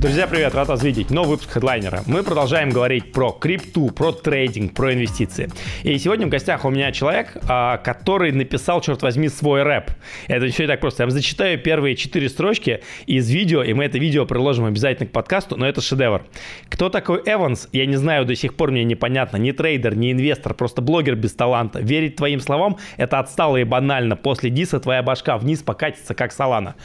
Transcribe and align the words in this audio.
Друзья, 0.00 0.28
привет, 0.28 0.54
рад 0.54 0.68
вас 0.68 0.84
видеть. 0.84 1.10
Новый 1.10 1.30
выпуск 1.30 1.50
хедлайнера. 1.50 2.04
Мы 2.06 2.22
продолжаем 2.22 2.70
говорить 2.70 3.10
про 3.10 3.32
крипту, 3.32 3.90
про 3.90 4.12
трейдинг, 4.12 4.72
про 4.72 4.94
инвестиции. 4.94 5.50
И 5.82 5.98
сегодня 5.98 6.28
в 6.28 6.30
гостях 6.30 6.64
у 6.64 6.70
меня 6.70 6.92
человек, 6.92 7.36
а, 7.48 7.78
который 7.78 8.30
написал, 8.30 8.80
черт 8.80 9.02
возьми, 9.02 9.28
свой 9.28 9.64
рэп. 9.64 9.90
Это 10.28 10.46
все 10.50 10.64
и 10.64 10.66
так 10.68 10.78
просто. 10.78 11.02
Я 11.02 11.06
вам 11.06 11.10
зачитаю 11.10 11.58
первые 11.58 11.96
четыре 11.96 12.28
строчки 12.28 12.80
из 13.06 13.28
видео, 13.28 13.64
и 13.64 13.72
мы 13.72 13.86
это 13.86 13.98
видео 13.98 14.24
приложим 14.24 14.66
обязательно 14.66 15.08
к 15.08 15.10
подкасту, 15.10 15.56
но 15.56 15.66
это 15.66 15.80
шедевр. 15.80 16.22
Кто 16.68 16.90
такой 16.90 17.20
Эванс? 17.26 17.68
Я 17.72 17.84
не 17.84 17.96
знаю, 17.96 18.24
до 18.24 18.36
сих 18.36 18.54
пор 18.54 18.70
мне 18.70 18.84
непонятно. 18.84 19.36
Не 19.36 19.50
трейдер, 19.50 19.96
не 19.96 20.12
инвестор, 20.12 20.54
просто 20.54 20.80
блогер 20.80 21.16
без 21.16 21.34
таланта. 21.34 21.80
Верить 21.80 22.14
твоим 22.14 22.38
словам– 22.38 22.78
это 22.98 23.18
отстало 23.18 23.56
и 23.56 23.64
банально. 23.64 24.14
После 24.14 24.48
диса 24.48 24.78
твоя 24.78 25.02
башка 25.02 25.36
вниз 25.38 25.64
покатится, 25.64 26.14
как 26.14 26.30
салана. 26.30 26.76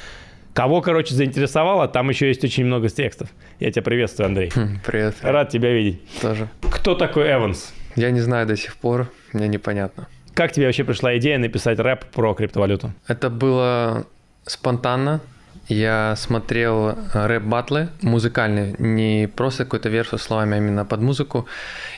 Кого, 0.53 0.81
короче, 0.81 1.15
заинтересовало, 1.15 1.87
там 1.87 2.09
еще 2.09 2.27
есть 2.27 2.43
очень 2.43 2.65
много 2.65 2.87
текстов. 2.87 3.29
Я 3.59 3.71
тебя 3.71 3.81
приветствую, 3.81 4.27
Андрей. 4.27 4.51
Хм, 4.53 4.79
привет. 4.85 5.15
Рад 5.21 5.49
тебя 5.49 5.73
видеть. 5.73 6.01
Тоже. 6.21 6.47
Кто 6.61 6.93
такой 6.93 7.31
Эванс? 7.31 7.73
Я 7.95 8.11
не 8.11 8.19
знаю 8.19 8.45
до 8.45 8.55
сих 8.55 8.75
пор, 8.75 9.11
мне 9.33 9.47
непонятно. 9.47 10.07
Как 10.35 10.51
тебе 10.51 10.67
вообще 10.67 10.83
пришла 10.83 11.17
идея 11.17 11.39
написать 11.39 11.79
рэп 11.79 12.05
про 12.05 12.33
криптовалюту? 12.35 12.93
Это 13.07 13.29
было 13.29 14.05
спонтанно. 14.45 15.21
Я 15.69 16.15
смотрел 16.17 16.89
э, 16.89 16.95
рэп-батлы 17.13 17.89
музыкальные, 18.01 18.75
не 18.79 19.29
просто 19.33 19.63
какой-то 19.63 19.89
верх 19.89 20.09
со 20.09 20.17
словами, 20.17 20.55
а 20.55 20.57
именно 20.57 20.85
под 20.85 21.01
музыку. 21.01 21.47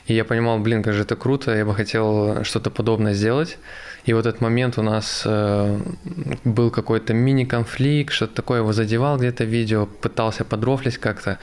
И 0.06 0.14
я 0.14 0.24
понимал, 0.24 0.60
блин, 0.60 0.82
как 0.82 0.94
же 0.94 1.02
это 1.02 1.16
круто, 1.16 1.54
я 1.54 1.64
бы 1.64 1.74
хотел 1.74 2.44
что-то 2.44 2.70
подобное 2.70 3.12
сделать. 3.12 3.58
И 4.06 4.12
вот 4.12 4.24
этот 4.24 4.40
момент 4.40 4.78
у 4.78 4.82
нас 4.82 5.24
э, 5.26 5.80
был 6.44 6.70
какой-то 6.70 7.12
мини-конфликт, 7.12 8.12
что-то 8.12 8.36
такое, 8.36 8.60
его 8.60 8.72
задевал 8.72 9.18
где-то 9.18 9.44
видео, 9.44 9.86
пытался 9.86 10.44
подрофлить 10.44 10.98
как-то. 10.98 11.38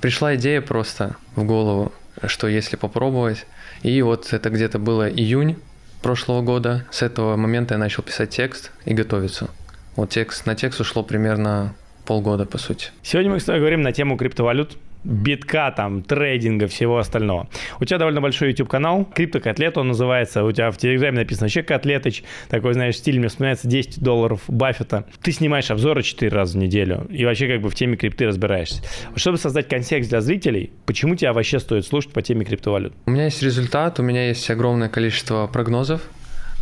Пришла 0.00 0.34
идея 0.34 0.62
просто 0.62 1.16
в 1.36 1.44
голову, 1.44 1.92
что 2.26 2.48
если 2.48 2.76
попробовать. 2.76 3.46
И 3.82 4.00
вот 4.00 4.32
это 4.32 4.48
где-то 4.48 4.78
было 4.78 5.08
июнь 5.08 5.56
прошлого 6.00 6.40
года. 6.40 6.86
С 6.90 7.02
этого 7.02 7.36
момента 7.36 7.74
я 7.74 7.78
начал 7.78 8.02
писать 8.02 8.30
текст 8.30 8.72
и 8.86 8.94
готовиться. 8.94 9.50
Вот 9.94 10.08
текст, 10.08 10.46
на 10.46 10.54
текст 10.54 10.80
ушло 10.80 11.02
примерно 11.02 11.74
полгода, 12.06 12.46
по 12.46 12.56
сути. 12.56 12.88
Сегодня 13.02 13.32
мы 13.32 13.40
с 13.40 13.44
тобой 13.44 13.60
говорим 13.60 13.82
на 13.82 13.92
тему 13.92 14.16
криптовалют 14.16 14.78
битка, 15.06 15.70
там, 15.70 16.02
трейдинга, 16.02 16.66
всего 16.66 16.98
остального. 16.98 17.48
У 17.80 17.84
тебя 17.84 17.98
довольно 17.98 18.20
большой 18.20 18.50
YouTube-канал, 18.50 19.04
Криптокотлет 19.14 19.78
он 19.78 19.88
называется, 19.88 20.44
у 20.44 20.52
тебя 20.52 20.70
в 20.70 20.76
Телеграме 20.76 21.18
написано 21.18 21.46
вообще 21.46 21.62
Котлетыч, 21.62 22.24
такой, 22.48 22.74
знаешь, 22.74 22.96
стиль, 22.96 23.18
мне 23.18 23.28
вспоминается 23.28 23.68
10 23.68 24.02
долларов 24.02 24.42
Баффета. 24.48 25.06
Ты 25.22 25.32
снимаешь 25.32 25.70
обзоры 25.70 26.02
4 26.02 26.30
раза 26.30 26.58
в 26.58 26.60
неделю 26.60 27.06
и 27.10 27.24
вообще 27.24 27.48
как 27.48 27.60
бы 27.60 27.70
в 27.70 27.74
теме 27.74 27.96
крипты 27.96 28.26
разбираешься. 28.26 28.82
Чтобы 29.14 29.38
создать 29.38 29.68
контекст 29.68 30.10
для 30.10 30.20
зрителей, 30.20 30.72
почему 30.84 31.14
тебя 31.14 31.32
вообще 31.32 31.60
стоит 31.60 31.86
слушать 31.86 32.12
по 32.12 32.22
теме 32.22 32.44
криптовалют? 32.44 32.92
У 33.06 33.10
меня 33.10 33.24
есть 33.24 33.42
результат, 33.42 34.00
у 34.00 34.02
меня 34.02 34.28
есть 34.28 34.50
огромное 34.50 34.88
количество 34.88 35.46
прогнозов, 35.46 36.02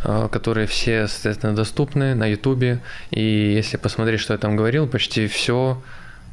э, 0.03 0.29
которые 0.31 0.67
все, 0.67 1.07
соответственно, 1.07 1.55
доступны 1.55 2.13
на 2.15 2.27
Ютубе. 2.27 2.81
И 3.11 3.21
если 3.21 3.77
посмотреть, 3.77 4.19
что 4.19 4.33
я 4.33 4.37
там 4.37 4.55
говорил, 4.55 4.87
почти 4.87 5.27
все 5.27 5.81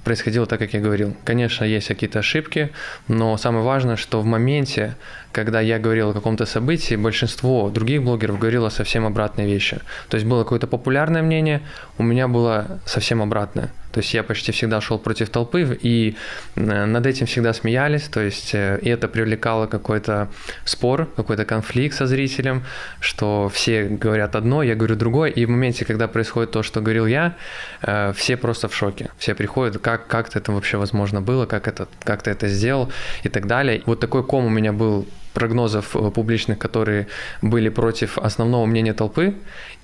происходило 0.04 0.46
так, 0.46 0.58
как 0.58 0.74
я 0.74 0.80
говорил. 0.80 1.16
Конечно, 1.24 1.64
есть 1.64 1.88
какие-то 1.88 2.18
ошибки, 2.18 2.70
но 3.08 3.36
самое 3.36 3.64
важное, 3.64 3.96
что 3.96 4.20
в 4.20 4.24
моменте, 4.24 4.96
когда 5.32 5.60
я 5.60 5.78
говорил 5.78 6.10
о 6.10 6.12
каком-то 6.12 6.46
событии, 6.46 6.96
большинство 6.96 7.70
других 7.70 8.02
блогеров 8.02 8.38
говорило 8.38 8.68
совсем 8.68 9.06
обратные 9.06 9.46
вещи. 9.46 9.80
То 10.08 10.16
есть 10.16 10.26
было 10.26 10.42
какое-то 10.42 10.66
популярное 10.66 11.22
мнение, 11.22 11.62
у 11.98 12.02
меня 12.02 12.28
было 12.28 12.80
совсем 12.86 13.22
обратное. 13.22 13.70
То 13.92 14.00
есть 14.00 14.14
я 14.14 14.22
почти 14.22 14.52
всегда 14.52 14.80
шел 14.80 14.98
против 14.98 15.28
толпы, 15.28 15.78
и 15.80 16.16
э, 16.56 16.84
над 16.86 17.06
этим 17.06 17.26
всегда 17.26 17.52
смеялись, 17.52 18.08
то 18.08 18.20
есть 18.20 18.54
э, 18.54 18.78
и 18.82 18.88
это 18.88 19.06
привлекало 19.08 19.66
какой-то 19.66 20.28
спор, 20.64 21.06
какой-то 21.16 21.44
конфликт 21.44 21.96
со 21.96 22.06
зрителем, 22.06 22.64
что 23.00 23.50
все 23.52 23.84
говорят 23.84 24.34
одно, 24.34 24.62
я 24.62 24.74
говорю 24.74 24.96
другое, 24.96 25.30
и 25.30 25.44
в 25.44 25.50
моменте, 25.50 25.84
когда 25.84 26.08
происходит 26.08 26.50
то, 26.50 26.62
что 26.62 26.80
говорил 26.80 27.06
я, 27.06 27.36
э, 27.82 28.12
все 28.16 28.36
просто 28.36 28.68
в 28.68 28.74
шоке. 28.74 29.10
Все 29.18 29.34
приходят, 29.34 29.78
как, 29.78 30.06
как 30.06 30.34
это 30.34 30.52
вообще 30.52 30.78
возможно 30.78 31.20
было, 31.20 31.46
как, 31.46 31.68
это, 31.68 31.86
как 32.04 32.22
ты 32.22 32.30
это 32.30 32.48
сделал 32.48 32.90
и 33.22 33.28
так 33.28 33.46
далее. 33.46 33.82
Вот 33.86 34.00
такой 34.00 34.24
ком 34.24 34.46
у 34.46 34.50
меня 34.50 34.72
был 34.72 35.06
прогнозов 35.32 35.96
публичных, 36.14 36.58
которые 36.58 37.06
были 37.42 37.68
против 37.68 38.18
основного 38.18 38.66
мнения 38.66 38.94
толпы, 38.94 39.34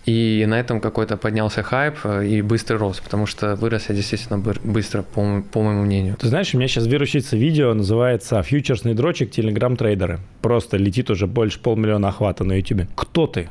и 0.07 0.47
на 0.49 0.59
этом 0.59 0.81
какой-то 0.81 1.17
поднялся 1.17 1.63
хайп 1.63 1.97
э, 2.05 2.27
и 2.27 2.41
быстрый 2.41 2.77
рост, 2.77 3.03
потому 3.03 3.27
что 3.27 3.57
вырос 3.57 3.91
я 3.91 3.95
действительно 3.95 4.39
быстро, 4.39 5.03
по, 5.03 5.43
по 5.53 5.63
моему 5.63 5.83
мнению. 5.83 6.17
Ты 6.17 6.29
знаешь, 6.29 6.55
у 6.55 6.57
меня 6.57 6.69
сейчас 6.69 6.87
вирусится 6.87 7.37
видео, 7.37 7.75
называется 7.75 8.43
«Фьючерсный 8.43 8.95
дрочек 8.95 9.31
телеграм-трейдеры». 9.31 10.21
Просто 10.41 10.79
летит 10.79 11.11
уже 11.11 11.27
больше 11.27 11.61
полмиллиона 11.61 12.09
охвата 12.09 12.45
на 12.45 12.55
YouTube. 12.55 12.87
Кто 12.95 13.27
ты? 13.27 13.51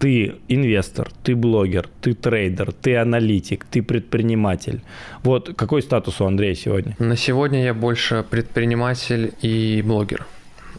ты 0.00 0.36
инвестор, 0.48 1.10
ты 1.22 1.36
блогер, 1.36 1.88
ты 2.00 2.14
трейдер, 2.14 2.72
ты 2.72 2.96
аналитик, 2.96 3.66
ты 3.70 3.82
предприниматель. 3.82 4.80
Вот 5.22 5.52
какой 5.54 5.82
статус 5.82 6.20
у 6.22 6.24
Андрея 6.24 6.54
сегодня? 6.54 6.96
На 6.98 7.16
сегодня 7.16 7.62
я 7.62 7.74
больше 7.74 8.24
предприниматель 8.28 9.34
и 9.42 9.82
блогер. 9.86 10.26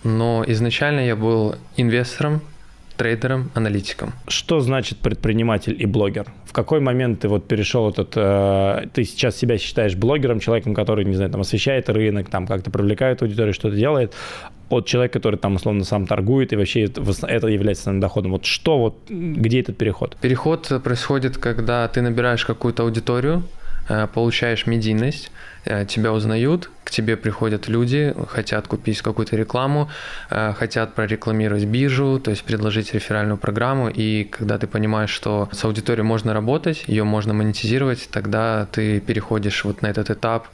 Но 0.04 0.44
изначально 0.48 1.02
я 1.02 1.16
был 1.16 1.56
инвестором, 1.78 2.42
трейдером, 2.98 3.50
аналитиком. 3.56 4.14
Что 4.28 4.60
значит 4.60 5.00
предприниматель 5.00 5.76
и 5.80 5.86
блогер? 5.86 6.28
В 6.46 6.54
какой 6.54 6.80
момент 6.80 7.22
ты 7.22 7.30
вот 7.30 7.48
перешел 7.48 7.90
этот... 7.90 8.14
Э, 8.16 8.88
ты 8.94 9.04
сейчас 9.06 9.38
себя 9.38 9.58
считаешь 9.58 9.96
блогером, 9.96 10.40
человеком, 10.40 10.76
который, 10.76 11.06
не 11.06 11.16
знаю, 11.16 11.32
там 11.32 11.42
освещает 11.42 11.90
рынок, 11.90 12.30
там 12.30 12.46
как-то 12.46 12.70
привлекает 12.70 13.22
аудиторию, 13.22 13.54
что-то 13.54 13.76
делает, 13.76 14.14
от 14.70 14.86
человека, 14.86 15.14
который 15.14 15.38
там 15.38 15.56
условно 15.56 15.84
сам 15.84 16.06
торгует, 16.06 16.54
и 16.54 16.56
вообще 16.56 16.84
это, 16.84 17.02
это 17.28 17.48
является 17.48 17.86
своим 17.86 18.00
доходом. 18.00 18.32
Вот 18.32 18.46
что, 18.46 18.78
вот 18.78 18.98
где 19.10 19.62
этот 19.62 19.78
переход? 19.78 20.16
Переход 20.22 20.72
происходит, 20.84 21.38
когда 21.38 21.88
ты 21.88 22.02
набираешь 22.02 22.46
какую-то 22.46 22.84
аудиторию, 22.84 23.44
э, 23.90 24.08
получаешь 24.14 24.68
медийность, 24.68 25.32
тебя 25.88 26.14
узнают, 26.14 26.70
к 26.84 26.90
тебе 26.92 27.16
приходят 27.18 27.68
люди, 27.68 28.14
хотят 28.28 28.68
купить 28.68 29.02
какую-то 29.02 29.36
рекламу, 29.36 29.90
э, 30.30 30.54
хотят 30.58 30.94
прорекламировать 30.94 31.66
биржу, 31.66 32.20
то 32.20 32.32
есть 32.32 32.44
предложить 32.44 32.94
реферальную 32.94 33.38
программу, 33.38 33.90
и 33.90 34.24
когда 34.24 34.58
ты 34.58 34.68
понимаешь, 34.68 35.12
что 35.12 35.50
с 35.52 35.64
аудиторией 35.64 36.06
можно 36.06 36.34
работать, 36.34 36.84
ее 36.88 37.04
можно 37.04 37.34
монетизировать, 37.34 38.10
тогда 38.12 38.68
ты 38.72 39.00
переходишь 39.00 39.64
вот 39.64 39.82
на 39.82 39.88
этот 39.88 40.10
этап 40.10 40.48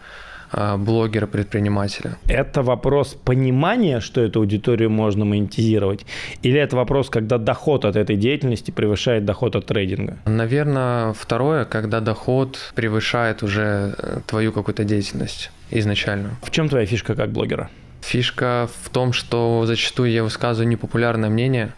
блогера-предпринимателя. 0.52 2.18
Это 2.28 2.62
вопрос 2.62 3.16
понимания, 3.24 4.00
что 4.00 4.22
эту 4.22 4.40
аудиторию 4.40 4.90
можно 4.90 5.25
монетизировать, 5.25 6.06
или 6.41 6.59
это 6.59 6.75
вопрос, 6.75 7.09
когда 7.09 7.38
доход 7.38 7.85
от 7.85 7.96
этой 7.96 8.16
деятельности 8.16 8.72
превышает 8.72 9.25
доход 9.25 9.56
от 9.56 9.66
трейдинга? 9.66 10.18
Наверное, 10.25 11.13
второе, 11.13 11.66
когда 11.66 12.00
доход 12.00 12.57
превышает 12.75 13.44
уже 13.44 13.96
э, 13.97 14.19
твою 14.25 14.52
какую-то 14.52 14.84
деятельность 14.84 15.52
изначально. 15.69 16.30
В 16.41 16.52
чем 16.52 16.69
твоя 16.69 16.86
фишка 16.86 17.16
как 17.16 17.31
блогера? 17.31 17.69
Фишка 18.02 18.69
в 18.84 18.90
том, 18.90 19.13
что 19.13 19.63
зачастую 19.66 20.12
я 20.12 20.24
высказываю 20.24 20.69
непопулярное 20.69 21.30
мнение, 21.30 21.74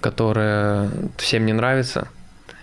которое 0.00 0.90
всем 1.18 1.44
не 1.44 1.52
нравится 1.52 2.08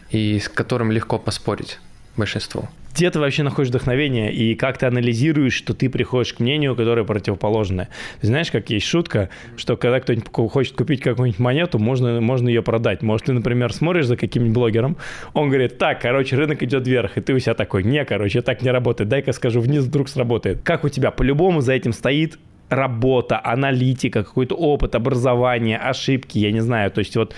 и 0.10 0.40
с 0.40 0.50
которым 0.50 0.92
легко 0.92 1.20
поспорить 1.20 1.80
большинству 2.18 2.70
где 2.94 3.10
ты 3.10 3.20
вообще 3.20 3.44
находишь 3.44 3.70
вдохновение 3.70 4.32
и 4.34 4.56
как 4.56 4.78
ты 4.78 4.86
анализируешь, 4.86 5.54
что 5.54 5.74
ты 5.74 5.90
приходишь 5.90 6.34
к 6.34 6.40
мнению, 6.40 6.76
которое 6.76 7.04
противоположное. 7.04 7.90
Ты 8.20 8.28
знаешь, 8.28 8.52
как 8.52 8.70
есть 8.70 8.86
шутка, 8.86 9.30
что 9.58 9.78
когда 9.78 10.00
кто-нибудь 10.00 10.30
хочет 10.52 10.76
купить 10.76 11.02
какую-нибудь 11.02 11.40
монету, 11.40 11.80
можно, 11.80 12.22
можно 12.22 12.48
ее 12.50 12.62
продать. 12.62 13.02
Может, 13.02 13.28
ты, 13.28 13.34
например, 13.34 13.74
смотришь 13.74 14.06
за 14.06 14.18
каким-нибудь 14.18 14.54
блогером, 14.54 14.98
он 15.34 15.50
говорит, 15.50 15.78
так, 15.78 16.02
короче, 16.02 16.36
рынок 16.36 16.64
идет 16.64 16.88
вверх, 16.88 17.18
и 17.18 17.22
ты 17.22 17.34
у 17.34 17.40
себя 17.40 17.54
такой, 17.54 17.84
не, 17.84 18.04
короче, 18.06 18.42
так 18.42 18.62
не 18.62 18.72
работает, 18.72 19.10
дай-ка 19.10 19.32
скажу, 19.34 19.62
вниз 19.62 19.84
вдруг 19.84 20.10
сработает. 20.10 20.62
Как 20.64 20.84
у 20.84 20.90
тебя? 20.90 21.12
По-любому 21.12 21.62
за 21.62 21.74
этим 21.74 21.94
стоит 21.94 22.38
работа, 22.72 23.40
аналитика, 23.44 24.24
какой-то 24.24 24.56
опыт, 24.56 24.96
образование, 24.96 25.78
ошибки, 25.78 26.40
я 26.40 26.52
не 26.52 26.62
знаю. 26.62 26.90
То 26.92 27.00
есть 27.00 27.16
вот 27.18 27.36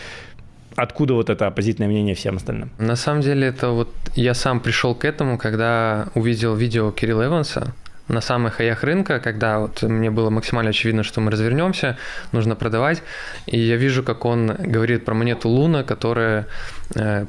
откуда 0.75 1.13
вот 1.13 1.29
это 1.29 1.49
позитивное 1.51 1.87
мнение 1.87 2.15
всем 2.15 2.37
остальным? 2.37 2.69
На 2.79 2.95
самом 2.95 3.21
деле 3.21 3.47
это 3.47 3.69
вот 3.69 3.89
я 4.15 4.33
сам 4.33 4.59
пришел 4.59 4.95
к 4.95 5.05
этому, 5.05 5.37
когда 5.37 6.07
увидел 6.15 6.55
видео 6.55 6.91
Кирилла 6.91 7.25
Эванса, 7.25 7.73
на 8.07 8.21
самых 8.21 8.55
хаях 8.55 8.83
рынка, 8.83 9.19
когда 9.19 9.59
вот 9.59 9.81
мне 9.81 10.11
было 10.11 10.29
максимально 10.29 10.71
очевидно, 10.71 11.03
что 11.03 11.21
мы 11.21 11.31
развернемся, 11.31 11.97
нужно 12.31 12.55
продавать. 12.55 13.01
И 13.45 13.57
я 13.57 13.77
вижу, 13.77 14.03
как 14.03 14.25
он 14.25 14.47
говорит 14.47 15.05
про 15.05 15.13
монету 15.13 15.47
Луна, 15.49 15.83
которая 15.83 16.47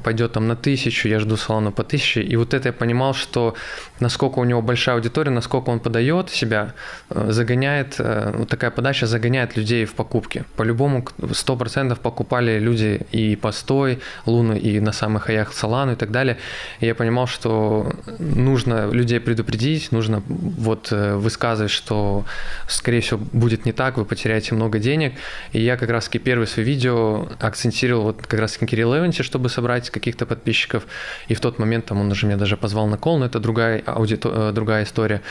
пойдет 0.03 0.33
там 0.33 0.47
на 0.47 0.55
тысячу, 0.55 1.07
я 1.07 1.19
жду 1.19 1.37
салона 1.37 1.71
по 1.71 1.83
тысяче. 1.83 2.21
И 2.21 2.35
вот 2.35 2.53
это 2.53 2.69
я 2.69 2.73
понимал, 2.73 3.13
что 3.13 3.55
насколько 3.99 4.39
у 4.39 4.43
него 4.43 4.61
большая 4.61 4.95
аудитория, 4.95 5.31
насколько 5.31 5.69
он 5.69 5.79
подает 5.79 6.29
себя, 6.29 6.73
э, 7.09 7.31
загоняет, 7.31 7.95
э, 7.99 8.33
вот 8.37 8.49
такая 8.49 8.71
подача 8.71 9.07
загоняет 9.07 9.57
людей 9.57 9.85
в 9.85 9.93
покупки. 9.93 10.43
По-любому 10.55 11.05
100% 11.17 11.99
покупали 11.99 12.59
люди 12.59 13.01
и 13.11 13.35
постой 13.35 13.99
Луны, 14.25 14.57
и 14.57 14.79
на 14.79 14.91
самых 14.91 15.23
хаях 15.23 15.53
Солану 15.53 15.93
и 15.93 15.95
так 15.95 16.11
далее. 16.11 16.37
И 16.81 16.85
я 16.85 16.95
понимал, 16.95 17.27
что 17.27 17.91
нужно 18.19 18.91
людей 18.91 19.19
предупредить, 19.19 19.91
нужно 19.91 20.21
вот 20.27 20.91
э, 20.91 21.15
высказывать, 21.15 21.71
что, 21.71 22.25
скорее 22.67 23.01
всего, 23.01 23.19
будет 23.33 23.65
не 23.65 23.71
так, 23.71 23.97
вы 23.97 24.05
потеряете 24.05 24.55
много 24.55 24.79
денег. 24.79 25.13
И 25.53 25.61
я 25.61 25.77
как 25.77 25.89
раз-таки 25.89 26.19
первое 26.19 26.47
свое 26.47 26.67
видео 26.67 27.27
акцентировал 27.39 28.03
вот 28.03 28.21
как 28.27 28.39
раз-таки 28.39 28.65
Кирилл 28.65 28.95
Эвенси, 28.95 29.23
чтобы 29.23 29.44
собрать 29.49 29.89
каких-то 29.89 30.25
подписчиков. 30.25 30.83
И 31.27 31.33
в 31.33 31.39
тот 31.39 31.59
момент 31.59 31.85
там 31.85 31.99
он 31.99 32.11
уже 32.11 32.25
меня 32.25 32.37
даже 32.37 32.57
позвал 32.57 32.87
на 32.87 32.97
кол, 32.97 33.17
но 33.17 33.25
это 33.25 33.39
другая, 33.39 33.81
аудито, 33.85 34.29
э, 34.29 34.51
другая 34.53 34.83
история. 34.83 35.21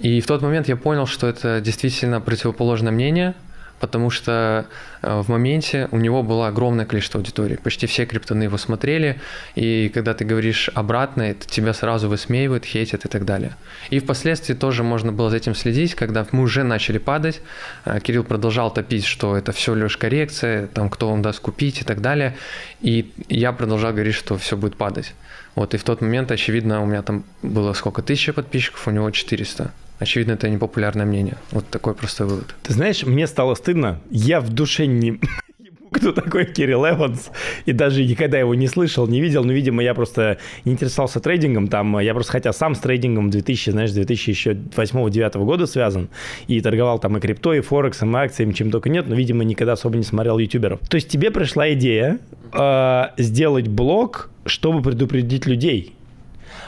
И 0.00 0.20
в 0.20 0.26
тот 0.26 0.42
момент 0.42 0.68
я 0.68 0.76
понял, 0.76 1.06
что 1.06 1.26
это 1.26 1.60
действительно 1.60 2.20
противоположное 2.20 2.92
мнение– 2.92 3.34
потому 3.80 4.10
что 4.10 4.66
э, 5.02 5.20
в 5.20 5.28
моменте 5.28 5.88
у 5.90 5.98
него 5.98 6.22
было 6.22 6.48
огромное 6.48 6.86
количество 6.86 7.18
аудитории. 7.18 7.56
Почти 7.56 7.86
все 7.86 8.06
криптоны 8.06 8.44
его 8.44 8.56
смотрели, 8.56 9.20
и 9.54 9.90
когда 9.92 10.14
ты 10.14 10.24
говоришь 10.24 10.70
обратное, 10.74 11.34
тебя 11.34 11.72
сразу 11.74 12.08
высмеивают, 12.08 12.64
хейтят 12.64 13.04
и 13.04 13.08
так 13.08 13.24
далее. 13.24 13.56
И 13.90 13.98
впоследствии 13.98 14.54
тоже 14.54 14.82
можно 14.82 15.12
было 15.12 15.30
за 15.30 15.36
этим 15.36 15.54
следить, 15.54 15.94
когда 15.94 16.26
мы 16.32 16.42
уже 16.42 16.62
начали 16.62 16.98
падать, 16.98 17.40
э, 17.84 18.00
Кирилл 18.00 18.24
продолжал 18.24 18.72
топить, 18.72 19.04
что 19.04 19.36
это 19.36 19.52
все 19.52 19.74
лишь 19.74 19.96
коррекция, 19.96 20.66
там 20.68 20.90
кто 20.90 21.10
вам 21.10 21.22
даст 21.22 21.40
купить 21.40 21.80
и 21.80 21.84
так 21.84 22.00
далее, 22.00 22.36
и 22.80 23.12
я 23.28 23.52
продолжал 23.52 23.92
говорить, 23.92 24.14
что 24.14 24.38
все 24.38 24.56
будет 24.56 24.76
падать. 24.76 25.14
Вот, 25.54 25.74
и 25.74 25.76
в 25.76 25.84
тот 25.84 26.00
момент, 26.00 26.32
очевидно, 26.32 26.82
у 26.82 26.86
меня 26.86 27.02
там 27.02 27.24
было 27.42 27.72
сколько, 27.74 28.02
тысяча 28.02 28.32
подписчиков, 28.32 28.86
у 28.88 28.90
него 28.90 29.10
400. 29.10 29.72
Очевидно, 29.98 30.32
это 30.32 30.48
непопулярное 30.48 31.06
мнение. 31.06 31.36
Вот 31.50 31.66
такой 31.68 31.94
простой 31.94 32.26
вывод. 32.26 32.54
Ты 32.62 32.72
знаешь, 32.72 33.04
мне 33.04 33.26
стало 33.26 33.54
стыдно. 33.54 34.00
Я 34.10 34.40
в 34.40 34.50
душе 34.50 34.86
не 34.86 35.20
кто 35.94 36.12
такой 36.12 36.46
Кирилл 36.46 36.84
Эванс, 36.84 37.30
и 37.66 37.72
даже 37.72 38.04
никогда 38.04 38.38
его 38.38 38.54
не 38.54 38.66
слышал, 38.66 39.06
не 39.06 39.20
видел, 39.20 39.44
но, 39.44 39.52
видимо, 39.52 39.82
я 39.82 39.94
просто 39.94 40.38
не 40.64 40.72
интересовался 40.72 41.20
трейдингом, 41.20 41.68
там, 41.68 41.98
я 42.00 42.12
просто 42.12 42.32
хотя 42.32 42.52
сам 42.52 42.74
с 42.74 42.80
трейдингом 42.80 43.30
2000, 43.30 43.70
знаешь, 43.70 43.90
2008-2009 43.90 45.44
года 45.44 45.66
связан, 45.66 46.08
и 46.48 46.60
торговал 46.60 46.98
там 46.98 47.16
и 47.16 47.20
крипто, 47.20 47.54
и 47.54 47.60
форексом, 47.60 48.16
и 48.16 48.20
акциями, 48.20 48.52
чем 48.52 48.70
только 48.70 48.88
нет, 48.88 49.06
но, 49.06 49.14
видимо, 49.14 49.44
никогда 49.44 49.74
особо 49.74 49.96
не 49.96 50.04
смотрел 50.04 50.38
ютуберов. 50.38 50.80
То 50.88 50.96
есть 50.96 51.08
тебе 51.08 51.30
пришла 51.30 51.72
идея 51.72 52.18
э, 52.52 53.04
сделать 53.16 53.68
блог, 53.68 54.30
чтобы 54.46 54.82
предупредить 54.82 55.46
людей, 55.46 55.94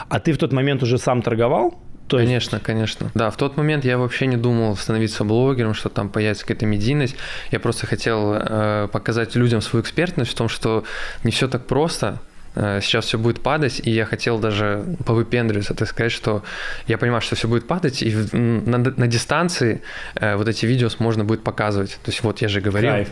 а 0.09 0.21
ты 0.21 0.33
в 0.33 0.39
тот 0.39 0.53
момент 0.53 0.83
уже 0.83 0.99
сам 0.99 1.23
торговал? 1.23 1.75
То 2.09 2.19
есть... 2.19 2.29
Конечно, 2.29 2.61
конечно. 2.61 3.11
Да, 3.15 3.31
в 3.31 3.37
тот 3.37 3.57
момент 3.57 3.85
я 3.85 3.99
вообще 3.99 4.27
не 4.27 4.37
думал 4.37 4.77
становиться 4.77 5.25
блогером, 5.25 5.75
что 5.75 5.89
там 5.89 6.09
появится 6.09 6.45
какая-то 6.45 6.67
медийность. 6.67 7.17
Я 7.51 7.61
просто 7.61 7.87
хотел 7.87 8.35
э, 8.35 8.89
показать 8.93 9.35
людям 9.35 9.61
свою 9.61 9.83
экспертность 9.83 10.31
в 10.31 10.35
том, 10.35 10.49
что 10.49 10.85
не 11.25 11.31
все 11.33 11.49
так 11.49 11.67
просто. 11.67 12.19
Э, 12.57 12.81
сейчас 12.81 13.05
все 13.05 13.19
будет 13.19 13.41
падать, 13.41 13.81
и 13.85 13.91
я 13.91 14.07
хотел 14.07 14.39
даже 14.39 14.85
повыпендриваться, 15.05 15.75
так 15.75 15.89
сказать, 15.89 16.13
что 16.13 16.43
я 16.87 16.97
понимаю, 16.97 17.21
что 17.21 17.37
все 17.37 17.49
будет 17.49 17.67
падать, 17.67 18.03
и 18.03 18.15
на, 18.33 18.79
на 18.79 19.07
дистанции 19.07 19.83
э, 20.15 20.37
вот 20.37 20.49
эти 20.49 20.65
видео 20.67 20.89
можно 20.99 21.25
будет 21.25 21.45
показывать. 21.45 21.99
То 22.03 22.11
есть 22.11 22.23
вот 22.23 22.41
я 22.41 22.49
же 22.49 22.61
говорил. 22.61 22.91
Кайф. 22.91 23.09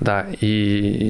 Да, 0.00 0.26
и 0.40 0.46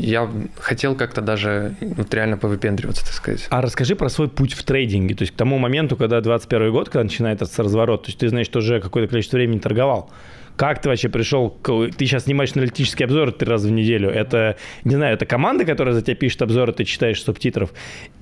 я 0.02 0.30
хотел 0.58 0.94
как-то 0.94 1.20
даже 1.20 1.74
вот 1.80 2.12
реально 2.14 2.38
повыпендриваться, 2.38 3.04
так 3.04 3.12
сказать. 3.12 3.46
А 3.50 3.60
расскажи 3.60 3.94
про 3.96 4.08
свой 4.08 4.28
путь 4.28 4.54
в 4.54 4.62
трейдинге, 4.62 5.14
то 5.14 5.22
есть 5.22 5.34
к 5.34 5.36
тому 5.36 5.58
моменту, 5.58 5.96
когда 5.96 6.20
21 6.20 6.72
год, 6.72 6.88
когда 6.88 7.04
начинается 7.04 7.62
разворот, 7.62 8.04
то 8.04 8.08
есть 8.08 8.18
ты, 8.18 8.28
значит, 8.28 8.56
уже 8.56 8.80
какое-то 8.80 9.10
количество 9.10 9.36
времени 9.36 9.58
торговал. 9.58 10.10
Как 10.56 10.80
ты 10.80 10.88
вообще 10.88 11.08
пришел? 11.08 11.50
К... 11.50 11.88
Ты 11.96 12.06
сейчас 12.06 12.24
снимаешь 12.24 12.52
аналитический 12.54 13.04
обзор 13.04 13.32
три 13.32 13.48
раза 13.48 13.68
в 13.68 13.72
неделю. 13.72 14.08
Это, 14.08 14.56
не 14.84 14.94
знаю, 14.94 15.14
это 15.14 15.26
команда, 15.26 15.64
которая 15.64 15.94
за 15.94 16.02
тебя 16.02 16.14
пишет 16.14 16.42
обзоры, 16.42 16.72
ты 16.72 16.84
читаешь 16.84 17.22
субтитров? 17.22 17.72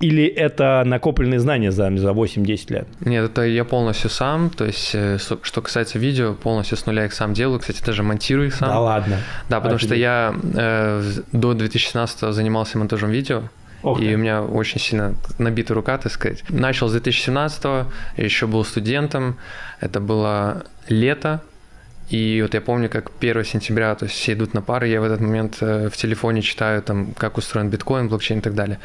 Или 0.01 0.25
это 0.25 0.83
накопленные 0.87 1.41
знания 1.41 1.71
за, 1.71 1.95
за 1.97 2.11
8-10 2.11 2.73
лет? 2.73 2.89
Нет, 3.01 3.31
это 3.31 3.43
я 3.43 3.65
полностью 3.65 4.09
сам. 4.09 4.49
То 4.51 4.65
есть, 4.65 4.93
э, 4.95 5.19
что 5.19 5.61
касается 5.61 5.99
видео, 5.99 6.33
полностью 6.35 6.79
с 6.79 6.87
нуля 6.87 7.05
их 7.05 7.13
сам 7.13 7.35
делаю. 7.35 7.61
Кстати, 7.61 7.85
даже 7.85 8.03
монтирую 8.03 8.49
их 8.49 8.55
сам. 8.55 8.69
Да 8.69 8.81
ладно? 8.81 9.19
Да, 9.51 9.61
потому 9.61 9.77
Офигеть. 9.77 9.89
что 9.89 9.95
я 9.95 10.35
э, 10.55 11.03
до 11.33 11.53
2016 11.53 12.33
занимался 12.35 12.79
монтажом 12.79 13.11
видео. 13.11 13.43
Ох 13.83 14.01
и 14.01 14.15
у 14.15 14.19
меня 14.19 14.43
очень 14.43 14.81
сильно 14.81 15.17
набита 15.39 15.75
рука, 15.75 15.99
так 15.99 16.13
сказать. 16.13 16.45
Начал 16.49 16.89
с 16.89 16.93
2017 16.93 17.87
еще 18.17 18.47
был 18.47 18.65
студентом. 18.65 19.37
Это 19.81 20.01
было 20.01 20.65
лето 20.89 21.43
и 22.13 22.43
вот 22.43 22.53
я 22.53 22.61
помню, 22.61 22.91
как 22.91 23.11
1 23.21 23.45
сентября, 23.45 23.95
то 23.95 24.05
есть 24.05 24.15
все 24.15 24.35
идут 24.35 24.53
на 24.53 24.61
пары, 24.61 24.87
я 24.89 25.01
в 25.01 25.05
этот 25.05 25.21
момент 25.21 25.57
э, 25.63 25.89
в 25.89 25.97
телефоне 25.97 26.43
читаю, 26.43 26.83
там, 26.83 27.15
как 27.15 27.39
устроен 27.39 27.71
биткоин, 27.71 28.09
блокчейн 28.09 28.41
и 28.41 28.43
так 28.43 28.55
далее. 28.55 28.81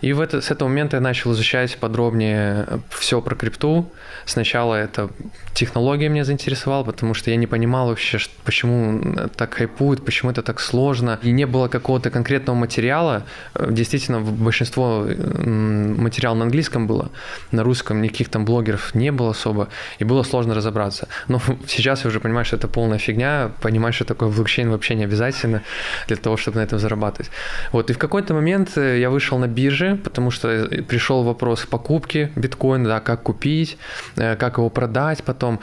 И 0.00 0.14
в 0.14 0.20
это, 0.20 0.40
с 0.40 0.50
этого 0.50 0.68
момента 0.68 0.96
я 0.96 1.02
начал 1.02 1.32
изучать 1.32 1.76
подробнее 1.76 2.66
все 2.88 3.20
про 3.20 3.34
крипту. 3.34 3.92
Сначала 4.24 4.76
это 4.76 5.10
технология 5.52 6.08
меня 6.08 6.24
заинтересовала, 6.24 6.84
потому 6.84 7.12
что 7.12 7.30
я 7.30 7.36
не 7.36 7.46
понимал 7.46 7.88
вообще, 7.88 8.18
почему 8.44 9.28
так 9.36 9.52
хайпует, 9.52 10.02
почему 10.02 10.30
это 10.30 10.42
так 10.42 10.58
сложно. 10.58 11.18
И 11.22 11.32
не 11.32 11.44
было 11.46 11.68
какого-то 11.68 12.08
конкретного 12.08 12.56
материала. 12.56 13.24
Э, 13.54 13.68
действительно, 13.70 14.20
большинство 14.20 15.04
материала 15.04 16.34
на 16.34 16.44
английском 16.44 16.86
было, 16.86 17.10
на 17.50 17.62
русском 17.62 18.00
никаких 18.00 18.30
там 18.30 18.46
блогеров 18.46 18.94
не 18.94 19.12
было 19.12 19.32
особо, 19.32 19.68
и 19.98 20.04
было 20.04 20.22
сложно 20.22 20.54
разобраться. 20.54 21.08
Но 21.28 21.42
сейчас 21.68 22.04
я 22.04 22.08
уже 22.08 22.20
понимаю, 22.20 22.46
что 22.46 22.53
что 22.54 22.66
это 22.66 22.68
полная 22.68 22.98
фигня, 22.98 23.50
понимаешь, 23.60 23.96
что 23.96 24.04
такое 24.04 24.28
блокчейн 24.28 24.70
вообще 24.70 24.94
не 24.94 25.04
обязательно 25.04 25.62
для 26.06 26.16
того, 26.16 26.36
чтобы 26.36 26.58
на 26.58 26.64
этом 26.64 26.78
зарабатывать. 26.78 27.30
Вот, 27.72 27.90
и 27.90 27.92
в 27.92 27.98
какой-то 27.98 28.34
момент 28.34 28.78
э, 28.78 29.00
я 29.00 29.10
вышел 29.10 29.38
на 29.38 29.48
бирже, 29.48 29.98
потому 30.04 30.30
что 30.30 30.48
э, 30.48 30.82
пришел 30.82 31.24
вопрос 31.24 31.66
покупки 31.66 32.30
биткоина, 32.36 32.88
да, 32.88 33.00
как 33.00 33.22
купить, 33.22 33.76
э, 34.16 34.36
как 34.36 34.58
его 34.58 34.70
продать 34.70 35.24
потом. 35.24 35.58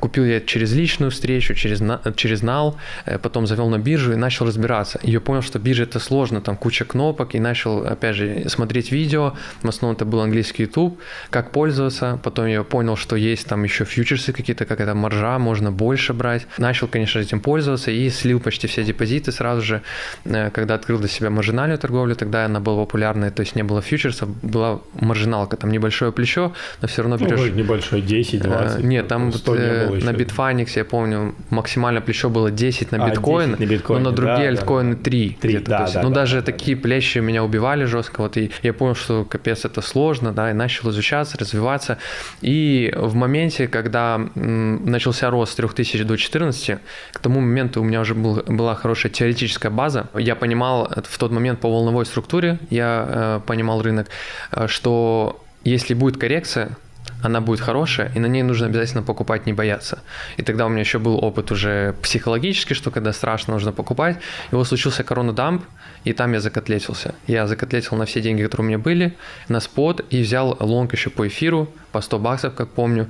Купил 0.00 0.24
я 0.24 0.40
через 0.40 0.72
личную 0.72 1.10
встречу, 1.10 1.54
через, 1.54 1.82
через 2.16 2.42
нал, 2.42 2.76
потом 3.22 3.46
завел 3.46 3.68
на 3.68 3.78
биржу 3.78 4.12
и 4.12 4.16
начал 4.16 4.46
разбираться. 4.46 4.98
И 5.02 5.10
я 5.10 5.20
понял, 5.20 5.42
что 5.42 5.58
биржа 5.58 5.84
это 5.84 6.00
сложно, 6.00 6.40
там 6.40 6.56
куча 6.56 6.84
кнопок, 6.84 7.34
и 7.34 7.40
начал, 7.40 7.84
опять 7.86 8.16
же, 8.16 8.48
смотреть 8.48 8.92
видео, 8.92 9.32
в 9.62 9.68
основном 9.68 9.96
это 9.96 10.04
был 10.04 10.20
английский 10.20 10.64
YouTube, 10.64 10.98
как 11.30 11.50
пользоваться, 11.50 12.18
потом 12.22 12.46
я 12.46 12.62
понял, 12.62 12.96
что 12.96 13.16
есть 13.16 13.46
там 13.46 13.64
еще 13.64 13.84
фьючерсы 13.84 14.32
какие-то, 14.32 14.64
как 14.64 14.80
это 14.80 14.94
маржа, 14.94 15.38
можно 15.38 15.70
больше 15.70 16.12
брать, 16.12 16.31
брать. 16.32 16.46
Начал, 16.58 16.88
конечно, 16.88 17.20
этим 17.20 17.40
пользоваться 17.40 17.90
и 17.90 18.10
слил 18.10 18.40
почти 18.40 18.66
все 18.66 18.84
депозиты 18.84 19.32
сразу 19.32 19.62
же, 19.62 19.82
э, 20.24 20.50
когда 20.50 20.74
открыл 20.74 20.98
для 20.98 21.08
себя 21.08 21.30
маржинальную 21.30 21.78
торговлю, 21.78 22.14
тогда 22.14 22.44
она 22.44 22.60
была 22.60 22.84
популярной, 22.84 23.30
то 23.30 23.42
есть 23.42 23.56
не 23.56 23.62
было 23.62 23.80
фьючерсов, 23.80 24.28
была 24.42 24.80
маржиналка, 25.00 25.56
там 25.56 25.70
небольшое 25.70 26.12
плечо, 26.12 26.52
но 26.80 26.88
все 26.88 27.02
равно 27.02 27.16
берешь... 27.16 27.40
Ну, 27.40 27.46
небольшое, 27.46 28.02
10, 28.02 28.42
20. 28.42 28.78
Э, 28.78 28.82
нет, 28.86 29.08
там 29.08 29.30
вот, 29.30 29.58
э, 29.58 29.88
на 30.02 30.10
Bitfinex, 30.10 30.70
я 30.76 30.84
помню, 30.84 31.34
максимально 31.50 32.00
плечо 32.00 32.30
было 32.30 32.50
10 32.50 32.92
на 32.92 33.08
биткоин, 33.08 33.54
а, 33.54 33.56
на 33.58 33.66
биткоин 33.66 34.02
но 34.02 34.10
на 34.10 34.16
другие 34.16 34.52
да, 34.52 34.60
альткоины 34.60 34.96
3. 34.96 35.38
3 35.40 35.58
да, 35.58 35.88
да, 35.92 36.02
ну, 36.02 36.08
да, 36.08 36.14
даже 36.14 36.36
да, 36.36 36.42
такие 36.42 36.76
да. 36.76 36.82
плечи 36.82 37.18
меня 37.18 37.44
убивали 37.44 37.84
жестко, 37.84 38.22
вот, 38.22 38.36
и 38.36 38.50
я 38.62 38.72
понял, 38.72 38.94
что 38.94 39.24
капец, 39.24 39.64
это 39.64 39.80
сложно, 39.80 40.32
да, 40.32 40.50
и 40.50 40.54
начал 40.54 40.90
изучаться, 40.90 41.38
развиваться, 41.38 41.98
и 42.40 42.92
в 42.96 43.14
моменте, 43.14 43.68
когда 43.68 44.20
начался 44.34 45.30
рост 45.30 45.52
с 45.52 45.54
3000 45.56 46.04
до 46.04 46.11
14, 46.16 46.78
к 47.12 47.18
тому 47.18 47.40
моменту 47.40 47.80
у 47.80 47.84
меня 47.84 48.00
уже 48.00 48.14
был, 48.14 48.42
была 48.46 48.74
хорошая 48.74 49.12
теоретическая 49.12 49.70
база. 49.70 50.08
Я 50.14 50.36
понимал 50.36 50.90
в 51.04 51.18
тот 51.18 51.32
момент 51.32 51.60
по 51.60 51.68
волновой 51.68 52.06
структуре, 52.06 52.58
я 52.70 53.06
э, 53.08 53.40
понимал 53.46 53.82
рынок, 53.82 54.08
э, 54.50 54.66
что 54.68 55.42
если 55.64 55.94
будет 55.94 56.16
коррекция, 56.16 56.76
она 57.22 57.40
будет 57.40 57.60
хорошая, 57.60 58.10
и 58.14 58.18
на 58.18 58.26
ней 58.26 58.42
нужно 58.42 58.66
обязательно 58.66 59.02
покупать, 59.02 59.46
не 59.46 59.52
бояться. 59.52 60.02
И 60.36 60.42
тогда 60.42 60.66
у 60.66 60.68
меня 60.68 60.80
еще 60.80 60.98
был 60.98 61.24
опыт 61.24 61.52
уже 61.52 61.94
психологический, 62.02 62.74
что 62.74 62.90
когда 62.90 63.12
страшно, 63.12 63.54
нужно 63.54 63.72
покупать. 63.72 64.18
И 64.50 64.54
вот 64.54 64.66
случился 64.66 65.04
коронадамп, 65.04 65.64
и 66.04 66.12
там 66.12 66.32
я 66.32 66.40
закотлетился. 66.40 67.14
Я 67.26 67.46
закотлетил 67.46 67.96
на 67.96 68.06
все 68.06 68.20
деньги, 68.20 68.42
которые 68.42 68.66
у 68.66 68.68
меня 68.68 68.78
были, 68.78 69.16
на 69.48 69.60
спот, 69.60 70.04
и 70.10 70.22
взял 70.22 70.56
лонг 70.58 70.92
еще 70.92 71.10
по 71.10 71.26
эфиру, 71.28 71.68
по 71.92 72.00
100 72.00 72.18
баксов, 72.18 72.54
как 72.54 72.70
помню, 72.70 73.08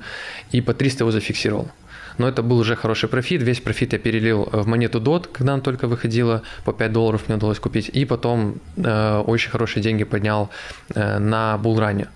и 0.51 0.61
по 0.61 0.73
300 0.73 1.03
его 1.03 1.11
зафиксировал 1.11 1.71
но 2.17 2.27
это 2.27 2.43
был 2.43 2.57
уже 2.57 2.75
хороший 2.75 3.09
профит. 3.09 3.41
Весь 3.41 3.59
профит 3.59 3.93
я 3.93 3.99
перелил 3.99 4.49
в 4.51 4.67
монету 4.67 4.99
DOT, 4.99 5.29
когда 5.31 5.53
она 5.53 5.61
только 5.61 5.87
выходила, 5.87 6.41
по 6.65 6.73
5 6.73 6.91
долларов 6.91 7.23
мне 7.27 7.37
удалось 7.37 7.59
купить, 7.59 7.89
и 7.89 8.05
потом 8.05 8.55
э, 8.77 9.23
очень 9.25 9.51
хорошие 9.51 9.83
деньги 9.83 10.03
поднял 10.03 10.49
э, 10.95 11.19
на 11.19 11.57
булране. 11.57 12.07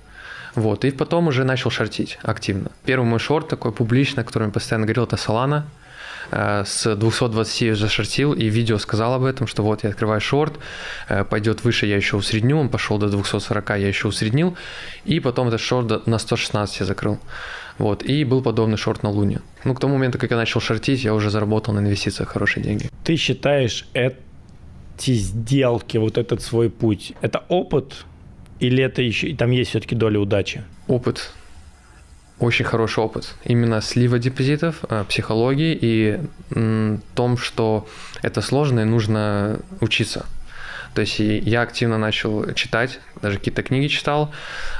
Вот, 0.58 0.86
и 0.86 0.92
потом 0.92 1.27
уже 1.27 1.44
начал 1.44 1.70
шортить 1.70 2.18
активно. 2.24 2.72
Первый 2.84 3.06
мой 3.06 3.20
шорт 3.20 3.48
такой 3.48 3.72
публичный, 3.72 4.24
о 4.24 4.25
котором 4.25 4.48
я 4.48 4.54
постоянно 4.54 4.86
говорил, 4.88 5.04
это 5.04 5.16
Solana 5.16 5.62
э, 6.32 6.63
с 6.66 6.96
220 6.96 7.77
зашортил, 7.77 8.34
и 8.34 8.46
видео 8.46 8.80
сказал 8.80 9.13
об 9.13 9.24
этом, 9.24 9.46
что 9.46 9.62
вот 9.62 9.84
я 9.84 9.92
открываю 9.92 10.20
шорт, 10.20 10.54
э, 11.10 11.24
пойдет 11.24 11.63
выше, 11.63 11.86
я 11.86 11.96
еще 11.96 12.18
усредню, 12.18 12.58
он 12.58 12.70
пошел 12.70 12.98
до 12.98 13.08
240, 13.08 13.70
я 13.70 13.88
еще 13.88 14.08
усреднил, 14.08 14.58
и 15.06 15.20
потом 15.20 15.50
этот 15.50 15.62
шорт 15.62 16.08
на 16.08 16.18
116 16.18 16.80
я 16.80 16.86
закрыл. 16.88 17.20
Вот, 17.77 18.03
и 18.03 18.24
был 18.24 18.41
подобный 18.41 18.77
шорт 18.77 19.03
на 19.03 19.10
Луне. 19.10 19.41
Ну, 19.63 19.74
к 19.74 19.79
тому 19.79 19.96
моменту, 19.96 20.17
как 20.17 20.31
я 20.31 20.38
начал 20.38 20.60
шортить, 20.60 21.03
я 21.03 21.13
уже 21.13 21.29
заработал 21.29 21.74
на 21.74 21.79
инвестициях 21.79 22.29
хорошие 22.29 22.63
деньги. 22.63 22.89
Ты 23.03 23.15
считаешь 23.17 23.88
эти 23.93 25.13
сделки, 25.13 25.98
вот 25.98 26.17
этот 26.17 26.41
свой 26.41 26.69
путь, 26.69 27.13
это 27.22 27.43
опыт 27.50 28.05
или 28.60 28.84
это 28.84 29.01
еще, 29.01 29.36
там 29.36 29.51
есть 29.51 29.69
все-таки 29.69 29.96
доля 29.96 30.19
удачи? 30.19 30.63
Опыт. 30.88 31.31
очень 32.39 32.65
хороший 32.65 33.03
опыт. 33.03 33.36
Именно 33.46 33.81
слива 33.81 34.19
депозитов, 34.19 34.84
э, 34.89 35.03
психологии 35.07 35.77
и 35.79 36.19
том, 37.15 37.38
что 37.38 37.88
это 38.22 38.41
сложно 38.41 38.81
и 38.81 38.84
нужно 38.84 39.60
учиться. 39.81 40.25
То 40.98 41.01
есть 41.01 41.20
я 41.20 41.62
активно 41.62 42.00
начал 42.00 42.54
читать, 42.56 43.00
даже 43.22 43.38
какие-то 43.38 43.62
книги 43.62 43.86
читал, 43.86 44.34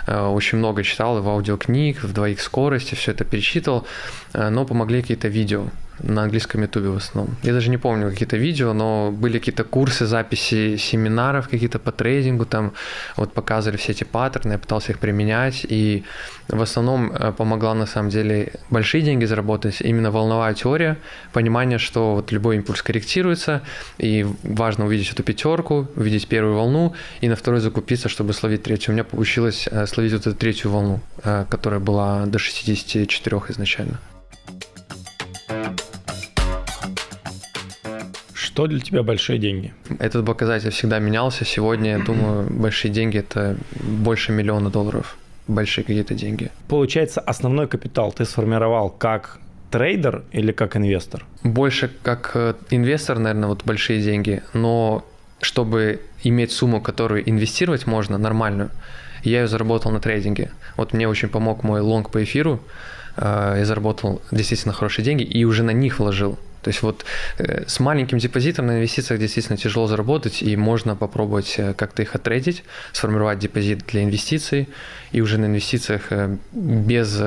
э, 0.08 0.20
очень 0.20 0.58
много 0.58 0.82
читал 0.82 1.22
в 1.22 1.30
аудиокниг, 1.30 2.04
в 2.04 2.12
двоих 2.12 2.42
скорости, 2.42 2.96
все 2.96 3.12
это 3.12 3.24
перечитывал, 3.24 3.86
э, 4.34 4.50
но 4.50 4.66
помогли 4.66 5.02
какие-то 5.04 5.28
видео 5.28 5.68
на 6.00 6.24
английском 6.24 6.62
ютубе 6.62 6.90
в 6.90 6.98
основном. 6.98 7.36
Я 7.44 7.54
даже 7.54 7.70
не 7.70 7.78
помню 7.78 8.10
какие-то 8.10 8.38
видео, 8.38 8.74
но 8.74 9.12
были 9.12 9.40
какие-то 9.40 9.64
курсы, 9.64 10.06
записи 10.06 10.78
семинаров 10.78 11.50
какие-то 11.50 11.80
по 11.80 11.92
трейдингу, 11.92 12.46
там 12.46 12.74
вот 13.16 13.34
показывали 13.34 13.78
все 13.78 13.92
эти 13.92 14.04
паттерны, 14.04 14.54
я 14.54 14.58
пытался 14.58 14.92
их 14.92 15.00
применять, 15.00 15.66
и 15.68 16.04
в 16.48 16.62
основном 16.62 17.12
э, 17.12 17.32
помогла 17.32 17.74
на 17.74 17.86
самом 17.86 18.10
деле 18.10 18.54
большие 18.70 19.02
деньги 19.02 19.26
заработать, 19.26 19.82
именно 19.82 20.12
волновая 20.12 20.54
теория, 20.54 20.98
понимание, 21.34 21.78
что 21.78 22.16
вот 22.16 22.32
любой 22.32 22.58
импульс 22.58 22.82
корректируется, 22.82 23.62
и 23.98 24.26
важно 24.44 24.86
увидеть 24.86 25.12
эту 25.12 25.24
пятерку, 25.24 25.88
увидеть 25.96 26.28
первую 26.28 26.56
волну, 26.56 26.94
и 27.22 27.28
на 27.30 27.36
второй 27.36 27.60
закупиться, 27.60 28.10
чтобы 28.10 28.34
словить 28.34 28.64
третью. 28.64 28.92
У 28.92 28.94
меня 28.94 29.04
получилось 29.04 29.68
э, 29.70 29.86
словить 29.88 30.14
вот 30.14 30.28
эту 30.28 30.36
третью 30.36 30.72
волну, 30.72 31.02
э, 31.24 31.46
которая 31.50 31.80
была 31.80 32.26
до 32.26 32.40
64 32.40 33.42
изначально. 33.50 34.00
Что 38.58 38.66
для 38.66 38.80
тебя 38.80 39.04
большие 39.04 39.38
деньги? 39.38 39.72
Этот 40.00 40.26
показатель 40.26 40.72
всегда 40.72 40.98
менялся. 40.98 41.46
Сегодня, 41.46 41.92
я 41.92 42.00
думаю, 42.00 42.48
большие 42.50 42.92
деньги– 42.92 43.20
это 43.20 43.56
больше 43.72 44.32
миллиона 44.32 44.72
долларов. 44.72 45.16
Большие 45.48 45.86
какие-то 45.86 46.16
деньги. 46.16 46.50
Получается, 46.68 47.22
основной 47.22 47.68
капитал 47.68 48.12
ты 48.12 48.26
сформировал 48.26 48.90
как 48.90 49.38
трейдер 49.70 50.24
или 50.32 50.52
как 50.52 50.76
инвестор? 50.76 51.24
Больше 51.44 51.92
как 52.02 52.32
э, 52.34 52.56
инвестор, 52.72 53.20
наверное, 53.20 53.48
вот 53.48 53.64
большие 53.64 54.02
деньги. 54.02 54.42
Но 54.54 55.06
чтобы 55.40 56.02
иметь 56.24 56.52
сумму, 56.52 56.82
которую 56.82 57.30
инвестировать 57.30 57.86
можно, 57.86 58.18
нормальную, 58.18 58.72
я 59.22 59.42
ее 59.42 59.48
заработал 59.48 59.92
на 59.92 60.00
трейдинге. 60.00 60.50
Вот 60.78 60.94
мне 60.94 61.08
очень 61.08 61.30
помог 61.30 61.62
мой 61.62 61.82
лонг 61.82 62.10
по 62.10 62.24
эфиру. 62.24 62.60
Э, 63.18 63.54
я 63.60 63.66
заработал 63.66 64.20
действительно 64.32 64.74
хорошие 64.74 65.06
деньги 65.06 65.22
и 65.22 65.46
уже 65.46 65.62
на 65.62 65.74
них 65.74 66.00
вложил. 66.00 66.40
То 66.68 66.70
есть 66.70 66.82
вот 66.82 67.06
э, 67.38 67.64
с 67.66 67.80
маленьким 67.80 68.18
депозитом 68.18 68.66
на 68.66 68.80
инвестициях 68.80 69.22
действительно 69.22 69.56
тяжело 69.56 69.88
заработать, 69.88 70.42
и 70.42 70.58
можно 70.58 70.98
попробовать 70.98 71.56
э, 71.58 71.74
как-то 71.74 72.02
их 72.02 72.14
отредить, 72.14 72.66
сформировать 72.92 73.40
депозит 73.40 73.86
для 73.88 74.04
инвестиций, 74.04 74.68
и 75.14 75.22
уже 75.22 75.38
на 75.38 75.46
инвестициях 75.46 76.08
э, 76.10 76.36
без, 76.52 77.22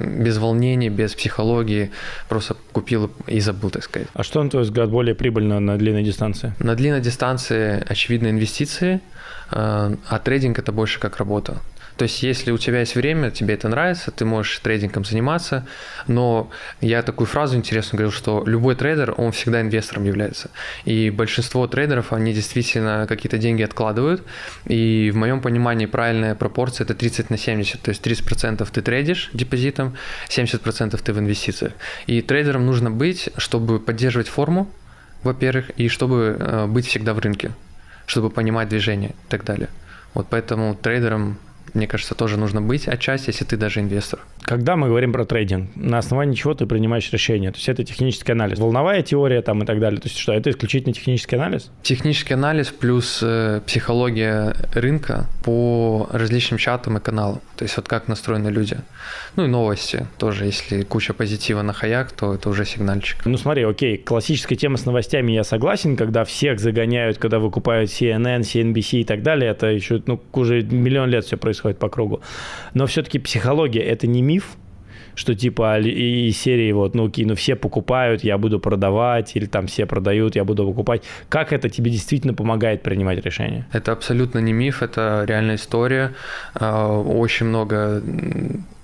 без 0.00 0.38
волнений, 0.38 0.88
без 0.88 1.14
психологии 1.14 1.90
просто 2.30 2.56
купил 2.72 3.12
и 3.26 3.40
забыл, 3.40 3.68
так 3.68 3.84
сказать. 3.84 4.08
А 4.14 4.22
что, 4.22 4.42
на 4.42 4.48
твой 4.48 4.62
взгляд, 4.62 4.88
более 4.88 5.14
прибыльно 5.14 5.60
на 5.60 5.76
длинной 5.76 6.02
дистанции? 6.02 6.54
На 6.58 6.74
длинной 6.74 7.02
дистанции, 7.02 7.84
очевидно, 7.86 8.28
инвестиции, 8.28 9.00
а 9.50 10.18
трейдинг– 10.24 10.58
это 10.60 10.72
больше 10.72 10.98
как 10.98 11.18
работа. 11.18 11.60
То 12.02 12.06
есть, 12.06 12.24
если 12.24 12.50
у 12.50 12.58
тебя 12.58 12.80
есть 12.80 12.96
время, 12.96 13.30
тебе 13.30 13.54
это 13.54 13.68
нравится, 13.68 14.10
ты 14.10 14.24
можешь 14.24 14.58
трейдингом 14.58 15.04
заниматься, 15.04 15.68
но 16.08 16.50
я 16.80 17.00
такую 17.02 17.28
фразу 17.28 17.56
интересную 17.56 17.98
говорил, 17.98 18.10
что 18.10 18.42
любой 18.44 18.74
трейдер, 18.74 19.14
он 19.16 19.30
всегда 19.30 19.60
инвестором 19.60 20.02
является. 20.02 20.50
И 20.84 21.10
большинство 21.10 21.64
трейдеров, 21.68 22.12
они 22.12 22.32
действительно 22.32 23.06
какие-то 23.08 23.38
деньги 23.38 23.62
откладывают, 23.62 24.24
и 24.66 25.12
в 25.14 25.16
моем 25.16 25.40
понимании 25.40 25.86
правильная 25.86 26.34
пропорция 26.34 26.86
это 26.86 26.94
30 26.96 27.30
на 27.30 27.38
70, 27.38 27.80
то 27.80 27.90
есть 27.90 28.04
30% 28.04 28.68
ты 28.68 28.82
трейдишь 28.82 29.30
депозитом, 29.32 29.96
70% 30.28 31.00
ты 31.00 31.12
в 31.12 31.18
инвестициях. 31.20 31.72
И 32.08 32.20
трейдером 32.20 32.66
нужно 32.66 32.90
быть, 32.90 33.28
чтобы 33.36 33.78
поддерживать 33.78 34.26
форму, 34.26 34.68
во-первых, 35.22 35.70
и 35.76 35.86
чтобы 35.86 36.36
э, 36.36 36.66
быть 36.66 36.88
всегда 36.88 37.14
в 37.14 37.20
рынке, 37.20 37.52
чтобы 38.06 38.28
понимать 38.28 38.68
движение 38.68 39.10
и 39.10 39.28
так 39.30 39.44
далее. 39.44 39.68
Вот 40.14 40.26
поэтому 40.28 40.74
трейдером 40.74 41.38
мне 41.74 41.86
кажется, 41.86 42.14
тоже 42.14 42.36
нужно 42.36 42.60
быть 42.60 42.88
отчасти, 42.88 43.28
если 43.30 43.44
ты 43.44 43.56
даже 43.56 43.80
инвестор. 43.80 44.20
Когда 44.42 44.76
мы 44.76 44.88
говорим 44.88 45.12
про 45.12 45.24
трейдинг, 45.24 45.70
на 45.76 45.98
основании 45.98 46.34
чего 46.34 46.54
ты 46.54 46.66
принимаешь 46.66 47.10
решение? 47.12 47.52
То 47.52 47.56
есть 47.56 47.68
это 47.68 47.84
технический 47.84 48.32
анализ, 48.32 48.58
волновая 48.58 49.02
теория 49.02 49.40
там 49.42 49.62
и 49.62 49.66
так 49.66 49.78
далее. 49.78 50.00
То 50.00 50.08
есть 50.08 50.18
что, 50.18 50.32
это 50.32 50.50
исключительно 50.50 50.92
технический 50.92 51.36
анализ? 51.36 51.70
Технический 51.82 52.34
анализ 52.34 52.68
плюс 52.68 53.20
э, 53.22 53.60
психология 53.66 54.54
рынка 54.74 55.26
по 55.44 56.08
различным 56.12 56.58
чатам 56.58 56.98
и 56.98 57.00
каналам. 57.00 57.40
То 57.56 57.64
есть 57.64 57.76
вот 57.76 57.86
как 57.86 58.08
настроены 58.08 58.48
люди. 58.48 58.78
Ну 59.36 59.44
и 59.44 59.48
новости 59.48 60.06
тоже. 60.18 60.46
Если 60.46 60.82
куча 60.82 61.14
позитива 61.14 61.62
на 61.62 61.72
хаяк, 61.72 62.12
то 62.12 62.34
это 62.34 62.48
уже 62.50 62.64
сигнальчик. 62.64 63.24
Ну 63.24 63.36
смотри, 63.38 63.62
окей, 63.62 63.96
классическая 63.96 64.56
тема 64.56 64.76
с 64.76 64.84
новостями 64.84 65.32
я 65.32 65.44
согласен, 65.44 65.96
когда 65.96 66.24
всех 66.24 66.58
загоняют, 66.58 67.18
когда 67.18 67.38
выкупают 67.38 67.90
CNN, 67.90 68.40
CNBC 68.40 69.00
и 69.00 69.04
так 69.04 69.22
далее. 69.22 69.50
Это 69.50 69.68
еще, 69.68 70.02
ну, 70.06 70.20
уже 70.32 70.62
миллион 70.62 71.08
лет 71.10 71.24
все 71.24 71.36
происходит 71.36 71.78
по 71.78 71.88
кругу. 71.88 72.20
Но 72.74 72.86
все-таки 72.86 73.18
психология– 73.18 73.82
это 73.82 74.06
не 74.06 74.22
миф, 74.32 74.56
что 75.14 75.34
типа 75.34 75.78
и 75.80 76.32
серии 76.32 76.72
вот, 76.72 76.94
ну 76.94 77.06
окей, 77.06 77.24
ну 77.24 77.34
все 77.34 77.56
покупают, 77.56 78.24
я 78.24 78.38
буду 78.38 78.58
продавать, 78.58 79.36
или 79.36 79.46
там 79.46 79.66
все 79.66 79.86
продают, 79.86 80.36
я 80.36 80.44
буду 80.44 80.66
покупать. 80.66 81.02
Как 81.28 81.52
это 81.52 81.68
тебе 81.68 81.90
действительно 81.90 82.34
помогает 82.34 82.82
принимать 82.82 83.24
решения? 83.24 83.66
Это 83.72 83.92
абсолютно 83.92 84.40
не 84.40 84.52
миф, 84.52 84.82
это 84.82 85.24
реальная 85.28 85.56
история. 85.56 86.12
А, 86.54 86.98
очень 86.98 87.46
много 87.46 88.02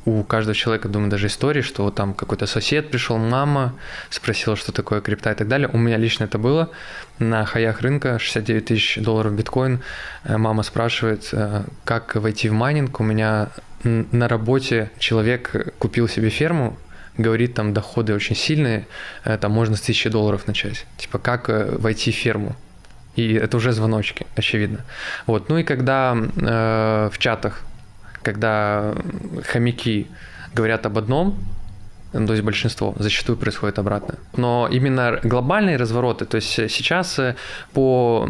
у 0.08 0.22
каждого 0.22 0.54
человека, 0.54 0.88
думаю, 0.88 1.10
даже 1.10 1.26
истории, 1.26 1.62
что 1.62 1.90
там 1.90 2.14
какой-то 2.14 2.46
сосед 2.46 2.90
пришел, 2.90 3.18
мама 3.18 3.74
спросила, 4.10 4.56
что 4.56 4.72
такое 4.72 5.00
крипта 5.00 5.32
и 5.32 5.34
так 5.34 5.48
далее. 5.48 5.68
У 5.72 5.78
меня 5.78 5.98
лично 5.98 6.24
это 6.24 6.38
было 6.38 6.70
на 7.18 7.44
хаях 7.44 7.80
рынка, 7.82 8.18
69 8.18 8.64
тысяч 8.64 8.98
долларов 9.02 9.34
биткоин. 9.34 9.80
Э, 10.24 10.36
мама 10.38 10.62
спрашивает, 10.62 11.28
э, 11.32 11.64
как 11.84 12.14
войти 12.16 12.48
в 12.48 12.52
майнинг. 12.52 13.00
У 13.00 13.04
меня 13.04 13.48
на 13.84 14.28
работе 14.28 14.90
человек 14.98 15.74
купил 15.78 16.08
себе 16.08 16.30
ферму, 16.30 16.78
говорит, 17.16 17.54
там 17.54 17.74
доходы 17.74 18.14
очень 18.14 18.36
сильные, 18.36 18.86
э, 19.24 19.38
там 19.38 19.52
можно 19.52 19.76
с 19.76 19.82
1000 19.82 20.10
долларов 20.10 20.46
начать. 20.46 20.86
Типа, 20.96 21.18
как 21.18 21.48
войти 21.48 22.12
в 22.12 22.14
ферму? 22.14 22.56
И 23.16 23.34
это 23.34 23.56
уже 23.56 23.72
звоночки, 23.72 24.26
очевидно. 24.36 24.84
Вот. 25.26 25.48
Ну 25.48 25.58
и 25.58 25.64
когда 25.64 26.16
э, 26.16 27.10
в 27.12 27.18
чатах 27.18 27.64
когда 28.22 28.94
хомяки 29.44 30.06
говорят 30.54 30.86
об 30.86 30.98
одном, 30.98 31.38
ну, 32.12 32.26
то 32.26 32.32
есть 32.32 32.44
большинство, 32.44 32.94
зачастую 32.98 33.36
происходит 33.36 33.78
обратно. 33.78 34.14
Но 34.36 34.68
именно 34.70 35.20
глобальные 35.22 35.76
развороты, 35.76 36.24
то 36.24 36.36
есть 36.36 36.48
сейчас 36.48 37.18
э, 37.18 37.36
по 37.72 38.28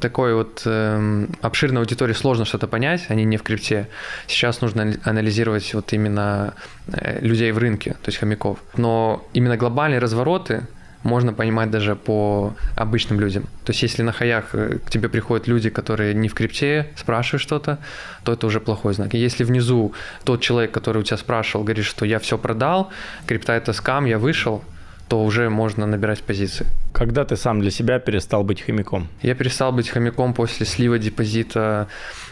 такой 0.00 0.34
вот 0.34 0.62
эм, 0.64 1.30
обширной 1.42 1.80
аудитории 1.80 2.14
сложно 2.14 2.44
что-то 2.44 2.66
понять, 2.66 3.06
они 3.08 3.24
не 3.24 3.36
в 3.36 3.42
крипте. 3.42 3.88
Сейчас 4.26 4.60
нужно 4.60 4.94
анализировать 5.04 5.74
вот 5.74 5.92
именно 5.92 6.54
э, 6.86 7.20
людей 7.20 7.52
в 7.52 7.58
рынке, 7.58 7.92
то 7.92 8.08
есть 8.08 8.18
хомяков. 8.18 8.58
Но 8.76 9.26
именно 9.34 9.56
глобальные 9.56 9.98
развороты, 9.98 10.66
можно 11.02 11.32
понимать 11.32 11.70
даже 11.70 11.96
по 11.96 12.54
обычным 12.76 13.20
людям. 13.20 13.44
То 13.64 13.72
есть 13.72 13.82
если 13.82 14.02
на 14.02 14.12
хаях 14.12 14.54
э, 14.54 14.78
к 14.84 14.90
тебе 14.90 15.08
приходят 15.08 15.48
люди, 15.48 15.70
которые 15.70 16.14
не 16.14 16.28
в 16.28 16.34
крипте, 16.34 16.86
спрашивают 16.96 17.42
что-то, 17.42 17.78
то 18.24 18.32
это 18.32 18.46
уже 18.46 18.60
плохой 18.60 18.94
знак. 18.94 19.14
И 19.14 19.18
если 19.18 19.44
внизу 19.44 19.92
тот 20.24 20.40
человек, 20.40 20.72
который 20.72 20.98
у 20.98 21.02
тебя 21.02 21.16
спрашивал, 21.16 21.64
говорит, 21.64 21.84
что 21.84 22.04
я 22.04 22.18
все 22.18 22.36
продал, 22.36 22.90
крипта 23.26 23.52
это 23.52 23.72
скам, 23.72 24.06
я 24.06 24.18
вышел, 24.18 24.62
то 25.08 25.24
уже 25.24 25.48
можно 25.48 25.86
набирать 25.86 26.22
позиции. 26.22 26.66
Когда 26.92 27.24
ты 27.24 27.36
сам 27.36 27.60
для 27.60 27.70
себя 27.70 27.98
перестал 27.98 28.44
быть 28.44 28.60
хомяком? 28.60 29.08
Я 29.22 29.34
перестал 29.34 29.72
быть 29.72 29.88
хомяком 29.88 30.34
после 30.34 30.66
слива 30.66 30.98
депозита 30.98 31.88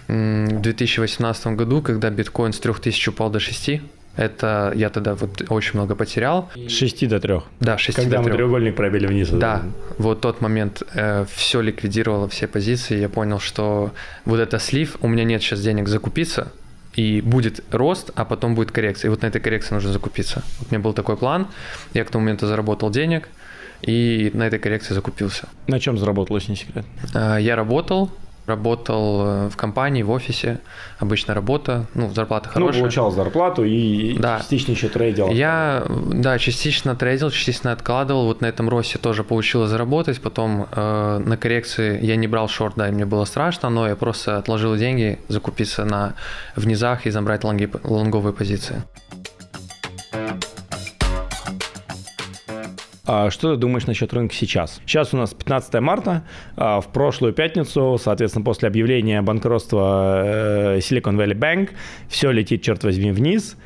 в 0.08 0.60
2018 0.60 1.46
году, 1.56 1.82
когда 1.82 2.10
биткоин 2.10 2.52
с 2.52 2.60
3000 2.60 3.08
упал 3.08 3.30
до 3.30 3.40
6. 3.40 3.80
Это 4.16 4.72
я 4.74 4.88
тогда 4.88 5.14
вот 5.14 5.42
очень 5.50 5.74
много 5.74 5.94
потерял. 5.94 6.48
С 6.54 6.72
6 6.72 7.08
до 7.08 7.20
3. 7.20 7.40
Да, 7.60 7.78
6 7.78 7.96
Когда 7.96 8.16
до 8.18 8.22
3. 8.24 8.32
мы 8.32 8.36
треугольник 8.36 8.76
пробили 8.76 9.06
вниз. 9.06 9.28
Да, 9.28 9.62
вот 9.98 10.20
тот 10.20 10.40
момент 10.40 10.82
э, 10.94 11.26
все 11.32 11.60
ликвидировало, 11.60 12.28
все 12.28 12.46
позиции. 12.46 12.98
Я 12.98 13.08
понял, 13.08 13.38
что 13.40 13.92
вот 14.24 14.40
это 14.40 14.58
слив, 14.58 14.96
у 15.00 15.08
меня 15.08 15.24
нет 15.24 15.42
сейчас 15.42 15.60
денег 15.60 15.88
закупиться, 15.88 16.52
и 16.94 17.20
будет 17.20 17.60
рост, 17.70 18.10
а 18.14 18.24
потом 18.24 18.54
будет 18.54 18.70
коррекция. 18.70 19.08
И 19.08 19.10
вот 19.10 19.22
на 19.22 19.26
этой 19.26 19.40
коррекции 19.40 19.74
нужно 19.74 19.92
закупиться. 19.92 20.42
Вот 20.58 20.68
у 20.70 20.74
меня 20.74 20.82
был 20.82 20.94
такой 20.94 21.16
план, 21.16 21.46
я 21.92 22.04
к 22.04 22.10
тому 22.10 22.24
моменту 22.24 22.46
заработал 22.46 22.90
денег, 22.90 23.28
и 23.82 24.30
на 24.32 24.44
этой 24.44 24.58
коррекции 24.58 24.94
закупился. 24.94 25.48
На 25.66 25.78
чем 25.78 25.98
заработал, 25.98 26.36
если 26.36 26.52
не 26.52 26.56
секрет? 26.56 26.86
Э, 27.14 27.36
я 27.38 27.54
работал, 27.54 28.10
Работал 28.46 29.26
э, 29.26 29.48
в 29.48 29.56
компании, 29.56 30.02
в 30.02 30.10
офисе, 30.10 30.60
обычная 30.98 31.34
работа, 31.34 31.86
ну, 31.94 32.12
зарплата 32.12 32.48
ну, 32.48 32.52
хорошая. 32.52 32.74
Ну, 32.74 32.80
получал 32.80 33.10
зарплату 33.10 33.64
и 33.64 34.16
да. 34.18 34.38
частично 34.38 34.72
еще 34.72 34.88
трейдил. 34.88 35.28
Я, 35.30 35.84
да, 36.12 36.38
частично 36.38 36.94
трейдил, 36.94 37.30
частично 37.30 37.72
откладывал, 37.72 38.26
вот 38.26 38.40
на 38.40 38.46
этом 38.46 38.68
росте 38.68 38.98
тоже 38.98 39.24
получилось 39.24 39.70
заработать, 39.70 40.20
потом 40.20 40.68
э, 40.70 41.18
на 41.18 41.36
коррекции 41.36 41.98
я 42.04 42.16
не 42.16 42.28
брал 42.28 42.48
шорт, 42.48 42.74
да, 42.76 42.88
и 42.88 42.92
мне 42.92 43.04
было 43.04 43.24
страшно, 43.24 43.68
но 43.68 43.88
я 43.88 43.96
просто 43.96 44.38
отложил 44.38 44.76
деньги, 44.76 45.18
закупиться 45.28 45.84
на 45.84 46.14
в 46.54 46.66
низах 46.66 47.06
и 47.06 47.10
забрать 47.10 47.42
лонги, 47.42 47.68
лонговые 47.82 48.32
позиции. 48.32 48.82
А 53.06 53.30
что 53.30 53.54
ты 53.54 53.60
думаешь 53.60 53.86
насчет 53.86 54.12
рынка 54.12 54.34
сейчас? 54.34 54.80
Сейчас 54.84 55.14
у 55.14 55.16
нас 55.16 55.32
15 55.32 55.74
марта, 55.80 56.24
а 56.56 56.80
в 56.80 56.88
прошлую 56.88 57.32
пятницу, 57.32 57.98
соответственно, 58.02 58.44
после 58.44 58.68
объявления 58.68 59.22
банкротства 59.22 60.22
э, 60.24 60.78
Silicon 60.78 61.16
Valley 61.16 61.34
Bank, 61.34 61.70
все 62.08 62.32
летит, 62.32 62.62
черт 62.62 62.82
возьми, 62.82 63.12
вниз. 63.12 63.56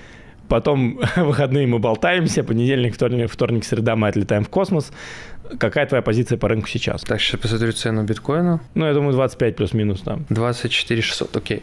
Потом 0.49 1.01
выходные 1.17 1.67
мы 1.67 1.79
болтаемся, 1.79 2.45
понедельник, 2.45 2.95
вторник, 2.95 3.31
вторник, 3.31 3.65
среда 3.65 3.97
мы 3.97 4.09
отлетаем 4.09 4.45
в 4.45 4.51
космос. 4.51 4.93
Какая 5.59 5.87
твоя 5.87 6.03
позиция 6.03 6.39
по 6.39 6.49
рынку 6.49 6.69
сейчас? 6.69 7.03
Так, 7.03 7.21
сейчас 7.21 7.41
посмотрю 7.41 7.73
цену 7.73 8.03
биткоина. 8.05 8.61
Ну, 8.75 8.87
я 8.87 8.95
думаю, 8.95 9.13
25 9.13 9.57
плюс-минус 9.57 10.01
там. 10.01 10.27
24 10.29 11.03
600, 11.03 11.37
окей. 11.37 11.63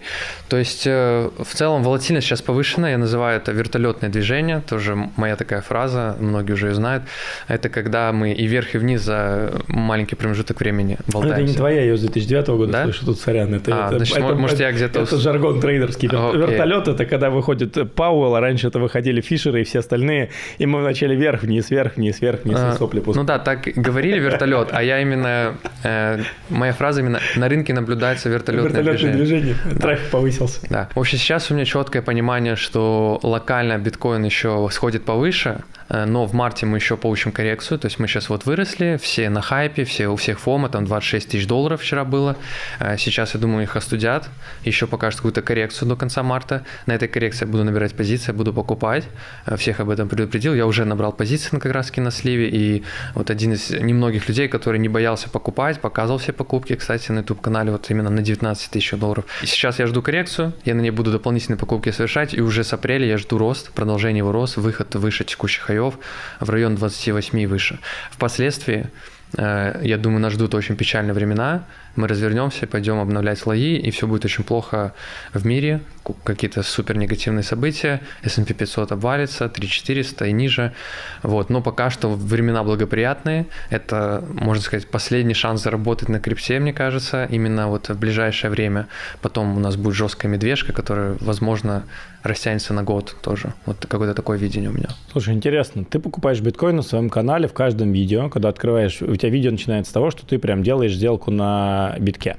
То 0.49 0.57
есть, 0.57 0.85
э, 0.85 1.29
в 1.37 1.55
целом, 1.55 1.83
волатильность 1.83 2.27
сейчас 2.27 2.41
повышена. 2.41 2.89
Я 2.89 2.97
называю 2.97 3.37
это 3.37 3.51
вертолетное 3.51 4.09
движение. 4.09 4.61
Тоже 4.67 4.95
моя 5.15 5.35
такая 5.35 5.61
фраза, 5.61 6.15
многие 6.19 6.53
уже 6.53 6.67
ее 6.67 6.73
знают. 6.73 7.03
Это 7.47 7.69
когда 7.69 8.11
мы 8.11 8.33
и 8.33 8.47
вверх, 8.47 8.75
и 8.75 8.77
вниз 8.77 9.01
за 9.01 9.61
маленький 9.67 10.15
промежуток 10.15 10.59
времени 10.59 10.97
болтаемся. 11.07 11.41
Это 11.41 11.51
не 11.51 11.55
твоя, 11.55 11.83
я 11.83 11.95
с 11.95 12.01
2009 12.01 12.47
года 12.47 12.71
да? 12.71 12.83
слышу, 12.83 13.05
тут 13.05 13.19
сорян. 13.19 13.53
Это, 13.53 13.71
а, 13.73 13.87
это, 13.87 13.97
значит, 13.97 14.17
это, 14.17 14.35
может, 14.35 14.55
это, 14.55 14.63
я 14.63 14.71
где-то... 14.71 15.01
Это 15.01 15.17
жаргон 15.17 15.59
трейдерский. 15.59 16.07
Okay. 16.07 16.37
Вертолет— 16.37 16.87
это 16.89 17.05
когда 17.05 17.29
выходит 17.29 17.93
Пауэлл, 17.93 18.35
а 18.35 18.39
раньше 18.39 18.67
это 18.67 18.79
выходили 18.79 19.21
Фишеры 19.21 19.61
и 19.61 19.63
все 19.63 19.79
остальные, 19.79 20.29
и 20.57 20.65
мы 20.65 20.81
вначале 20.81 21.15
вверх-вниз, 21.15 21.69
вверх-вниз, 21.69 22.21
вверх-вниз, 22.21 22.57
а, 22.57 22.73
сопли 22.73 22.99
пускаем. 22.99 23.25
Ну 23.25 23.27
да, 23.27 23.39
так 23.39 23.67
говорили 23.77 24.19
вертолет, 24.19 24.69
а 24.71 24.83
я 24.83 24.99
именно, 24.99 25.55
э, 25.83 26.19
моя 26.49 26.73
фраза 26.73 27.01
именно, 27.01 27.19
на 27.35 27.47
рынке 27.47 27.73
наблюдается 27.73 28.27
вертолетное, 28.29 28.69
вертолетное 28.69 29.13
движение. 29.13 29.53
движение. 29.55 29.79
Трафик 29.79 30.09
повысился. 30.09 30.59
Да. 30.69 30.89
В 30.95 30.99
общем, 30.99 31.17
сейчас 31.17 31.51
у 31.51 31.53
меня 31.53 31.65
четкое 31.65 32.01
понимание, 32.01 32.55
что 32.55 33.19
локально 33.23 33.77
биткоин 33.77 34.23
еще 34.23 34.67
сходит 34.71 35.05
повыше, 35.05 35.61
но 35.89 36.25
в 36.25 36.33
марте 36.33 36.65
мы 36.65 36.77
еще 36.77 36.97
получим 36.97 37.31
коррекцию, 37.31 37.79
то 37.79 37.87
есть 37.87 37.99
мы 37.99 38.07
сейчас 38.07 38.29
вот 38.29 38.45
выросли, 38.45 38.99
все 39.01 39.29
на 39.29 39.41
хайпе, 39.41 39.83
все, 39.83 40.07
у 40.07 40.15
всех 40.15 40.39
фома, 40.39 40.69
там 40.69 40.85
26 40.85 41.29
тысяч 41.29 41.47
долларов 41.47 41.81
вчера 41.81 42.03
было, 42.05 42.35
э, 42.79 42.97
сейчас, 42.97 43.33
я 43.33 43.39
думаю, 43.39 43.63
их 43.63 43.75
остудят, 43.75 44.29
еще 44.63 44.87
покажут 44.87 45.17
какую-то 45.17 45.41
коррекцию 45.41 45.87
до 45.87 45.95
конца 45.95 46.23
марта, 46.23 46.63
на 46.85 46.93
этой 46.93 47.07
коррекции 47.07 47.45
я 47.45 47.51
буду 47.51 47.63
набирать 47.63 47.93
позиции, 47.93 48.31
буду 48.31 48.53
покупать, 48.53 49.05
э, 49.45 49.55
всех 49.57 49.79
об 49.79 49.89
этом 49.89 50.09
предупредил, 50.09 50.53
я 50.53 50.65
уже 50.65 50.85
набрал 50.85 51.13
позиции 51.13 51.49
на 51.51 51.59
как 51.59 51.71
раз 51.71 51.91
на 51.97 52.11
сливе, 52.11 52.49
и 52.49 52.83
вот 53.15 53.29
один 53.29 53.53
из 53.53 53.69
немногих 53.71 54.27
людей, 54.27 54.47
который 54.47 54.79
не 54.79 54.89
боялся 54.89 55.29
покупать, 55.29 55.79
показывал 55.79 56.19
все 56.19 56.33
покупки, 56.33 56.75
кстати, 56.75 57.11
на 57.11 57.19
YouTube-канале 57.19 57.71
вот 57.71 57.89
именно 57.89 58.09
на 58.09 58.21
19 58.21 58.69
тысяч 58.69 58.91
долларов. 58.91 59.25
И 59.41 59.45
сейчас 59.45 59.79
я 59.79 59.87
жду 59.87 60.01
коррекцию, 60.01 60.53
я 60.65 60.75
на 60.75 60.81
ней 60.81 60.91
буду 60.91 61.11
дополнительные 61.11 61.57
покупки 61.57 61.91
совершать, 61.91 62.33
и 62.33 62.41
уже 62.41 62.63
с 62.63 62.73
апреля 62.73 63.07
я 63.07 63.17
жду 63.17 63.37
рост, 63.37 63.71
продолжение 63.71 64.19
его 64.19 64.31
рост, 64.31 64.57
выход 64.57 64.93
выше 64.95 65.23
текущих 65.23 65.69
хаев 65.77 65.99
в 66.39 66.49
район 66.49 66.75
28 66.75 67.39
и 67.39 67.45
выше. 67.45 67.79
Впоследствии, 68.11 68.87
э, 69.37 69.79
я 69.83 69.97
думаю, 69.97 70.19
нас 70.19 70.33
ждут 70.33 70.55
очень 70.55 70.75
печальные 70.75 71.13
времена, 71.13 71.63
мы 71.97 72.07
развернемся, 72.07 72.67
пойдем 72.67 72.99
обновлять 72.99 73.39
слои, 73.39 73.75
и 73.75 73.91
все 73.91 74.07
будет 74.07 74.25
очень 74.25 74.43
плохо 74.43 74.93
в 75.33 75.45
мире, 75.45 75.81
какие-то 76.23 76.63
супер 76.63 76.97
негативные 76.97 77.43
события, 77.43 78.01
S&P 78.23 78.53
500 78.53 78.91
обвалится, 78.93 79.49
3400 79.49 80.25
и 80.25 80.31
ниже, 80.31 80.73
вот, 81.23 81.49
но 81.49 81.61
пока 81.61 81.89
что 81.89 82.09
времена 82.09 82.63
благоприятные, 82.63 83.47
это, 83.69 84.23
можно 84.33 84.63
сказать, 84.63 84.87
последний 84.87 85.33
шанс 85.33 85.63
заработать 85.63 86.09
на 86.09 86.19
крипте, 86.19 86.59
мне 86.59 86.73
кажется, 86.73 87.27
именно 87.29 87.67
вот 87.67 87.89
в 87.89 87.99
ближайшее 87.99 88.51
время, 88.51 88.87
потом 89.21 89.57
у 89.57 89.59
нас 89.59 89.75
будет 89.75 89.95
жесткая 89.95 90.31
медвежка, 90.31 90.73
которая, 90.73 91.17
возможно, 91.19 91.83
растянется 92.23 92.73
на 92.73 92.83
год 92.83 93.15
тоже, 93.21 93.53
вот 93.65 93.85
какое-то 93.85 94.13
такое 94.13 94.37
видение 94.37 94.69
у 94.69 94.73
меня. 94.73 94.89
Слушай, 95.11 95.33
интересно, 95.33 95.85
ты 95.85 95.99
покупаешь 95.99 96.41
биткоин 96.41 96.75
на 96.75 96.81
своем 96.81 97.09
канале 97.09 97.47
в 97.47 97.53
каждом 97.53 97.91
видео, 97.91 98.29
когда 98.29 98.49
открываешь, 98.49 99.01
у 99.01 99.15
тебя 99.15 99.29
видео 99.29 99.51
начинается 99.51 99.91
с 99.91 99.93
того, 99.93 100.11
что 100.11 100.25
ты 100.25 100.37
прям 100.39 100.63
делаешь 100.63 100.93
сделку 100.93 101.31
на 101.31 101.86
битке. 101.99 102.35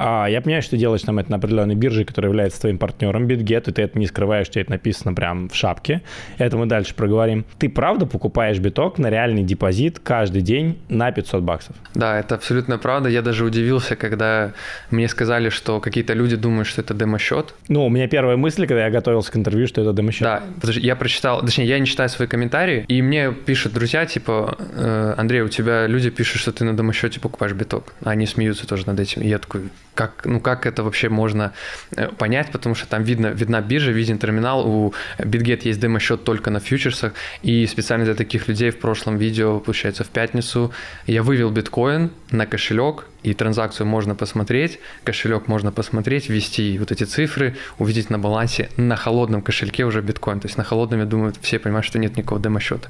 А 0.00 0.28
я 0.28 0.40
понимаю, 0.40 0.62
что 0.62 0.76
делаешь 0.76 1.02
там 1.02 1.18
это 1.18 1.28
на 1.30 1.38
определенной 1.38 1.74
бирже, 1.74 2.04
которая 2.04 2.30
является 2.30 2.60
твоим 2.60 2.78
партнером 2.78 3.26
BitGet, 3.26 3.68
и 3.68 3.72
ты 3.72 3.82
это 3.82 3.98
не 3.98 4.06
скрываешь, 4.06 4.48
тебе 4.48 4.62
это 4.62 4.70
написано 4.70 5.12
прям 5.12 5.48
в 5.48 5.56
шапке. 5.56 6.02
Это 6.38 6.56
мы 6.56 6.66
дальше 6.66 6.94
проговорим. 6.94 7.44
Ты 7.58 7.68
правда 7.68 8.06
покупаешь 8.06 8.58
биток 8.60 8.98
на 8.98 9.10
реальный 9.10 9.42
депозит 9.42 9.98
каждый 9.98 10.42
день 10.42 10.78
на 10.88 11.10
500 11.10 11.42
баксов? 11.42 11.74
Да, 11.94 12.20
это 12.20 12.36
абсолютно 12.36 12.78
правда. 12.78 13.08
Я 13.08 13.22
даже 13.22 13.44
удивился, 13.44 13.96
когда 13.96 14.52
мне 14.92 15.08
сказали, 15.08 15.48
что 15.48 15.80
какие-то 15.80 16.12
люди 16.12 16.36
думают, 16.36 16.68
что 16.68 16.80
это 16.80 16.94
демо-счет. 16.94 17.54
Ну, 17.66 17.84
у 17.84 17.90
меня 17.90 18.06
первая 18.06 18.36
мысль, 18.36 18.68
когда 18.68 18.84
я 18.84 18.90
готовился 18.90 19.32
к 19.32 19.36
интервью, 19.36 19.66
что 19.66 19.80
это 19.80 19.92
демо-счет. 19.92 20.22
Да, 20.22 20.42
я 20.74 20.94
прочитал, 20.94 21.40
точнее, 21.40 21.66
я 21.66 21.78
не 21.80 21.86
читаю 21.86 22.08
свои 22.08 22.28
комментарии, 22.28 22.84
и 22.86 23.02
мне 23.02 23.32
пишут 23.32 23.72
друзья, 23.72 24.06
типа, 24.06 24.56
«Э, 24.76 25.14
Андрей, 25.16 25.42
у 25.42 25.48
тебя 25.48 25.88
люди 25.88 26.10
пишут, 26.10 26.40
что 26.40 26.52
ты 26.52 26.64
на 26.64 26.74
демо-счете 26.74 27.18
покупаешь 27.18 27.52
биток. 27.52 27.94
А 28.04 28.10
они 28.10 28.26
смеются 28.26 28.68
тоже 28.68 28.86
над 28.86 29.00
этим. 29.00 29.22
И 29.22 29.28
я 29.28 29.38
такой, 29.38 29.62
как, 29.98 30.26
ну, 30.26 30.38
как 30.40 30.64
это 30.66 30.84
вообще 30.84 31.08
можно 31.08 31.52
э, 31.96 32.06
понять, 32.18 32.52
потому 32.52 32.76
что 32.76 32.86
там 32.86 33.02
видно, 33.02 33.26
видна 33.34 33.60
биржа, 33.60 33.90
виден 33.90 34.18
терминал, 34.18 34.64
у 34.64 34.94
BitGet 35.18 35.62
есть 35.64 35.80
демо-счет 35.80 36.22
только 36.22 36.50
на 36.50 36.60
фьючерсах, 36.60 37.14
и 37.42 37.66
специально 37.66 38.04
для 38.04 38.14
таких 38.14 38.48
людей 38.48 38.70
в 38.70 38.78
прошлом 38.78 39.18
видео, 39.18 39.58
получается, 39.58 40.04
в 40.04 40.08
пятницу 40.08 40.70
я 41.06 41.22
вывел 41.24 41.50
биткоин 41.50 42.10
на 42.30 42.46
кошелек, 42.46 43.06
и 43.30 43.34
транзакцию 43.34 43.86
можно 43.86 44.14
посмотреть, 44.14 44.80
кошелек 45.04 45.48
можно 45.48 45.70
посмотреть, 45.72 46.28
ввести 46.28 46.78
вот 46.78 46.92
эти 46.92 47.04
цифры, 47.04 47.56
увидеть 47.78 48.10
на 48.10 48.18
балансе 48.18 48.70
на 48.76 48.96
холодном 48.96 49.42
кошельке 49.42 49.84
уже 49.84 50.00
биткоин. 50.00 50.40
То 50.40 50.46
есть 50.46 50.56
на 50.56 50.64
холодном, 50.64 51.00
я 51.00 51.06
думаю, 51.06 51.32
все 51.40 51.58
понимают, 51.58 51.84
что 51.84 51.98
нет 51.98 52.16
никакого 52.16 52.40
демо-счета. 52.40 52.88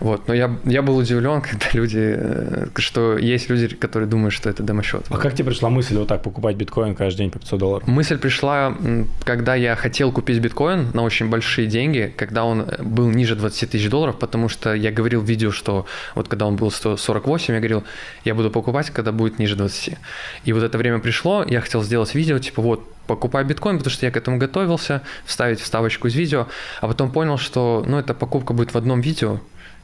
Вот. 0.00 0.26
Но 0.28 0.34
я, 0.34 0.56
я 0.64 0.82
был 0.82 0.96
удивлен, 0.96 1.40
когда 1.50 1.66
люди, 1.72 2.14
э, 2.16 2.66
что 2.76 3.18
есть 3.18 3.50
люди, 3.50 3.68
которые 3.68 4.08
думают, 4.08 4.32
что 4.32 4.48
это 4.48 4.62
демо-счет. 4.62 5.04
А 5.10 5.18
как 5.18 5.34
тебе 5.34 5.50
пришла 5.50 5.68
мысль 5.68 5.96
вот 5.96 6.08
так 6.08 6.22
покупать 6.22 6.56
биткоин 6.56 6.94
каждый 6.94 7.18
день 7.18 7.30
по 7.30 7.38
500 7.38 7.60
долларов? 7.60 7.88
Мысль 7.88 8.18
пришла, 8.18 8.76
когда 9.24 9.54
я 9.54 9.76
хотел 9.76 10.12
купить 10.12 10.40
биткоин 10.40 10.90
на 10.94 11.02
очень 11.02 11.28
большие 11.28 11.66
деньги, 11.66 12.12
когда 12.16 12.44
он 12.44 12.66
был 12.80 13.10
ниже 13.10 13.36
20 13.36 13.70
тысяч 13.70 13.90
долларов, 13.90 14.18
потому 14.18 14.48
что 14.48 14.74
я 14.74 14.90
говорил 14.90 15.20
в 15.20 15.24
видео, 15.24 15.50
что 15.50 15.86
вот 16.14 16.28
когда 16.28 16.46
он 16.46 16.56
был 16.56 16.70
148, 16.70 17.54
я 17.54 17.60
говорил, 17.60 17.84
я 18.24 18.34
буду 18.34 18.50
покупать, 18.50 18.90
когда 18.90 19.12
будет 19.12 19.38
ниже 19.38 19.56
20 19.56 19.73
20. 19.74 19.98
И 20.44 20.52
вот 20.52 20.62
это 20.62 20.78
время 20.78 20.98
пришло, 20.98 21.44
я 21.46 21.60
хотел 21.60 21.82
сделать 21.82 22.14
видео, 22.14 22.38
типа 22.38 22.62
вот, 22.62 22.92
покупай 23.06 23.44
биткоин, 23.44 23.78
потому 23.78 23.92
что 23.92 24.06
я 24.06 24.12
к 24.12 24.16
этому 24.16 24.38
готовился, 24.38 25.02
вставить 25.24 25.60
вставочку 25.60 26.08
из 26.08 26.14
видео, 26.14 26.46
а 26.80 26.88
потом 26.88 27.10
понял, 27.10 27.38
что, 27.38 27.84
ну, 27.86 27.98
эта 27.98 28.14
покупка 28.14 28.52
будет 28.52 28.72
в 28.74 28.78
одном 28.78 29.00
видео, 29.00 29.40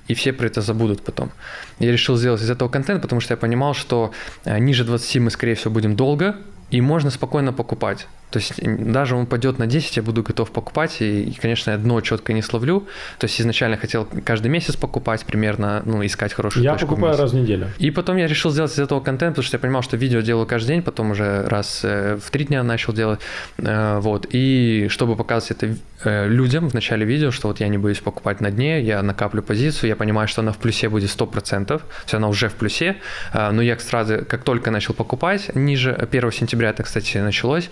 и 0.08 0.14
все 0.14 0.32
про 0.32 0.46
это 0.46 0.60
забудут 0.60 1.02
потом. 1.02 1.30
Я 1.78 1.92
решил 1.92 2.16
сделать 2.16 2.42
из 2.42 2.50
этого 2.50 2.68
контент, 2.68 3.02
потому 3.02 3.20
что 3.20 3.34
я 3.34 3.36
понимал, 3.36 3.74
что 3.74 4.12
э, 4.44 4.58
ниже 4.58 4.84
20 4.84 5.16
мы, 5.16 5.30
скорее 5.30 5.54
всего, 5.54 5.72
будем 5.72 5.96
долго, 5.96 6.36
и 6.70 6.80
можно 6.80 7.10
спокойно 7.10 7.52
покупать. 7.52 8.06
То 8.30 8.38
есть 8.38 8.54
даже 8.62 9.16
он 9.16 9.26
пойдет 9.26 9.58
на 9.58 9.66
10, 9.66 9.96
я 9.96 10.02
буду 10.02 10.22
готов 10.22 10.50
покупать, 10.50 11.00
и, 11.00 11.24
и, 11.24 11.34
конечно, 11.34 11.72
я 11.72 11.76
дно 11.76 12.00
четко 12.00 12.32
не 12.32 12.42
словлю. 12.42 12.86
То 13.18 13.26
есть 13.26 13.40
изначально 13.40 13.76
хотел 13.76 14.06
каждый 14.24 14.48
месяц 14.48 14.76
покупать 14.76 15.24
примерно, 15.24 15.82
ну, 15.84 16.04
искать 16.04 16.32
хорошую 16.32 16.64
я 16.64 16.72
точку. 16.72 16.86
Я 16.86 16.90
покупаю 16.90 17.18
раз 17.18 17.32
в 17.32 17.34
неделю. 17.34 17.68
И 17.78 17.90
потом 17.90 18.16
я 18.16 18.26
решил 18.26 18.50
сделать 18.50 18.72
из 18.72 18.78
этого 18.78 19.00
контент, 19.00 19.32
потому 19.32 19.46
что 19.46 19.56
я 19.56 19.58
понимал, 19.58 19.82
что 19.82 19.96
видео 19.96 20.20
делаю 20.20 20.46
каждый 20.46 20.68
день, 20.68 20.82
потом 20.82 21.10
уже 21.10 21.44
раз 21.48 21.80
э, 21.82 22.18
в 22.22 22.30
три 22.30 22.44
дня 22.44 22.62
начал 22.62 22.92
делать. 22.92 23.20
Э, 23.58 23.98
вот. 24.00 24.26
И 24.30 24.86
чтобы 24.88 25.16
показать 25.16 25.50
это 25.50 25.76
э, 26.04 26.28
людям 26.28 26.68
в 26.70 26.74
начале 26.74 27.04
видео, 27.04 27.30
что 27.30 27.48
вот 27.48 27.60
я 27.60 27.68
не 27.68 27.78
боюсь 27.78 28.00
покупать 28.00 28.40
на 28.40 28.50
дне, 28.50 28.80
я 28.80 29.02
накаплю 29.02 29.42
позицию, 29.42 29.88
я 29.88 29.96
понимаю, 29.96 30.28
что 30.28 30.42
она 30.42 30.52
в 30.52 30.58
плюсе 30.58 30.88
будет 30.88 31.10
100%, 31.10 31.66
то 31.66 31.74
есть 31.74 32.14
она 32.14 32.28
уже 32.28 32.48
в 32.48 32.54
плюсе, 32.54 32.96
но 33.34 33.62
я 33.62 33.78
сразу, 33.78 34.24
как 34.26 34.42
только 34.44 34.70
начал 34.70 34.94
покупать, 34.94 35.54
ниже 35.54 35.92
1 35.92 36.32
сентября 36.32 36.70
это, 36.70 36.82
кстати, 36.82 37.18
началось, 37.18 37.70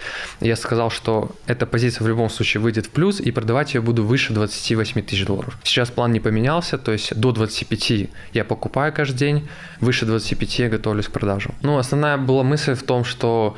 я 0.48 0.56
сказал, 0.56 0.90
что 0.90 1.30
эта 1.46 1.66
позиция 1.66 2.04
в 2.04 2.08
любом 2.08 2.30
случае 2.30 2.60
выйдет 2.60 2.86
в 2.86 2.90
плюс, 2.90 3.20
и 3.20 3.30
продавать 3.30 3.74
ее 3.74 3.80
буду 3.80 4.02
выше 4.04 4.32
28 4.32 5.02
тысяч 5.02 5.24
долларов. 5.24 5.58
Сейчас 5.62 5.90
план 5.90 6.12
не 6.12 6.20
поменялся, 6.20 6.78
то 6.78 6.92
есть 6.92 7.14
до 7.14 7.32
25 7.32 8.10
я 8.32 8.44
покупаю 8.44 8.92
каждый 8.92 9.18
день, 9.18 9.48
выше 9.80 10.06
25 10.06 10.58
я 10.58 10.68
готовлюсь 10.68 11.06
к 11.06 11.12
продажу. 11.12 11.54
Ну, 11.62 11.78
основная 11.78 12.16
была 12.16 12.42
мысль 12.42 12.74
в 12.74 12.82
том, 12.82 13.04
что 13.04 13.56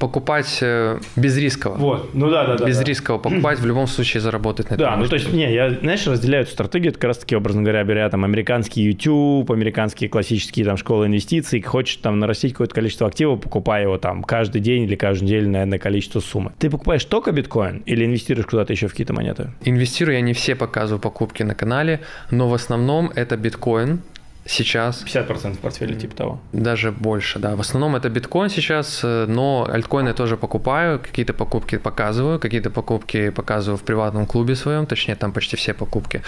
покупать 0.00 0.58
э, 0.60 0.98
безрисково. 1.16 1.76
Вот, 1.76 2.14
ну 2.14 2.30
да, 2.30 2.46
да, 2.46 2.56
да. 2.56 2.66
Безрисково 2.66 3.18
да. 3.18 3.30
покупать, 3.30 3.60
в 3.60 3.66
любом 3.66 3.86
случае 3.86 4.20
заработать 4.20 4.70
на 4.70 4.74
этом. 4.74 4.86
Да, 4.86 4.96
ну 4.96 5.06
то 5.06 5.14
есть, 5.14 5.32
не, 5.32 5.52
я, 5.52 5.70
знаешь, 5.70 6.06
разделяю 6.06 6.42
эту 6.42 6.52
стратегию, 6.52 6.90
это 6.90 6.98
как 6.98 7.08
раз 7.08 7.18
таки, 7.18 7.36
образно 7.36 7.62
говоря, 7.62 7.84
беря 7.84 8.08
там 8.10 8.24
американский 8.24 8.82
YouTube, 8.82 9.50
американские 9.50 10.10
классические 10.10 10.64
там 10.64 10.76
школы 10.76 11.06
инвестиций, 11.06 11.60
хочешь 11.60 11.96
там 11.96 12.18
нарастить 12.18 12.52
какое-то 12.52 12.74
количество 12.74 13.06
активов, 13.06 13.40
покупай 13.40 13.82
его 13.82 13.98
там 13.98 14.22
каждый 14.22 14.60
день 14.60 14.84
или 14.84 14.96
каждую 14.96 15.28
неделю 15.28 15.48
на, 15.50 15.64
на 15.66 15.78
количество 15.78 16.20
суммы. 16.20 16.52
Ты 16.58 16.70
покупаешь 16.70 17.04
только 17.04 17.32
биткоин 17.32 17.82
или 17.86 18.04
инвестируешь 18.04 18.46
куда-то 18.46 18.72
еще 18.72 18.88
в 18.88 18.90
какие-то 18.92 19.12
монеты? 19.12 19.50
Инвестирую, 19.62 20.16
я 20.16 20.20
не 20.20 20.32
все 20.32 20.54
показываю 20.54 21.00
покупки 21.00 21.42
на 21.42 21.54
канале, 21.54 22.00
но 22.30 22.48
в 22.48 22.54
основном 22.54 23.10
это 23.14 23.36
биткоин, 23.36 24.00
сейчас. 24.48 25.04
50% 25.04 25.58
портфеля 25.58 25.94
типа 25.94 26.16
того. 26.16 26.40
Даже 26.52 26.90
больше, 26.90 27.38
да. 27.38 27.54
В 27.54 27.60
основном 27.60 27.96
это 27.96 28.08
биткоин 28.08 28.48
сейчас, 28.48 29.00
э, 29.04 29.26
но 29.28 29.68
альткоины 29.70 30.14
тоже 30.14 30.36
покупаю, 30.36 30.98
какие-то 30.98 31.34
покупки 31.34 31.78
показываю, 31.78 32.38
какие-то 32.38 32.70
покупки 32.70 33.30
показываю 33.30 33.76
в 33.76 33.82
приватном 33.82 34.26
клубе 34.26 34.56
своем, 34.56 34.86
точнее 34.86 35.16
там 35.16 35.32
почти 35.32 35.56
все 35.56 35.74
покупки. 35.74 36.22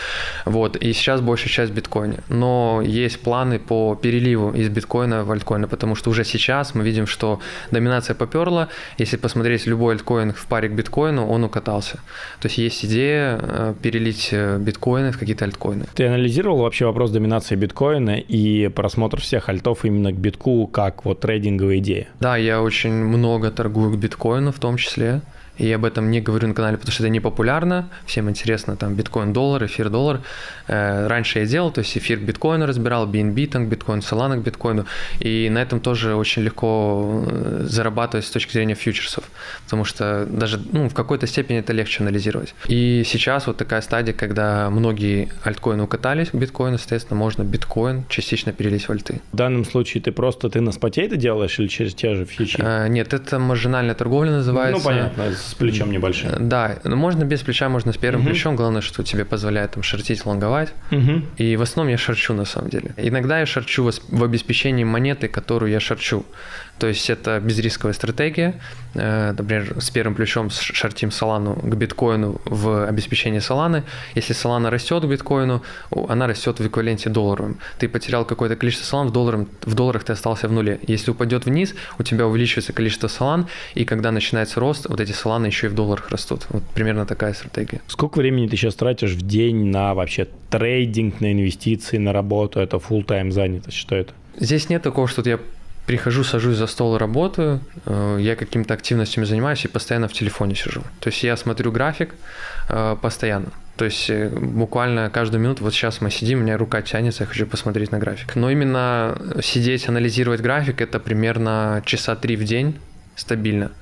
Вот, 0.44 0.76
и 0.76 0.92
сейчас 0.92 1.20
большая 1.20 1.48
часть 1.48 1.72
в 1.72 1.74
биткоине. 1.74 2.18
Но 2.28 2.82
есть 2.84 3.20
планы 3.22 3.58
по 3.58 3.94
переливу 3.94 4.50
из 4.50 4.68
биткоина 4.68 5.24
в 5.24 5.30
альткоины, 5.30 5.66
потому 5.66 5.94
что 5.94 6.10
уже 6.10 6.24
сейчас 6.24 6.74
мы 6.74 6.84
видим, 6.84 7.06
что 7.06 7.40
доминация 7.70 8.14
поперла. 8.14 8.68
Если 8.98 9.16
посмотреть 9.16 9.66
любой 9.66 9.94
альткоин 9.94 10.32
в 10.32 10.46
паре 10.46 10.68
к 10.68 10.72
биткоину, 10.72 11.26
он 11.26 11.44
укатался. 11.44 11.96
То 12.40 12.48
есть 12.48 12.58
есть 12.58 12.84
идея 12.84 13.38
э, 13.42 13.74
перелить 13.82 14.28
э, 14.32 14.58
биткоины 14.58 15.10
в 15.12 15.18
какие-то 15.18 15.44
альткоины. 15.46 15.86
Ты 15.94 16.06
анализировал 16.06 16.58
вообще 16.58 16.84
вопрос 16.84 17.10
доминации 17.10 17.56
биткоина 17.56 18.09
и 18.18 18.68
просмотр 18.68 19.20
всех 19.20 19.48
альтов 19.48 19.84
именно 19.84 20.12
к 20.12 20.16
битку 20.16 20.66
как 20.66 21.04
вот 21.04 21.20
трейдинговая 21.20 21.78
идея? 21.78 22.08
Да, 22.20 22.36
я 22.36 22.62
очень 22.62 22.92
много 22.92 23.50
торгую 23.50 23.96
к 23.96 23.98
биткоину 23.98 24.52
в 24.52 24.58
том 24.58 24.76
числе 24.76 25.20
и 25.60 25.66
я 25.66 25.76
об 25.76 25.84
этом 25.84 26.10
не 26.10 26.20
говорю 26.22 26.48
на 26.48 26.54
канале, 26.54 26.78
потому 26.78 26.92
что 26.92 27.02
это 27.02 27.10
не 27.10 27.20
популярно, 27.20 27.90
всем 28.06 28.30
интересно 28.30 28.76
там 28.76 28.94
биткоин 28.94 29.32
доллар, 29.34 29.66
эфир 29.66 29.90
доллар. 29.90 30.20
Э, 30.68 31.06
раньше 31.06 31.40
я 31.40 31.46
делал, 31.46 31.70
то 31.70 31.80
есть 31.80 31.96
эфир 31.98 32.18
к 32.18 32.22
биткоину 32.22 32.64
разбирал, 32.66 33.06
BNB 33.06 33.46
там 33.46 33.66
биткоин, 33.68 34.00
Solana 34.00 34.40
к 34.40 34.42
биткоину, 34.42 34.86
и 35.18 35.50
на 35.50 35.58
этом 35.58 35.80
тоже 35.80 36.14
очень 36.14 36.42
легко 36.42 37.24
э, 37.26 37.66
зарабатывать 37.68 38.24
с 38.24 38.30
точки 38.30 38.52
зрения 38.52 38.74
фьючерсов, 38.74 39.24
потому 39.64 39.84
что 39.84 40.26
даже 40.30 40.58
ну, 40.72 40.88
в 40.88 40.94
какой-то 40.94 41.26
степени 41.26 41.58
это 41.58 41.74
легче 41.74 42.02
анализировать. 42.02 42.54
И 42.66 43.02
сейчас 43.04 43.46
вот 43.46 43.58
такая 43.58 43.82
стадия, 43.82 44.14
когда 44.14 44.70
многие 44.70 45.28
альткоины 45.44 45.82
укатались 45.82 46.30
к 46.30 46.34
биткоину, 46.34 46.78
соответственно, 46.78 47.18
можно 47.18 47.42
биткоин 47.42 48.04
частично 48.08 48.52
перелить 48.52 48.88
в 48.88 48.90
альты. 48.90 49.20
В 49.32 49.36
данном 49.36 49.66
случае 49.66 50.02
ты 50.02 50.10
просто 50.10 50.48
ты 50.48 50.62
на 50.62 50.72
споте 50.72 51.02
это 51.02 51.16
делаешь 51.16 51.58
или 51.58 51.68
через 51.68 51.94
те 51.94 52.14
же 52.14 52.24
фьючи? 52.24 52.56
Э, 52.60 52.88
нет, 52.88 53.12
это 53.12 53.38
маржинальная 53.38 53.94
торговля 53.94 54.30
называется. 54.30 54.78
Ну, 54.78 54.84
понятно, 54.84 55.24
с 55.50 55.54
плечом 55.54 55.90
небольшим. 55.90 56.48
Да, 56.48 56.78
ну, 56.84 56.96
можно 56.96 57.24
без 57.24 57.40
плеча, 57.42 57.68
можно 57.68 57.92
с 57.92 57.96
первым 57.96 58.22
угу. 58.22 58.30
плечом. 58.30 58.56
Главное, 58.56 58.80
что 58.80 59.02
тебе 59.02 59.24
позволяет 59.24 59.72
там 59.72 59.82
шортить, 59.82 60.24
лонговать. 60.24 60.72
Угу. 60.90 61.22
И 61.38 61.56
в 61.56 61.62
основном 61.62 61.90
я 61.90 61.98
шарчу 61.98 62.34
на 62.34 62.44
самом 62.44 62.70
деле. 62.70 62.94
Иногда 62.96 63.40
я 63.40 63.46
шарчу 63.46 63.90
в 64.08 64.24
обеспечении 64.24 64.84
монеты, 64.84 65.28
которую 65.28 65.70
я 65.70 65.80
шарчу. 65.80 66.24
То 66.80 66.86
есть 66.86 67.10
это 67.10 67.38
безрисковая 67.40 67.92
стратегия. 67.92 68.54
Э, 68.94 69.32
например, 69.36 69.76
с 69.80 69.90
первым 69.90 70.14
плечом 70.14 70.48
шортим 70.50 71.10
Солану 71.10 71.54
к 71.54 71.74
биткоину 71.76 72.40
в 72.46 72.86
обеспечении 72.86 73.38
Соланы. 73.38 73.84
Если 74.14 74.32
Солана 74.32 74.70
растет 74.70 75.04
к 75.04 75.06
биткоину, 75.06 75.62
она 76.08 76.26
растет 76.26 76.58
в 76.58 76.66
эквиваленте 76.66 77.10
долларовым. 77.10 77.58
Ты 77.78 77.86
потерял 77.86 78.24
какое-то 78.24 78.56
количество 78.56 78.86
Солан, 78.86 79.08
в, 79.08 79.12
долларах, 79.12 79.46
в 79.62 79.74
долларах 79.74 80.04
ты 80.04 80.14
остался 80.14 80.48
в 80.48 80.52
нуле. 80.52 80.80
Если 80.88 81.10
упадет 81.10 81.44
вниз, 81.44 81.74
у 81.98 82.02
тебя 82.02 82.26
увеличивается 82.26 82.72
количество 82.72 83.08
Солан, 83.08 83.46
и 83.74 83.84
когда 83.84 84.10
начинается 84.10 84.58
рост, 84.58 84.86
вот 84.88 85.00
эти 85.00 85.12
Соланы 85.12 85.46
еще 85.46 85.66
и 85.66 85.70
в 85.70 85.74
долларах 85.74 86.08
растут. 86.08 86.46
Вот 86.48 86.62
примерно 86.74 87.04
такая 87.04 87.34
стратегия. 87.34 87.82
Сколько 87.88 88.20
времени 88.20 88.48
ты 88.48 88.56
сейчас 88.56 88.74
тратишь 88.74 89.12
в 89.12 89.20
день 89.26 89.66
на 89.66 89.92
вообще 89.92 90.26
трейдинг, 90.48 91.20
на 91.20 91.30
инвестиции, 91.30 91.98
на 91.98 92.14
работу? 92.14 92.58
Это 92.58 92.78
full 92.78 93.04
тайм 93.04 93.32
занятость? 93.32 93.76
Что 93.76 93.96
это? 93.96 94.14
Здесь 94.38 94.70
нет 94.70 94.82
такого, 94.82 95.06
что 95.06 95.28
я 95.28 95.38
прихожу, 95.86 96.24
сажусь 96.24 96.56
за 96.56 96.66
стол 96.66 96.96
и 96.96 96.98
работаю, 96.98 97.60
э, 97.86 98.18
я 98.20 98.36
какими-то 98.36 98.74
активностями 98.74 99.24
занимаюсь 99.24 99.64
и 99.64 99.68
постоянно 99.68 100.08
в 100.08 100.12
телефоне 100.12 100.54
сижу. 100.54 100.82
То 101.00 101.08
есть 101.08 101.22
я 101.22 101.36
смотрю 101.36 101.72
график 101.72 102.14
э, 102.68 102.96
постоянно. 103.00 103.50
То 103.76 103.86
есть 103.86 104.10
э, 104.10 104.28
буквально 104.28 105.10
каждую 105.10 105.40
минуту, 105.40 105.64
вот 105.64 105.72
сейчас 105.72 106.00
мы 106.00 106.10
сидим, 106.10 106.40
у 106.40 106.42
меня 106.42 106.58
рука 106.58 106.82
тянется, 106.82 107.24
я 107.24 107.26
хочу 107.26 107.46
посмотреть 107.46 107.92
на 107.92 107.98
график. 107.98 108.36
Но 108.36 108.50
именно 108.50 109.18
сидеть, 109.42 109.88
анализировать 109.88 110.40
график, 110.40 110.80
это 110.80 111.00
примерно 111.00 111.82
часа 111.86 112.14
три 112.14 112.36
в 112.36 112.44
день 112.44 112.78
стабильно. 113.16 113.72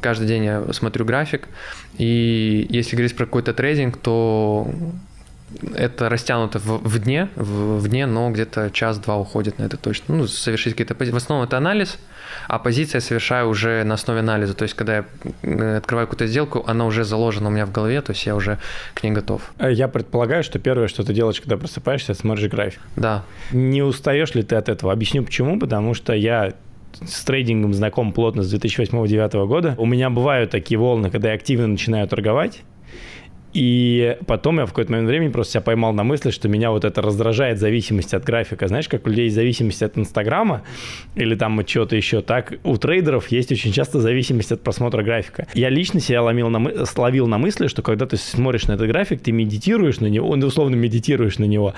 Каждый 0.00 0.26
день 0.26 0.44
я 0.44 0.72
смотрю 0.72 1.04
график, 1.04 1.48
и 1.96 2.66
если 2.68 2.96
говорить 2.96 3.16
про 3.16 3.26
какой-то 3.26 3.54
трейдинг, 3.54 3.96
то 3.98 4.70
это 5.74 6.08
растянуто 6.08 6.58
в, 6.58 6.78
в 6.86 6.98
дне, 6.98 7.28
в, 7.36 7.78
в 7.78 7.88
дне, 7.88 8.06
но 8.06 8.30
где-то 8.30 8.70
час-два 8.70 9.16
уходит 9.16 9.58
на 9.58 9.64
это 9.64 9.76
точно. 9.76 10.14
Ну, 10.14 10.26
совершить 10.26 10.74
какие-то 10.74 10.94
позиции. 10.94 11.14
В 11.14 11.16
основном 11.16 11.46
это 11.46 11.56
анализ, 11.56 11.98
а 12.48 12.58
позиция 12.58 13.00
совершаю 13.00 13.48
уже 13.48 13.84
на 13.84 13.94
основе 13.94 14.20
анализа. 14.20 14.54
То 14.54 14.64
есть, 14.64 14.74
когда 14.74 14.96
я 14.96 15.04
э, 15.42 15.76
открываю 15.76 16.06
какую-то 16.06 16.26
сделку, 16.26 16.64
она 16.66 16.86
уже 16.86 17.04
заложена 17.04 17.48
у 17.48 17.52
меня 17.52 17.66
в 17.66 17.72
голове, 17.72 18.00
то 18.00 18.12
есть 18.12 18.26
я 18.26 18.34
уже 18.34 18.58
к 18.94 19.02
ней 19.02 19.10
готов. 19.10 19.52
Э, 19.58 19.72
я 19.72 19.88
предполагаю, 19.88 20.42
что 20.42 20.58
первое, 20.58 20.88
что 20.88 21.04
ты 21.04 21.12
делаешь, 21.12 21.40
когда 21.40 21.56
просыпаешься, 21.56 22.12
это 22.12 22.20
смотришь 22.20 22.50
график. 22.50 22.80
Да. 22.96 23.24
Не 23.52 23.82
устаешь 23.82 24.34
ли 24.34 24.42
ты 24.42 24.56
от 24.56 24.68
этого? 24.68 24.92
Объясню 24.92 25.24
почему. 25.24 25.58
Потому 25.58 25.94
что 25.94 26.12
я 26.12 26.54
с 27.02 27.24
трейдингом 27.24 27.74
знаком 27.74 28.12
плотно 28.12 28.42
с 28.42 28.54
2008-2009 28.54 29.46
года. 29.46 29.74
У 29.78 29.86
меня 29.86 30.10
бывают 30.10 30.50
такие 30.50 30.78
волны, 30.78 31.10
когда 31.10 31.28
я 31.28 31.34
активно 31.34 31.66
начинаю 31.66 32.06
торговать, 32.08 32.62
и 33.54 34.16
потом 34.26 34.58
я 34.58 34.66
в 34.66 34.70
какой-то 34.70 34.90
момент 34.90 35.08
времени 35.08 35.28
просто 35.30 35.52
себя 35.54 35.60
поймал 35.60 35.92
на 35.92 36.02
мысли, 36.02 36.30
что 36.30 36.48
меня 36.48 36.72
вот 36.72 36.84
это 36.84 37.00
раздражает 37.00 37.60
зависимость 37.60 38.12
от 38.12 38.24
графика. 38.24 38.66
Знаешь, 38.66 38.88
как 38.88 39.06
у 39.06 39.10
людей 39.10 39.30
зависимость 39.30 39.80
от 39.82 39.96
Инстаграма 39.96 40.62
или 41.14 41.36
там 41.36 41.60
от 41.60 41.66
чего-то 41.68 41.94
еще, 41.94 42.20
так 42.20 42.54
у 42.64 42.76
трейдеров 42.76 43.28
есть 43.28 43.52
очень 43.52 43.72
часто 43.72 44.00
зависимость 44.00 44.50
от 44.50 44.60
просмотра 44.60 45.04
графика. 45.04 45.46
Я 45.54 45.68
лично 45.68 46.00
себя 46.00 46.22
ломил 46.22 46.50
на, 46.50 46.84
словил 46.84 47.28
на 47.28 47.38
мысли, 47.38 47.68
что 47.68 47.82
когда 47.82 48.06
ты 48.06 48.16
смотришь 48.16 48.66
на 48.66 48.72
этот 48.72 48.88
график, 48.88 49.20
ты 49.20 49.30
медитируешь 49.30 50.00
на 50.00 50.06
него, 50.06 50.28
он 50.28 50.42
условно 50.42 50.74
медитируешь 50.74 51.38
на 51.38 51.44
него, 51.44 51.74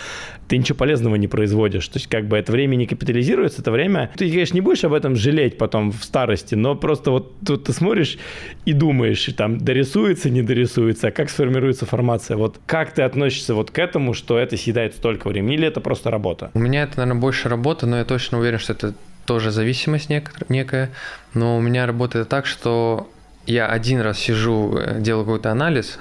ты 0.49 0.57
ничего 0.57 0.77
полезного 0.77 1.17
не 1.17 1.29
производишь. 1.29 1.87
То 1.89 1.99
есть 1.99 2.07
как 2.07 2.27
бы 2.27 2.39
это 2.39 2.53
время 2.53 2.77
не 2.77 2.87
капитализируется, 2.87 3.61
это 3.61 3.71
время... 3.71 4.11
Ты, 4.17 4.31
конечно, 4.31 4.55
не 4.55 4.63
будешь 4.63 4.83
об 4.85 4.95
этом 4.95 5.15
жалеть 5.15 5.59
потом 5.59 5.93
в 5.93 6.03
старости, 6.03 6.55
но 6.55 6.75
просто 6.75 7.11
вот 7.11 7.35
тут 7.47 7.65
ты 7.65 7.75
смотришь 7.75 8.17
и 8.65 8.73
думаешь, 8.73 9.29
и 9.29 9.33
там 9.33 9.59
дорисуется, 9.59 10.31
не 10.31 10.41
дорисуется, 10.41 11.09
а 11.09 11.11
как 11.11 11.29
сформируется 11.29 11.66
формируется 11.67 11.87
формация. 11.87 12.37
Вот 12.37 12.61
как 12.67 12.93
ты 12.93 13.03
относишься 13.03 13.55
вот 13.55 13.71
к 13.71 13.79
этому, 13.79 14.15
что 14.15 14.39
это 14.39 14.57
съедает 14.57 14.95
столько 14.95 15.29
времени, 15.29 15.55
или 15.55 15.67
это 15.67 15.81
просто 15.81 16.11
работа? 16.11 16.51
У 16.55 16.59
меня 16.59 16.83
это, 16.85 16.99
наверное, 16.99 17.21
больше 17.21 17.49
работа, 17.49 17.87
но 17.87 17.99
я 17.99 18.05
точно 18.05 18.39
уверен, 18.39 18.59
что 18.59 18.73
это 18.73 18.95
тоже 19.25 19.51
зависимость 19.51 20.09
некая. 20.49 20.91
Но 21.35 21.57
у 21.57 21.61
меня 21.61 21.87
работает 21.87 22.29
так, 22.29 22.47
что 22.47 23.09
я 23.47 23.67
один 23.67 24.01
раз 24.01 24.19
сижу, 24.19 24.79
э, 24.79 25.01
делаю 25.01 25.25
какой-то 25.25 25.51
анализ, 25.51 25.99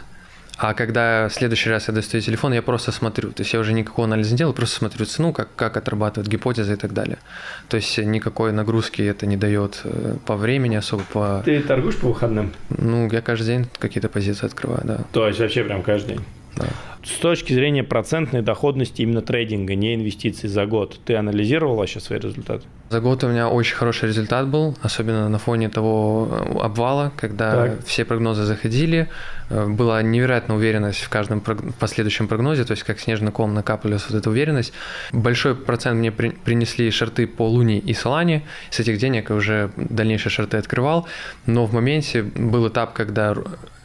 а 0.57 0.73
когда 0.73 1.27
в 1.27 1.33
следующий 1.33 1.69
раз 1.69 1.87
я 1.87 1.93
достаю 1.93 2.21
телефон, 2.21 2.53
я 2.53 2.61
просто 2.61 2.91
смотрю. 2.91 3.31
То 3.31 3.41
есть 3.41 3.53
я 3.53 3.59
уже 3.59 3.73
никакого 3.73 4.07
анализа 4.07 4.31
не 4.31 4.37
делаю, 4.37 4.53
просто 4.53 4.77
смотрю 4.77 5.05
цену, 5.05 5.33
как, 5.33 5.49
как 5.55 5.75
отрабатывает 5.77 6.29
гипотеза 6.29 6.73
и 6.73 6.77
так 6.77 6.93
далее. 6.93 7.17
То 7.67 7.77
есть 7.77 7.97
никакой 7.97 8.51
нагрузки 8.51 9.01
это 9.01 9.25
не 9.25 9.37
дает 9.37 9.81
э, 9.83 10.15
по 10.25 10.35
времени 10.35 10.75
особо. 10.75 11.03
По... 11.11 11.41
Ты 11.43 11.61
торгуешь 11.61 11.97
по 11.97 12.07
выходным? 12.07 12.53
Ну, 12.69 13.09
я 13.11 13.21
каждый 13.21 13.47
день 13.47 13.67
какие-то 13.79 14.07
позиции 14.07 14.45
открываю, 14.45 14.81
да. 14.85 14.99
То 15.11 15.27
есть 15.27 15.39
вообще 15.39 15.63
прям 15.63 15.83
каждый 15.83 16.15
день? 16.15 16.25
Да. 16.57 16.67
С 17.05 17.19
точки 17.19 17.53
зрения 17.53 17.83
процентной 17.83 18.41
доходности 18.41 19.03
именно 19.03 19.21
трейдинга, 19.21 19.75
не 19.75 19.93
инвестиций 19.93 20.49
за 20.49 20.65
год, 20.65 20.99
ты 21.05 21.15
анализировал 21.15 21.75
вообще 21.75 21.99
свои 21.99 22.17
результаты? 22.17 22.63
За 22.89 22.99
год 22.99 23.23
у 23.23 23.27
меня 23.27 23.47
очень 23.47 23.75
хороший 23.75 24.09
результат 24.09 24.47
был, 24.47 24.75
особенно 24.81 25.29
на 25.29 25.37
фоне 25.37 25.69
того 25.69 26.27
э, 26.31 26.59
обвала, 26.59 27.11
когда 27.15 27.67
так. 27.67 27.85
все 27.85 28.05
прогнозы 28.05 28.43
заходили. 28.43 29.07
Э, 29.49 29.67
была 29.67 30.01
невероятная 30.01 30.57
уверенность 30.57 31.01
в 31.01 31.09
каждом 31.09 31.41
последующем 31.79 32.27
прогнозе, 32.27 32.63
то 32.63 32.71
есть 32.71 32.83
как 32.83 32.99
снежный 32.99 33.31
ком 33.31 33.53
накапливалась 33.53 34.09
вот 34.09 34.17
эта 34.17 34.29
уверенность. 34.29 34.73
Большой 35.11 35.55
процент 35.55 35.99
мне 35.99 36.11
при, 36.11 36.29
принесли 36.29 36.89
шарты 36.89 37.27
по 37.27 37.47
Луне 37.47 37.77
и 37.77 37.93
Солане. 37.93 38.43
С 38.71 38.79
этих 38.79 38.97
денег 38.97 39.29
я 39.29 39.35
уже 39.35 39.69
дальнейшие 39.75 40.31
шарты 40.31 40.57
открывал. 40.57 41.07
Но 41.45 41.65
в 41.65 41.73
моменте 41.73 42.23
был 42.23 42.67
этап, 42.67 42.93
когда 42.93 43.35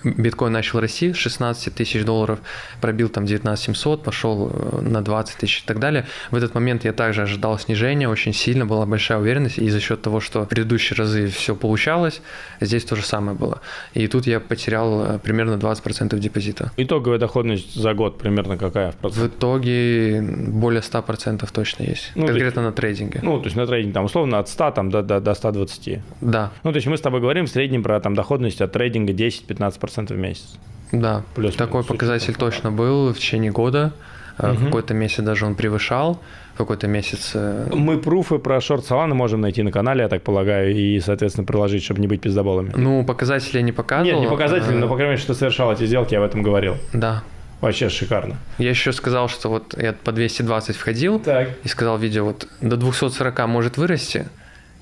биткоин 0.04 0.52
начал 0.52 0.80
расти 0.80 1.12
с 1.12 1.16
16 1.16 1.74
тысяч 1.74 2.04
долларов, 2.04 2.40
пробил 2.80 3.08
там 3.08 3.26
19 3.26 3.64
700, 3.64 4.02
пошел 4.02 4.50
э, 4.52 4.80
на 4.80 5.02
20 5.02 5.36
тысяч 5.36 5.62
и 5.62 5.66
так 5.66 5.78
далее. 5.78 6.06
В 6.30 6.36
этот 6.36 6.54
момент 6.54 6.84
я 6.84 6.92
также 6.92 7.22
ожидал 7.22 7.58
снижения, 7.58 8.08
очень 8.08 8.32
сильно 8.32 8.66
была 8.66 8.86
большая 8.86 9.18
уверенность, 9.18 9.58
и 9.58 9.68
за 9.68 9.80
счет 9.80 10.02
того, 10.02 10.20
что 10.20 10.44
в 10.44 10.48
предыдущие 10.48 10.96
разы 10.96 11.28
все 11.28 11.54
получалось, 11.54 12.22
здесь 12.60 12.84
то 12.84 12.96
же 12.96 13.02
самое 13.02 13.36
было. 13.36 13.60
И 13.94 14.06
тут 14.06 14.26
я 14.26 14.40
потерял 14.40 15.04
э, 15.04 15.18
примерно 15.18 15.54
20% 15.54 16.18
депозита. 16.18 16.72
Итоговая 16.76 17.18
доходность 17.18 17.74
за 17.74 17.94
год 17.94 18.18
примерно 18.18 18.56
какая? 18.56 18.94
В, 19.02 19.08
в 19.08 19.26
итоге 19.26 20.22
более 20.22 20.82
100% 20.82 21.48
точно 21.52 21.82
есть. 21.84 22.12
Ну, 22.14 22.26
Конкретно 22.26 22.60
есть, 22.60 22.70
на 22.70 22.72
трейдинге. 22.72 23.20
Ну, 23.22 23.38
то 23.38 23.44
есть 23.44 23.56
на 23.56 23.66
трейдинге 23.66 23.94
там 23.94 24.04
условно 24.04 24.38
от 24.38 24.48
100 24.48 24.70
там, 24.70 24.90
до, 24.90 25.02
до, 25.02 25.20
до 25.20 25.34
120. 25.34 26.00
Да. 26.20 26.52
Ну, 26.64 26.72
то 26.72 26.76
есть 26.76 26.86
мы 26.86 26.96
с 26.96 27.00
тобой 27.00 27.20
говорим 27.20 27.46
в 27.46 27.50
среднем 27.50 27.82
про 27.82 28.00
там 28.00 28.14
доходность 28.14 28.60
от 28.60 28.72
трейдинга 28.72 29.12
10-15% 29.12 29.89
в 29.96 30.16
месяц. 30.16 30.58
Да, 30.92 31.22
Плюс 31.34 31.54
такой 31.54 31.84
показатель 31.84 32.34
точно 32.34 32.72
был 32.72 33.12
в 33.12 33.18
течение 33.18 33.52
года. 33.52 33.92
Угу. 34.38 34.64
Какой-то 34.66 34.94
месяц 34.94 35.22
даже 35.22 35.44
он 35.44 35.54
превышал, 35.54 36.18
какой-то 36.56 36.86
месяц... 36.86 37.32
Э, 37.34 37.68
Мы 37.74 37.98
пруфы 37.98 38.38
про 38.38 38.60
шорт 38.60 38.88
Solana 38.88 39.12
можем 39.12 39.42
найти 39.42 39.62
на 39.62 39.70
канале, 39.70 40.02
я 40.02 40.08
так 40.08 40.22
полагаю, 40.22 40.74
и, 40.74 40.98
соответственно, 41.00 41.46
приложить, 41.46 41.82
чтобы 41.82 42.00
не 42.00 42.06
быть 42.06 42.22
пиздоболами. 42.22 42.72
Ну, 42.74 43.04
показатели 43.04 43.58
я 43.58 43.62
не 43.62 43.72
показывал. 43.72 44.18
Нет, 44.18 44.20
не 44.20 44.30
показатели, 44.30 44.72
но, 44.72 44.88
по 44.88 44.94
крайней 44.94 45.12
мере, 45.12 45.22
что 45.22 45.34
совершал 45.34 45.72
эти 45.72 45.84
сделки, 45.84 46.14
я 46.14 46.20
об 46.20 46.26
этом 46.26 46.42
говорил. 46.42 46.76
Да. 46.94 47.22
Вообще 47.60 47.90
шикарно. 47.90 48.36
Я 48.56 48.70
еще 48.70 48.92
сказал, 48.92 49.28
что 49.28 49.50
вот 49.50 49.74
я 49.76 49.92
по 49.92 50.12
220 50.12 50.76
входил 50.76 51.18
Так. 51.20 51.50
и 51.62 51.68
сказал 51.68 51.98
видео, 51.98 52.24
вот 52.24 52.48
до 52.62 52.76
240 52.78 53.46
может 53.46 53.76
вырасти, 53.76 54.28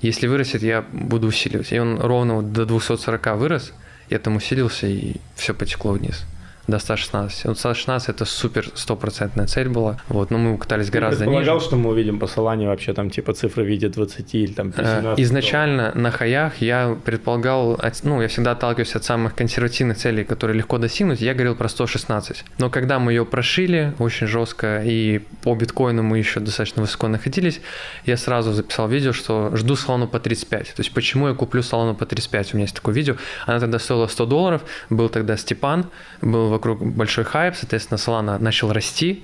если 0.01 0.27
вырастет, 0.27 0.63
я 0.63 0.85
буду 0.93 1.27
усиливать. 1.27 1.73
И 1.73 1.79
он 1.79 1.99
ровно 1.99 2.35
вот 2.35 2.53
до 2.53 2.65
240 2.65 3.35
вырос, 3.35 3.73
я 4.09 4.19
там 4.19 4.35
усилился, 4.35 4.87
и 4.87 5.15
все 5.35 5.53
потекло 5.53 5.91
вниз 5.91 6.25
до 6.69 6.79
116. 6.79 7.45
Вот 7.45 7.59
116 7.59 8.09
это 8.09 8.25
супер 8.25 8.69
стопроцентная 8.75 9.47
цель 9.47 9.69
была. 9.69 9.97
Вот, 10.07 10.31
но 10.31 10.37
мы 10.37 10.57
катались 10.57 10.89
гораздо 10.89 11.19
Ты 11.19 11.25
предполагал, 11.25 11.55
ниже. 11.55 11.65
что 11.65 11.75
мы 11.75 11.89
увидим 11.89 12.19
посылание 12.19 12.69
вообще 12.69 12.93
там 12.93 13.09
типа 13.09 13.33
цифры 13.33 13.63
в 13.63 13.67
виде 13.67 13.89
20 13.89 14.35
или 14.35 14.53
там 14.53 14.69
Э, 14.77 14.97
17? 14.99 15.19
Изначально 15.25 15.91
на 15.95 16.11
хаях 16.11 16.61
я 16.61 16.97
предполагал, 17.03 17.79
ну, 18.03 18.21
я 18.21 18.27
всегда 18.27 18.51
отталкиваюсь 18.51 18.95
от 18.95 19.03
самых 19.03 19.35
консервативных 19.35 19.97
целей, 19.97 20.23
которые 20.23 20.57
легко 20.57 20.77
достигнуть, 20.77 21.21
я 21.21 21.33
говорил 21.33 21.55
про 21.55 21.69
116. 21.69 22.43
Но 22.59 22.69
когда 22.69 22.99
мы 22.99 23.11
ее 23.11 23.25
прошили 23.25 23.93
очень 23.99 24.27
жестко, 24.27 24.81
и 24.83 25.19
по 25.43 25.55
биткоину 25.55 26.03
мы 26.03 26.17
еще 26.17 26.39
достаточно 26.39 26.81
высоко 26.81 27.07
находились, 27.07 27.61
я 28.05 28.17
сразу 28.17 28.53
записал 28.53 28.87
видео, 28.87 29.13
что 29.13 29.55
жду 29.55 29.75
салону 29.75 30.07
по 30.07 30.19
35. 30.19 30.67
То 30.75 30.81
есть 30.81 30.93
почему 30.93 31.27
я 31.27 31.33
куплю 31.33 31.63
салону 31.63 31.95
по 31.95 32.05
35? 32.05 32.53
У 32.53 32.57
меня 32.57 32.63
есть 32.65 32.75
такое 32.75 32.95
видео. 32.95 33.15
Она 33.45 33.59
тогда 33.59 33.79
стоила 33.79 34.07
100 34.07 34.25
долларов, 34.25 34.61
был 34.89 35.09
тогда 35.09 35.37
Степан, 35.37 35.85
был 36.21 36.49
вокруг 36.59 36.85
большой 36.85 37.23
хайп, 37.23 37.55
соответственно, 37.55 37.97
Solana 37.97 38.37
начал 38.37 38.71
расти, 38.73 39.23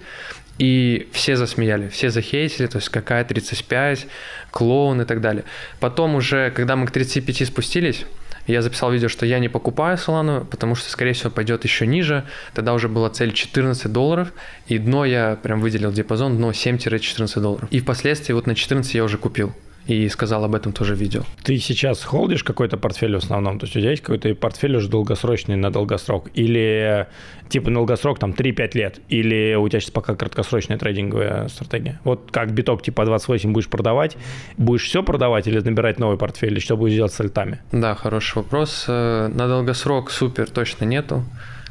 и 0.58 1.10
все 1.12 1.36
засмеяли, 1.36 1.90
все 1.90 2.10
захейтили, 2.10 2.68
то 2.68 2.78
есть 2.78 2.90
какая 2.90 3.26
35, 3.26 4.08
клоун 4.52 5.02
и 5.02 5.06
так 5.06 5.20
далее. 5.20 5.44
Потом 5.80 6.16
уже, 6.16 6.50
когда 6.52 6.76
мы 6.76 6.88
к 6.88 6.92
35 6.92 7.48
спустились, 7.48 8.06
я 8.48 8.62
записал 8.62 8.92
видео, 8.92 9.10
что 9.10 9.26
я 9.26 9.40
не 9.40 9.50
покупаю 9.50 9.98
Solana, 9.98 10.46
потому 10.46 10.76
что, 10.76 10.90
скорее 10.90 11.14
всего, 11.14 11.32
пойдет 11.32 11.64
еще 11.64 11.88
ниже. 11.88 12.26
Тогда 12.54 12.74
уже 12.74 12.88
была 12.88 13.10
цель 13.10 13.34
14 13.34 13.92
долларов, 13.92 14.32
и 14.68 14.78
дно 14.78 15.04
я 15.04 15.38
прям 15.42 15.62
выделил 15.62 15.92
диапазон, 15.92 16.38
дно 16.38 16.52
7-14 16.52 17.40
долларов. 17.42 17.68
И 17.72 17.80
впоследствии 17.80 18.34
вот 18.34 18.46
на 18.46 18.56
14 18.56 18.94
я 18.94 19.04
уже 19.04 19.18
купил. 19.18 19.54
И 19.88 20.10
сказал 20.10 20.44
об 20.44 20.56
этом 20.56 20.74
тоже 20.74 20.96
видео. 20.96 21.22
Ты 21.44 21.58
сейчас 21.60 22.04
холдишь 22.04 22.44
какой-то 22.44 22.76
портфель 22.78 23.14
в 23.14 23.18
основном? 23.18 23.60
То 23.60 23.66
есть 23.66 23.76
у 23.76 23.80
тебя 23.80 23.92
есть 23.92 24.02
какой-то 24.02 24.34
портфель 24.34 24.76
уже 24.76 24.90
долгосрочный 24.90 25.56
на 25.56 25.72
долгосрок? 25.72 26.30
Или 26.34 27.06
типа 27.50 27.70
на 27.70 27.76
долгосрок 27.76 28.18
там 28.18 28.32
3-5 28.32 28.70
лет? 28.74 29.00
Или 29.10 29.54
у 29.56 29.70
тебя 29.70 29.80
сейчас 29.80 29.92
пока 29.92 30.16
краткосрочная 30.16 30.80
трейдинговая 30.80 31.48
стратегия? 31.50 32.00
Вот 32.04 32.30
как 32.32 32.52
биток 32.52 32.82
типа 32.82 33.06
28 33.06 33.52
будешь 33.54 33.68
продавать? 33.70 34.18
Будешь 34.58 34.86
все 34.86 35.04
продавать 35.04 35.46
или 35.48 35.60
набирать 35.60 36.00
новый 36.00 36.18
портфель? 36.18 36.52
Или 36.54 36.60
что 36.60 36.78
будешь 36.78 36.96
делать 36.96 37.14
с 37.14 37.20
альтами? 37.20 37.60
Да, 37.72 37.94
хороший 37.94 38.38
вопрос. 38.38 38.86
Э, 38.88 39.28
На 39.28 39.48
долгосрок 39.48 40.10
супер 40.10 40.50
точно 40.50 40.86
нету. 40.86 41.24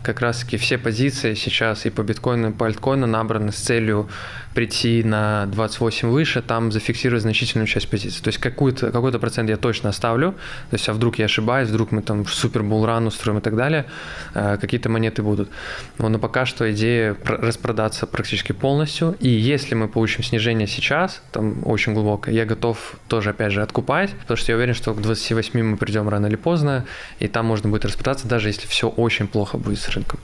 Как 0.04 0.20
раз 0.20 0.40
таки 0.40 0.58
все 0.58 0.76
позиции 0.76 1.32
сейчас 1.32 1.86
и 1.86 1.90
по 1.90 2.02
биткоину, 2.02 2.50
и 2.50 2.52
по 2.52 2.66
альткоину 2.66 3.06
набраны 3.06 3.52
с 3.52 3.56
целью 3.56 4.08
прийти 4.54 5.02
на 5.04 5.46
28 5.46 6.08
выше, 6.08 6.42
там 6.42 6.72
зафиксировать 6.72 7.22
значительную 7.22 7.66
часть 7.66 7.88
позиций. 7.88 8.22
То 8.22 8.28
есть 8.28 8.38
какую-то, 8.38 8.90
какой-то 8.90 9.18
процент 9.18 9.50
я 9.50 9.56
точно 9.56 9.90
оставлю, 9.90 10.32
то 10.70 10.74
есть 10.74 10.88
а 10.88 10.92
вдруг 10.92 11.18
я 11.18 11.24
ошибаюсь, 11.24 11.68
вдруг 11.68 11.92
мы 11.92 12.02
там 12.02 12.26
супер 12.26 12.62
булран 12.62 13.06
устроим 13.06 13.38
и 13.38 13.40
так 13.40 13.56
далее, 13.56 13.86
э, 14.34 14.56
какие-то 14.60 14.88
монеты 14.88 15.22
будут. 15.22 15.50
Вот, 15.98 16.08
Но 16.08 16.18
пока 16.18 16.46
что 16.46 16.70
идея 16.72 17.14
пр- 17.14 17.40
распродаться 17.40 18.06
практически 18.06 18.52
полностью, 18.52 19.16
и 19.20 19.28
если 19.28 19.74
мы 19.74 19.88
получим 19.88 20.22
снижение 20.22 20.68
сейчас, 20.68 21.22
там 21.32 21.66
очень 21.66 21.94
глубокое, 21.94 22.34
я 22.34 22.44
готов 22.44 22.96
тоже 23.08 23.30
опять 23.30 23.52
же 23.52 23.62
откупать, 23.62 24.10
потому 24.20 24.36
что 24.36 24.52
я 24.52 24.56
уверен, 24.56 24.74
что 24.74 24.94
к 24.94 25.02
28 25.02 25.62
мы 25.62 25.76
придем 25.76 26.08
рано 26.08 26.26
или 26.26 26.36
поздно, 26.36 26.84
и 27.18 27.28
там 27.28 27.46
можно 27.46 27.68
будет 27.68 27.84
распродаться, 27.84 28.28
даже 28.28 28.48
если 28.48 28.66
все 28.66 28.88
очень 28.88 29.26
плохо 29.26 29.58
будет 29.58 29.78
с 29.78 29.88
рынком. 29.88 30.20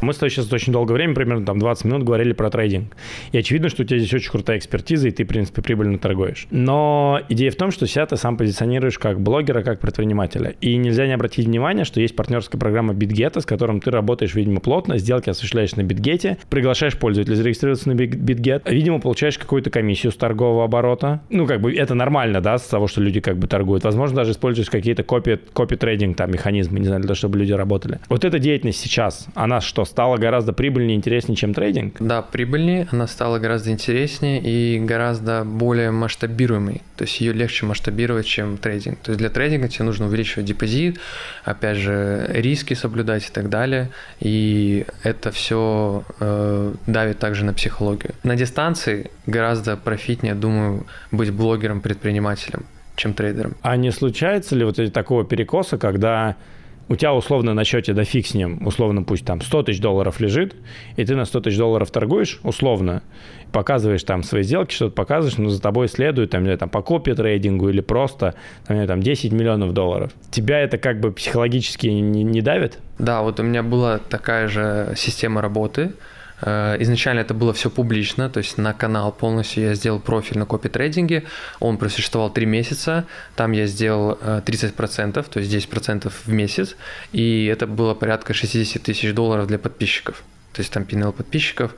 Мы 0.00 0.12
с 0.12 0.16
тобой 0.16 0.30
сейчас 0.30 0.52
очень 0.52 0.72
долгое 0.72 0.94
время, 0.94 1.14
примерно 1.14 1.44
там 1.44 1.58
20 1.58 1.84
минут, 1.84 2.02
говорили 2.04 2.32
про 2.32 2.50
трейдинг. 2.50 2.96
И 3.32 3.38
очевидно, 3.38 3.68
что 3.68 3.82
у 3.82 3.86
тебя 3.86 3.98
здесь 3.98 4.12
очень 4.12 4.30
крутая 4.30 4.58
экспертиза, 4.58 5.08
и 5.08 5.10
ты, 5.10 5.24
в 5.24 5.28
принципе, 5.28 5.62
прибыльно 5.62 5.98
торгуешь. 5.98 6.46
Но 6.50 7.20
идея 7.28 7.50
в 7.50 7.56
том, 7.56 7.70
что 7.70 7.86
себя 7.86 8.06
ты 8.06 8.16
сам 8.16 8.36
позиционируешь 8.36 8.98
как 8.98 9.20
блогера, 9.20 9.62
как 9.62 9.80
предпринимателя. 9.80 10.54
И 10.60 10.76
нельзя 10.76 11.06
не 11.06 11.12
обратить 11.14 11.46
внимание, 11.46 11.84
что 11.84 12.00
есть 12.00 12.14
партнерская 12.14 12.60
программа 12.60 12.92
BitGet, 12.92 13.40
с 13.40 13.46
которым 13.46 13.80
ты 13.80 13.90
работаешь, 13.90 14.34
видимо, 14.34 14.60
плотно, 14.60 14.98
сделки 14.98 15.30
осуществляешь 15.30 15.74
на 15.76 15.82
BitGet, 15.82 16.38
приглашаешь 16.50 16.98
пользователя 16.98 17.34
зарегистрироваться 17.34 17.88
на 17.88 17.94
Bit- 17.94 18.18
BitGet, 18.18 18.70
видимо, 18.70 19.00
получаешь 19.00 19.38
какую-то 19.38 19.70
комиссию 19.70 20.12
с 20.12 20.16
торгового 20.16 20.64
оборота. 20.64 21.22
Ну, 21.30 21.46
как 21.46 21.60
бы 21.60 21.74
это 21.74 21.94
нормально, 21.94 22.40
да, 22.40 22.58
с 22.58 22.66
того, 22.66 22.86
что 22.86 23.00
люди 23.00 23.20
как 23.20 23.38
бы 23.38 23.46
торгуют. 23.46 23.84
Возможно, 23.84 24.16
даже 24.16 24.32
используешь 24.32 24.70
какие-то 24.70 25.02
копи, 25.02 25.38
копи-трейдинг, 25.52 26.16
там, 26.16 26.30
механизмы, 26.30 26.80
не 26.80 26.86
знаю, 26.86 27.00
для 27.00 27.08
того, 27.08 27.16
чтобы 27.16 27.38
люди 27.38 27.52
работали. 27.52 27.98
Вот 28.08 28.24
эта 28.24 28.38
деятельность 28.38 28.80
сейчас, 28.80 29.26
она 29.34 29.60
что, 29.60 29.85
стала 29.86 30.16
гораздо 30.18 30.52
прибыльнее, 30.52 30.96
интереснее, 30.96 31.36
чем 31.36 31.54
трейдинг? 31.54 31.96
Да, 32.00 32.22
прибыльнее, 32.22 32.88
она 32.92 33.06
стала 33.06 33.38
гораздо 33.38 33.70
интереснее 33.70 34.40
и 34.40 34.78
гораздо 34.78 35.44
более 35.44 35.90
масштабируемой. 35.90 36.82
То 36.96 37.04
есть 37.04 37.20
ее 37.20 37.32
легче 37.32 37.66
масштабировать, 37.66 38.26
чем 38.26 38.58
трейдинг. 38.58 38.98
То 38.98 39.12
есть 39.12 39.18
для 39.18 39.30
трейдинга 39.30 39.68
тебе 39.68 39.84
нужно 39.84 40.06
увеличивать 40.06 40.46
депозит, 40.46 40.98
опять 41.44 41.78
же, 41.78 42.26
риски 42.30 42.74
соблюдать 42.74 43.28
и 43.28 43.32
так 43.32 43.48
далее. 43.48 43.90
И 44.20 44.86
это 45.02 45.30
все 45.30 46.04
э, 46.20 46.74
давит 46.86 47.18
также 47.18 47.44
на 47.44 47.54
психологию. 47.54 48.14
На 48.22 48.36
дистанции 48.36 49.10
гораздо 49.26 49.76
профитнее, 49.76 50.34
думаю, 50.34 50.86
быть 51.10 51.30
блогером-предпринимателем, 51.30 52.66
чем 52.96 53.14
трейдером. 53.14 53.56
А 53.62 53.76
не 53.76 53.90
случается 53.90 54.54
ли 54.56 54.64
вот 54.64 54.76
такого 54.92 55.24
перекоса, 55.24 55.78
когда 55.78 56.36
у 56.88 56.96
тебя 56.96 57.12
условно 57.14 57.54
на 57.54 57.64
счете, 57.64 57.92
да 57.92 58.04
фиг 58.04 58.26
с 58.26 58.34
ним, 58.34 58.64
условно 58.66 59.02
пусть 59.02 59.24
там 59.24 59.40
100 59.40 59.64
тысяч 59.64 59.80
долларов 59.80 60.20
лежит, 60.20 60.54
и 60.96 61.04
ты 61.04 61.16
на 61.16 61.24
100 61.24 61.40
тысяч 61.40 61.58
долларов 61.58 61.90
торгуешь, 61.90 62.40
условно, 62.42 63.02
показываешь 63.52 64.04
там 64.04 64.22
свои 64.22 64.42
сделки, 64.42 64.74
что-то 64.74 64.94
показываешь, 64.94 65.38
но 65.38 65.48
за 65.48 65.60
тобой 65.60 65.88
следует 65.88 66.30
там, 66.30 66.42
знаю, 66.42 66.58
там 66.58 66.68
по 66.68 66.82
копи 66.82 67.14
трейдингу 67.14 67.68
или 67.68 67.80
просто 67.80 68.34
там, 68.66 68.76
знаю, 68.76 68.88
там 68.88 69.02
10 69.02 69.32
миллионов 69.32 69.72
долларов. 69.72 70.12
Тебя 70.30 70.60
это 70.60 70.78
как 70.78 71.00
бы 71.00 71.12
психологически 71.12 71.88
не, 71.88 72.22
не 72.22 72.40
давит? 72.40 72.78
Да, 72.98 73.22
вот 73.22 73.40
у 73.40 73.42
меня 73.42 73.62
была 73.62 73.98
такая 73.98 74.48
же 74.48 74.94
система 74.96 75.42
работы. 75.42 75.92
Э, 76.42 76.76
Изначально 76.80 77.20
это 77.20 77.34
было 77.34 77.52
все 77.52 77.70
публично, 77.70 78.28
то 78.28 78.38
есть 78.38 78.58
на 78.58 78.72
канал 78.72 79.12
полностью 79.12 79.64
я 79.64 79.74
сделал 79.74 80.00
профиль 80.00 80.38
на 80.38 80.46
копи-трейдинге. 80.46 81.24
Он 81.60 81.78
просуществовал 81.78 82.30
3 82.30 82.46
месяца. 82.46 83.04
Там 83.34 83.52
я 83.52 83.66
сделал 83.66 84.18
э, 84.20 84.42
30%, 84.44 85.26
то 85.28 85.40
есть 85.40 85.52
10% 85.52 86.12
в 86.24 86.28
месяц. 86.28 86.76
И 87.12 87.46
это 87.46 87.66
было 87.66 87.94
порядка 87.94 88.34
60 88.34 88.82
тысяч 88.82 89.12
долларов 89.14 89.46
для 89.46 89.58
подписчиков. 89.58 90.22
То 90.52 90.60
есть 90.60 90.72
там 90.72 90.84
пинел 90.84 91.12
подписчиков 91.12 91.74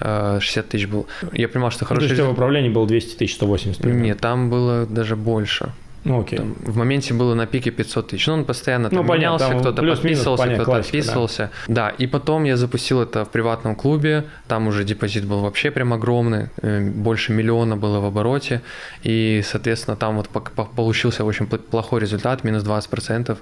э, 0.00 0.38
60 0.40 0.68
тысяч 0.68 0.86
был. 0.86 1.06
Я 1.32 1.48
понимал, 1.48 1.70
что 1.70 1.86
Ну, 1.88 1.96
то 1.96 2.04
есть 2.06 2.20
в 2.20 2.30
управлении 2.30 2.70
было 2.70 2.86
200 2.86 3.16
тысяч, 3.16 3.34
180 3.34 3.80
примерно. 3.80 4.02
Нет, 4.02 4.20
там 4.20 4.50
было 4.50 4.86
даже 4.86 5.16
больше. 5.16 5.72
Ну, 6.04 6.20
окей. 6.20 6.38
Там 6.38 6.54
в 6.60 6.76
моменте 6.76 7.14
было 7.14 7.34
на 7.34 7.46
пике 7.46 7.70
500 7.70 8.08
тысяч. 8.08 8.26
Ну, 8.26 8.34
он 8.34 8.44
постоянно 8.44 8.88
там 8.90 8.98
Ну, 8.98 9.04
понятно, 9.04 9.44
менялся, 9.44 9.60
кто-то 9.60 9.82
подписывался, 9.82 10.44
кто-то 10.46 10.64
классика, 10.64 10.92
да. 10.92 10.98
отписывался. 10.98 11.50
Да. 11.68 11.88
и 11.90 12.06
потом 12.06 12.44
я 12.44 12.56
запустил 12.56 13.00
это 13.00 13.24
в 13.24 13.28
приватном 13.28 13.74
клубе. 13.76 14.24
Там 14.48 14.66
уже 14.66 14.84
депозит 14.84 15.24
был 15.24 15.40
вообще 15.40 15.70
прям 15.70 15.92
огромный. 15.92 16.48
э, 16.62 16.80
Больше 16.90 17.32
миллиона 17.32 17.76
было 17.76 18.00
в 18.00 18.04
обороте. 18.04 18.60
И, 19.04 19.42
соответственно, 19.44 19.96
там 19.96 20.16
вот 20.16 20.28
получился 20.76 21.24
очень 21.24 21.46
пл- 21.46 21.58
плохой 21.58 22.00
результат, 22.00 22.44
минус 22.44 22.64
20%. 22.64 23.36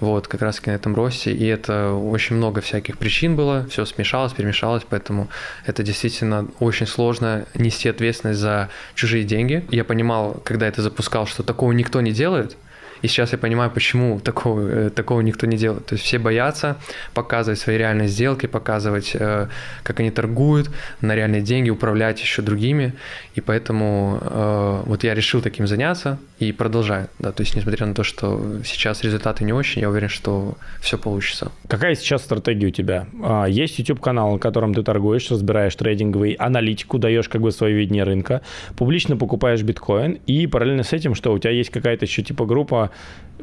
Вот, 0.00 0.28
как 0.28 0.42
раз 0.42 0.56
таки 0.56 0.70
на 0.70 0.74
этом 0.74 0.94
росте. 0.94 1.32
И 1.32 1.46
это 1.46 1.92
очень 1.92 2.36
много 2.36 2.60
всяких 2.60 2.98
причин 2.98 3.36
было. 3.36 3.66
Все 3.70 3.84
смешалось, 3.84 4.32
перемешалось. 4.32 4.82
Поэтому 4.88 5.28
это 5.66 5.82
действительно 5.82 6.48
очень 6.58 6.86
сложно 6.86 7.44
нести 7.54 7.88
ответственность 7.88 8.40
за 8.40 8.70
чужие 8.94 9.24
деньги. 9.24 9.64
Я 9.70 9.84
понимал, 9.84 10.40
когда 10.44 10.66
это 10.66 10.82
запускал, 10.82 11.26
что 11.26 11.42
такого 11.42 11.72
никто 11.72 12.00
не 12.00 12.12
делает. 12.12 12.56
И 13.02 13.08
сейчас 13.08 13.32
я 13.32 13.38
понимаю, 13.38 13.70
почему 13.70 14.20
такого, 14.20 14.60
э, 14.68 14.90
такого 14.90 15.20
никто 15.20 15.46
не 15.46 15.56
делает. 15.56 15.86
То 15.86 15.94
есть 15.94 16.04
все 16.04 16.18
боятся 16.18 16.76
показывать 17.14 17.58
свои 17.58 17.78
реальные 17.78 18.08
сделки, 18.08 18.46
показывать, 18.46 19.12
э, 19.14 19.48
как 19.82 20.00
они 20.00 20.10
торгуют 20.10 20.70
на 21.00 21.14
реальные 21.14 21.42
деньги, 21.42 21.70
управлять 21.70 22.20
еще 22.20 22.42
другими. 22.42 22.94
И 23.34 23.40
поэтому 23.40 24.18
э, 24.20 24.82
вот 24.86 25.04
я 25.04 25.14
решил 25.14 25.40
таким 25.40 25.66
заняться 25.66 26.18
и 26.38 26.52
продолжаю. 26.52 27.08
Да, 27.18 27.32
то 27.32 27.42
есть 27.42 27.56
несмотря 27.56 27.86
на 27.86 27.94
то, 27.94 28.02
что 28.02 28.60
сейчас 28.64 29.02
результаты 29.02 29.44
не 29.44 29.52
очень, 29.52 29.82
я 29.82 29.90
уверен, 29.90 30.08
что 30.08 30.56
все 30.80 30.98
получится. 30.98 31.52
Какая 31.68 31.94
сейчас 31.94 32.22
стратегия 32.22 32.66
у 32.68 32.70
тебя? 32.70 33.06
А, 33.22 33.46
Есть 33.46 33.78
YouTube-канал, 33.78 34.32
на 34.32 34.38
котором 34.38 34.74
ты 34.74 34.82
торгуешь, 34.82 35.30
разбираешь 35.30 35.74
трейдинговый, 35.74 36.32
аналитику, 36.32 36.98
даешь 36.98 37.28
как 37.28 37.40
бы 37.40 37.52
свое 37.52 37.74
видение 37.74 38.04
рынка, 38.04 38.42
публично 38.76 39.16
покупаешь 39.16 39.62
биткоин, 39.62 40.18
и 40.26 40.46
параллельно 40.46 40.82
с 40.82 40.92
этим, 40.92 41.14
что 41.14 41.32
у 41.32 41.38
тебя 41.38 41.52
есть 41.52 41.70
какая-то 41.70 42.06
еще 42.06 42.22
типа 42.22 42.46
группа 42.46 42.89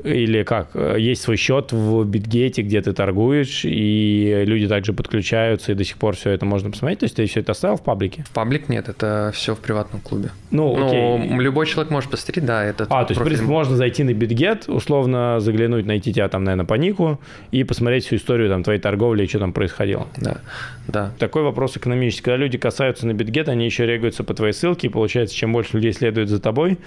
или 0.04 0.44
как? 0.44 0.70
Есть 0.76 1.24
свой 1.24 1.38
счет 1.38 1.72
в 1.72 2.04
Битгете, 2.06 2.62
где 2.62 2.82
ты 2.82 2.94
торгуешь, 2.94 3.62
и 3.64 4.44
люди 4.46 4.68
также 4.68 4.94
подключаются, 4.94 5.72
и 5.72 5.76
до 5.76 5.84
сих 5.84 5.98
пор 5.98 6.16
все 6.16 6.32
это 6.32 6.46
можно 6.46 6.70
посмотреть. 6.70 7.00
То 7.00 7.06
есть 7.06 7.16
ты 7.16 7.26
все 7.26 7.40
это 7.40 7.54
оставил 7.54 7.78
в 7.78 7.84
паблике? 7.84 8.24
В 8.28 8.32
паблик 8.32 8.70
нет, 8.70 8.90
это 8.90 9.32
все 9.34 9.56
в 9.56 9.60
приватном 9.60 10.02
клубе. 10.02 10.30
Ну, 10.52 10.72
окей. 10.74 11.30
Но 11.30 11.42
любой 11.42 11.66
человек 11.66 11.92
может 11.92 12.12
посмотреть, 12.12 12.46
да, 12.46 12.64
это. 12.64 12.86
А, 12.90 13.06
то 13.06 13.12
есть, 13.12 13.22
в 13.22 13.24
принципе, 13.24 13.48
можно 13.48 13.76
зайти 13.76 14.04
на 14.04 14.14
Битгет, 14.14 14.66
условно 14.68 15.40
заглянуть, 15.40 15.86
найти 15.86 16.14
тебя 16.14 16.30
там, 16.30 16.44
наверное, 16.44 16.66
по 16.66 16.76
нику 16.76 17.20
и 17.52 17.64
посмотреть 17.64 18.06
всю 18.06 18.18
историю 18.18 18.50
там 18.50 18.64
твоей 18.64 18.80
торговли 18.80 19.24
и 19.24 19.28
что 19.28 19.40
там 19.40 19.54
происходило. 19.54 20.08
Да, 20.18 20.42
да. 20.88 21.12
Такой 21.18 21.44
вопрос 21.44 21.76
экономический. 21.78 22.24
Когда 22.24 22.38
люди 22.38 22.58
касаются 22.58 23.08
на 23.08 23.14
Битгет, 23.14 23.50
они 23.50 23.66
еще 23.66 23.86
регаются 23.86 24.24
по 24.24 24.34
твоей 24.34 24.54
ссылке, 24.54 24.88
и 24.88 24.90
получается, 24.90 25.36
чем 25.36 25.54
больше 25.54 25.78
людей 25.78 25.94
следует 25.94 26.30
за 26.30 26.40
тобой, 26.40 26.78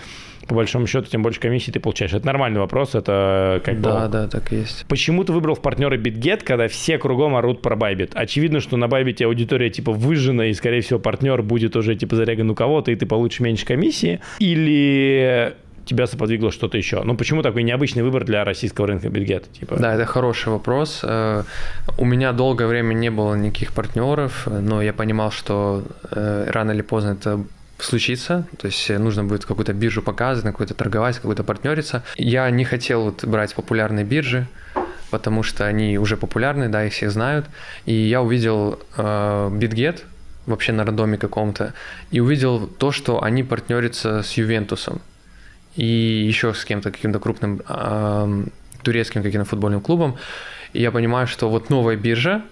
по 0.48 0.55
большому 0.55 0.87
счету, 0.87 1.07
тем 1.09 1.22
больше 1.22 1.40
комиссий 1.40 1.70
ты 1.72 1.81
получаешь. 1.81 2.12
Это 2.12 2.26
нормальный 2.26 2.61
вопрос, 2.61 2.94
это 2.94 3.61
как 3.64 3.81
Да, 3.81 4.07
бы... 4.07 4.12
да, 4.12 4.29
так 4.29 4.53
и 4.53 4.57
есть. 4.57 4.87
Почему 4.88 5.24
ты 5.24 5.33
выбрал 5.33 5.55
в 5.55 5.62
партнеры 5.62 5.96
BitGet, 5.96 6.42
когда 6.44 6.66
все 6.68 6.98
кругом 6.98 7.37
орут 7.37 7.62
про 7.62 7.76
Bybit? 7.76 8.12
Очевидно, 8.14 8.61
что 8.61 8.76
на 8.76 8.87
Bybit 8.87 9.24
аудитория 9.24 9.70
типа 9.70 9.92
выжжена, 9.92 10.46
и, 10.46 10.55
скорее 10.55 10.81
всего, 10.81 10.98
партнер 10.98 11.42
будет 11.42 11.76
уже 11.76 11.94
типа 11.94 12.16
зареган 12.16 12.50
у 12.50 12.55
кого-то, 12.55 12.90
и 12.90 12.96
ты 12.96 13.07
получишь 13.07 13.40
меньше 13.40 13.66
комиссии. 13.66 14.20
Или 14.38 15.55
тебя 15.85 16.07
сподвигло 16.07 16.53
что-то 16.53 16.79
еще? 16.79 17.03
Ну, 17.03 17.16
почему 17.16 17.42
такой 17.42 17.62
необычный 17.62 18.03
выбор 18.03 18.24
для 18.24 18.44
российского 18.44 18.87
рынка 18.87 19.09
BitGet? 19.09 19.44
Типа? 19.59 19.76
Да, 19.76 19.94
это 19.94 20.05
хороший 20.07 20.50
вопрос. 20.50 21.00
Э, 21.03 21.42
У 21.98 22.05
меня 22.05 22.33
долгое 22.33 22.66
время 22.66 22.94
не 22.94 23.11
было 23.11 23.35
никаких 23.35 23.72
партнеров, 23.72 24.46
но 24.46 24.83
я 24.83 24.92
понимал, 24.92 25.31
что 25.33 25.83
э, 26.11 26.50
рано 26.50 26.70
или 26.72 26.83
поздно 26.83 27.11
это 27.11 27.44
случится, 27.84 28.46
то 28.58 28.66
есть 28.66 28.88
нужно 28.90 29.24
будет 29.24 29.44
какую-то 29.44 29.72
биржу 29.72 30.02
показывать, 30.02 30.44
на 30.44 30.52
какую-то 30.52 30.74
торговать, 30.74 31.16
какую-то 31.16 31.44
партнериться. 31.44 32.02
Я 32.16 32.50
не 32.50 32.64
хотел 32.64 33.02
вот 33.02 33.24
брать 33.24 33.54
популярные 33.54 34.04
биржи, 34.04 34.46
потому 35.10 35.42
что 35.42 35.66
они 35.66 35.98
уже 35.98 36.16
популярны, 36.16 36.68
да, 36.68 36.84
их 36.84 36.92
все 36.92 37.10
знают. 37.10 37.46
И 37.86 37.92
я 37.92 38.22
увидел 38.22 38.80
э, 38.96 39.02
BitGet 39.52 40.02
вообще 40.46 40.72
на 40.72 40.84
рандоме 40.84 41.18
каком-то, 41.18 41.74
и 42.10 42.20
увидел 42.20 42.66
то, 42.66 42.92
что 42.92 43.22
они 43.22 43.42
партнерятся 43.42 44.22
с 44.22 44.32
Ювентусом 44.32 45.00
и 45.76 45.84
еще 45.84 46.54
с 46.54 46.64
кем-то, 46.64 46.90
каким-то 46.90 47.20
крупным 47.20 47.62
э, 47.68 48.44
турецким 48.82 49.22
каким-то 49.22 49.48
футбольным 49.48 49.80
клубом. 49.80 50.16
И 50.72 50.80
я 50.80 50.90
понимаю, 50.90 51.26
что 51.26 51.48
вот 51.48 51.70
новая 51.70 51.96
биржа, 51.96 52.42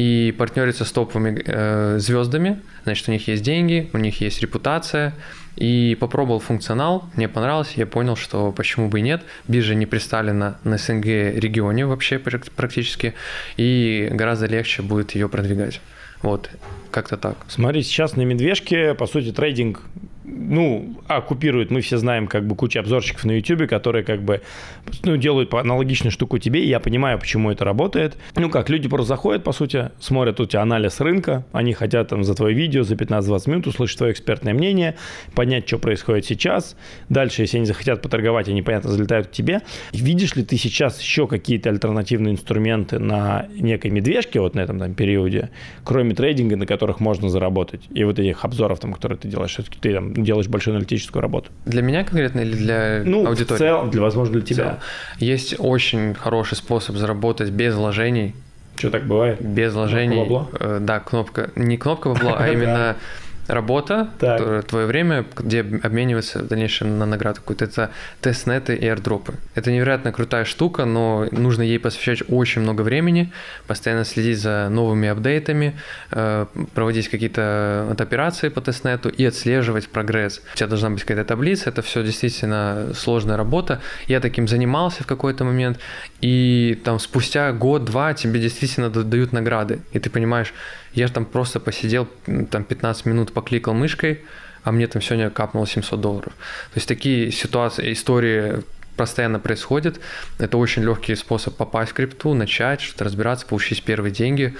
и 0.00 0.32
партнерится 0.32 0.86
с 0.86 0.92
топовыми 0.92 1.42
э, 1.44 1.98
звездами, 1.98 2.58
значит, 2.84 3.06
у 3.08 3.12
них 3.12 3.28
есть 3.28 3.42
деньги, 3.42 3.90
у 3.92 3.98
них 3.98 4.22
есть 4.22 4.40
репутация, 4.40 5.12
и 5.56 5.94
попробовал 6.00 6.40
функционал, 6.40 7.04
мне 7.16 7.28
понравилось, 7.28 7.72
я 7.76 7.84
понял, 7.84 8.16
что 8.16 8.50
почему 8.50 8.88
бы 8.88 9.00
и 9.00 9.02
нет, 9.02 9.20
биржа 9.46 9.74
не 9.74 9.84
представлена 9.84 10.56
на 10.64 10.78
СНГ 10.78 11.04
регионе 11.04 11.84
вообще 11.84 12.18
практически, 12.18 13.12
и 13.58 14.08
гораздо 14.10 14.46
легче 14.46 14.80
будет 14.80 15.10
ее 15.14 15.28
продвигать. 15.28 15.82
Вот, 16.22 16.48
как-то 16.90 17.18
так. 17.18 17.36
Смотри, 17.48 17.82
сейчас 17.82 18.16
на 18.16 18.22
медвежке, 18.22 18.94
по 18.94 19.06
сути, 19.06 19.32
трейдинг 19.32 19.82
ну, 20.24 20.96
оккупирует, 21.08 21.70
мы 21.70 21.80
все 21.80 21.96
знаем, 21.96 22.26
как 22.26 22.46
бы, 22.46 22.54
куча 22.54 22.80
обзорщиков 22.80 23.24
на 23.24 23.32
YouTube, 23.32 23.68
которые, 23.68 24.04
как 24.04 24.22
бы, 24.22 24.42
ну, 25.02 25.16
делают 25.16 25.52
аналогичную 25.54 26.12
штуку 26.12 26.38
тебе, 26.38 26.62
и 26.62 26.68
я 26.68 26.80
понимаю, 26.80 27.18
почему 27.18 27.50
это 27.50 27.64
работает. 27.64 28.16
Ну, 28.36 28.50
как, 28.50 28.68
люди 28.68 28.88
просто 28.88 29.08
заходят, 29.08 29.44
по 29.44 29.52
сути, 29.52 29.90
смотрят 29.98 30.38
у 30.40 30.46
тебя 30.46 30.62
анализ 30.62 31.00
рынка, 31.00 31.44
они 31.52 31.72
хотят 31.72 32.08
там 32.08 32.24
за 32.24 32.34
твое 32.34 32.54
видео 32.54 32.82
за 32.82 32.94
15-20 32.94 33.50
минут 33.50 33.66
услышать 33.66 33.98
твое 33.98 34.12
экспертное 34.12 34.52
мнение, 34.52 34.96
понять, 35.34 35.66
что 35.66 35.78
происходит 35.78 36.26
сейчас. 36.26 36.76
Дальше, 37.08 37.42
если 37.42 37.56
они 37.58 37.66
захотят 37.66 38.02
поторговать, 38.02 38.48
они, 38.48 38.62
понятно, 38.62 38.90
залетают 38.90 39.28
к 39.28 39.30
тебе. 39.30 39.62
Видишь 39.92 40.36
ли 40.36 40.44
ты 40.44 40.56
сейчас 40.56 41.00
еще 41.00 41.26
какие-то 41.26 41.70
альтернативные 41.70 42.34
инструменты 42.34 42.98
на 42.98 43.46
некой 43.54 43.90
медвежке, 43.90 44.40
вот 44.40 44.54
на 44.54 44.60
этом 44.60 44.78
там 44.78 44.94
периоде, 44.94 45.50
кроме 45.84 46.14
трейдинга, 46.14 46.56
на 46.56 46.66
которых 46.66 47.00
можно 47.00 47.28
заработать, 47.28 47.82
и 47.90 48.04
вот 48.04 48.18
этих 48.18 48.44
обзоров, 48.44 48.80
там, 48.80 48.92
которые 48.92 49.18
ты 49.18 49.28
делаешь, 49.28 49.52
все-таки 49.52 49.78
ты 49.80 49.94
там 49.94 50.09
делаешь 50.10 50.48
большую 50.48 50.74
аналитическую 50.74 51.22
работу. 51.22 51.50
Для 51.66 51.82
меня 51.82 52.04
конкретно 52.04 52.40
или 52.40 52.54
для 52.54 53.02
ну, 53.04 53.26
аудитории? 53.26 53.56
в 53.56 53.58
целом, 53.58 53.90
для, 53.90 54.00
возможно, 54.00 54.34
для 54.34 54.42
тебя. 54.42 54.78
Есть 55.18 55.54
очень 55.58 56.14
хороший 56.14 56.56
способ 56.56 56.96
заработать 56.96 57.50
без 57.50 57.74
вложений. 57.74 58.34
Что 58.76 58.90
так 58.90 59.06
бывает? 59.06 59.42
Без 59.42 59.74
вложений. 59.74 60.26
Кнопка 60.26 60.58
бабло? 60.58 60.78
Да, 60.80 61.00
кнопка. 61.00 61.50
Не 61.56 61.76
кнопка 61.76 62.08
бабло, 62.10 62.34
а 62.38 62.48
именно 62.48 62.96
работа, 63.54 64.10
так. 64.18 64.64
твое 64.64 64.86
время, 64.86 65.24
где 65.36 65.60
обмениваться 65.60 66.40
в 66.40 66.48
дальнейшем 66.48 66.98
на 66.98 67.06
награду 67.06 67.40
какую-то. 67.40 67.64
Это 67.64 67.90
тестнеты 68.20 68.74
и 68.74 68.84
airdropы. 68.84 69.34
Это 69.54 69.70
невероятно 69.70 70.12
крутая 70.12 70.44
штука, 70.44 70.84
но 70.84 71.26
нужно 71.30 71.62
ей 71.62 71.78
посвящать 71.78 72.22
очень 72.28 72.62
много 72.62 72.82
времени, 72.82 73.32
постоянно 73.66 74.04
следить 74.04 74.38
за 74.40 74.68
новыми 74.70 75.08
апдейтами, 75.08 75.76
э, 76.10 76.46
проводить 76.74 77.08
какие-то 77.08 77.96
операции 77.98 78.48
по 78.48 78.60
тестнету 78.60 79.08
и 79.08 79.24
отслеживать 79.24 79.88
прогресс. 79.88 80.40
У 80.54 80.56
тебя 80.56 80.68
должна 80.68 80.90
быть 80.90 81.02
какая-то 81.02 81.24
таблица, 81.24 81.70
это 81.70 81.82
все 81.82 82.02
действительно 82.02 82.92
сложная 82.94 83.36
работа. 83.36 83.80
Я 84.06 84.20
таким 84.20 84.48
занимался 84.48 85.02
в 85.02 85.06
какой-то 85.06 85.44
момент, 85.44 85.78
и 86.20 86.80
там 86.84 86.98
спустя 86.98 87.52
год-два 87.52 88.14
тебе 88.14 88.40
действительно 88.40 88.90
дают 88.90 89.32
награды, 89.32 89.80
и 89.92 89.98
ты 89.98 90.10
понимаешь, 90.10 90.52
я 90.94 91.08
там 91.08 91.24
просто 91.24 91.60
посидел, 91.60 92.08
там 92.50 92.64
15 92.64 93.06
минут 93.06 93.32
покликал 93.32 93.74
мышкой, 93.74 94.20
а 94.62 94.72
мне 94.72 94.86
там 94.86 95.02
сегодня 95.02 95.30
капнуло 95.30 95.66
700 95.66 96.00
долларов. 96.00 96.32
То 96.32 96.76
есть 96.76 96.88
такие 96.88 97.30
ситуации, 97.30 97.92
истории 97.92 98.62
постоянно 99.00 99.40
происходит. 99.40 99.98
Это 100.38 100.58
очень 100.58 100.82
легкий 100.82 101.14
способ 101.14 101.56
попасть 101.56 101.92
в 101.92 101.94
крипту, 101.94 102.34
начать 102.34 102.82
что-то 102.82 103.04
разбираться, 103.04 103.46
получить 103.46 103.82
первые 103.82 104.12
деньги. 104.12 104.54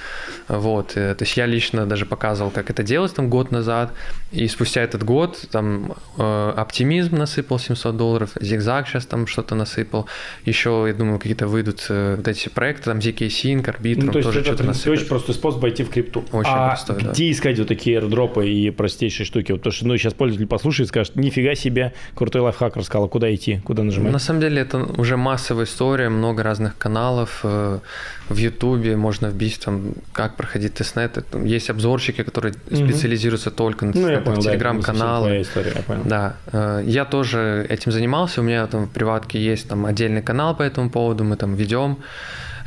Вот. 0.49 0.95
То 0.95 1.17
есть 1.21 1.37
я 1.37 1.45
лично 1.45 1.85
даже 1.85 2.07
показывал, 2.07 2.51
как 2.51 2.71
это 2.71 2.83
делать 2.83 3.15
там 3.15 3.29
год 3.29 3.51
назад. 3.51 3.93
И 4.33 4.49
спустя 4.49 4.81
этот 4.81 5.05
год 5.05 5.45
там 5.51 5.95
э, 6.17 6.53
оптимизм 6.57 7.17
насыпал 7.17 7.59
700 7.59 7.97
долларов, 7.97 8.31
зигзаг 8.41 8.89
сейчас 8.89 9.05
там 9.05 9.27
что-то 9.27 9.55
насыпал. 9.55 10.07
Еще, 10.47 10.85
я 10.87 10.95
думаю, 10.95 11.19
какие-то 11.19 11.47
выйдут 11.47 11.85
э, 11.91 12.15
вот 12.17 12.27
эти 12.27 12.49
проекты, 12.49 12.85
там 12.85 12.99
ZK 12.99 13.27
Sync, 13.27 13.65
Arbitrum 13.65 14.05
ну, 14.05 14.13
то 14.13 14.19
есть 14.19 14.29
тоже 14.29 14.41
это, 14.41 14.49
что-то 14.49 14.65
насыпал. 14.65 14.93
очень 14.95 15.07
простой 15.07 15.35
способ 15.35 15.61
войти 15.61 15.83
в 15.85 15.91
крипту. 15.91 16.25
Очень 16.33 16.51
а 16.51 16.69
простой, 16.69 16.97
где 16.97 17.07
да. 17.27 17.31
искать 17.31 17.59
вот 17.59 17.69
такие 17.69 17.99
airdропы 17.99 18.49
и 18.49 18.71
простейшие 18.71 19.27
штуки? 19.27 19.53
Вот 19.53 19.61
то, 19.61 19.71
что 19.71 19.87
ну, 19.87 19.99
сейчас 19.99 20.15
пользователь 20.15 20.47
послушает 20.47 20.87
и 20.87 20.89
скажет, 20.89 21.17
нифига 21.17 21.55
себе, 21.55 21.93
крутой 22.15 22.41
лайфхак 22.41 22.77
рассказал, 22.77 23.09
куда 23.09 23.35
идти, 23.35 23.61
куда 23.65 23.83
нажимать? 23.83 24.13
На 24.13 24.19
самом 24.31 24.41
деле 24.41 24.63
это 24.63 24.79
уже 25.01 25.17
массовая 25.17 25.65
история, 25.65 26.09
много 26.09 26.43
разных 26.43 26.73
каналов. 26.79 27.41
э, 27.45 27.79
В 28.29 28.37
Ютубе 28.37 28.97
можно 28.97 29.29
вбить 29.29 29.61
там, 29.65 29.93
как 30.13 30.37
проходить 30.37 30.75
тестнет. 30.75 31.25
Есть 31.35 31.71
обзорщики, 31.71 32.23
которые 32.23 32.55
специализируются 32.69 33.51
только 33.51 33.85
на 33.87 33.93
Ну, 33.93 34.01
тестнетах, 34.01 34.35
да, 34.37 34.41
телеграм-каналы. 34.41 35.45
понял. 35.87 36.03
Да, 36.05 36.35
э, 36.53 36.83
я 36.87 37.05
тоже 37.05 37.67
этим 37.69 37.93
занимался, 37.93 38.41
у 38.41 38.45
меня 38.45 38.67
там 38.67 38.85
в 38.87 38.91
приватке 38.91 39.39
есть 39.39 39.69
там 39.69 39.85
отдельный 39.87 40.23
канал 40.23 40.57
по 40.57 40.63
этому 40.63 40.91
поводу, 40.91 41.25
мы 41.25 41.37
там 41.37 41.55
ведем, 41.55 41.97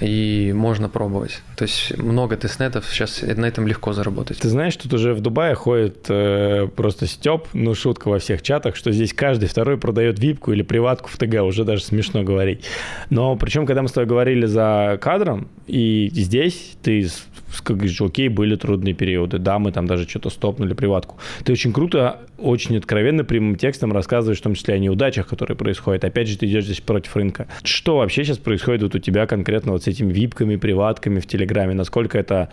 и 0.04 0.52
можно 0.54 0.90
пробовать. 0.90 1.42
То 1.56 1.64
есть 1.64 1.98
много 1.98 2.36
тестнетов, 2.36 2.86
сейчас 2.90 3.22
на 3.22 3.46
этом 3.46 3.68
легко 3.68 3.94
заработать. 3.94 4.38
Ты 4.40 4.50
знаешь, 4.50 4.76
тут 4.76 4.94
уже 4.94 5.14
в 5.14 5.22
Дубае 5.22 5.56
ходит 5.56 6.06
э, 6.10 6.68
просто 6.76 7.08
стёб, 7.08 7.48
ну 7.54 7.74
шутка 7.74 8.10
во 8.10 8.20
всех 8.20 8.42
чатах, 8.42 8.76
что 8.76 8.92
здесь 8.92 9.14
каждый 9.14 9.48
второй 9.48 9.78
продает 9.78 10.20
випку 10.20 10.52
или 10.52 10.62
приватку 10.62 11.10
в 11.10 11.18
ТГ, 11.18 11.44
уже 11.44 11.64
даже 11.64 11.84
смешно 11.84 12.24
говорить. 12.24 12.66
Но 13.10 13.36
причем, 13.36 13.66
когда 13.66 13.82
мы 13.82 13.88
с 13.88 13.94
тобой 13.94 14.08
говорили 14.08 14.46
за 14.46 14.98
кадром, 15.02 15.48
и 15.68 16.10
здесь 16.14 16.74
ты 16.82 17.08
как 17.62 17.78
говоришь, 17.78 18.02
окей, 18.02 18.30
были 18.30 18.56
трудные 18.56 18.94
периоды, 18.94 19.38
да, 19.38 19.60
мы 19.60 19.72
там 19.72 19.88
даже 19.88 20.08
что-то 20.08 20.30
стопнули 20.30 20.74
приватку. 20.74 21.18
Ты 21.44 21.52
очень 21.52 21.74
круто, 21.74 22.22
очень 22.38 22.78
откровенно 22.78 23.24
прямым 23.24 23.56
текстом 23.56 23.94
рассказываешь, 23.94 24.40
в 24.40 24.44
том 24.44 24.56
числе 24.56 24.76
о 24.76 24.80
неудачах, 24.80 25.28
которые 25.28 25.58
происходят. 25.58 26.04
Опять 26.04 26.28
же, 26.28 26.38
ты 26.38 26.46
идешь 26.46 26.66
здесь 26.66 26.82
против 26.82 27.16
рынка. 27.16 27.48
Что 27.64 27.98
вообще 27.98 28.24
сейчас 28.24 28.38
происходит 28.38 28.84
вот 28.84 28.96
у 28.96 29.00
тебя 29.00 29.26
конкретно 29.28 29.72
вот 29.72 29.84
с 29.84 29.88
этими 29.88 30.12
випками, 30.12 30.56
приватками 30.56 31.20
в 31.20 31.28
Телеграме? 31.28 31.74
Насколько 31.74 32.18
это 32.18 32.50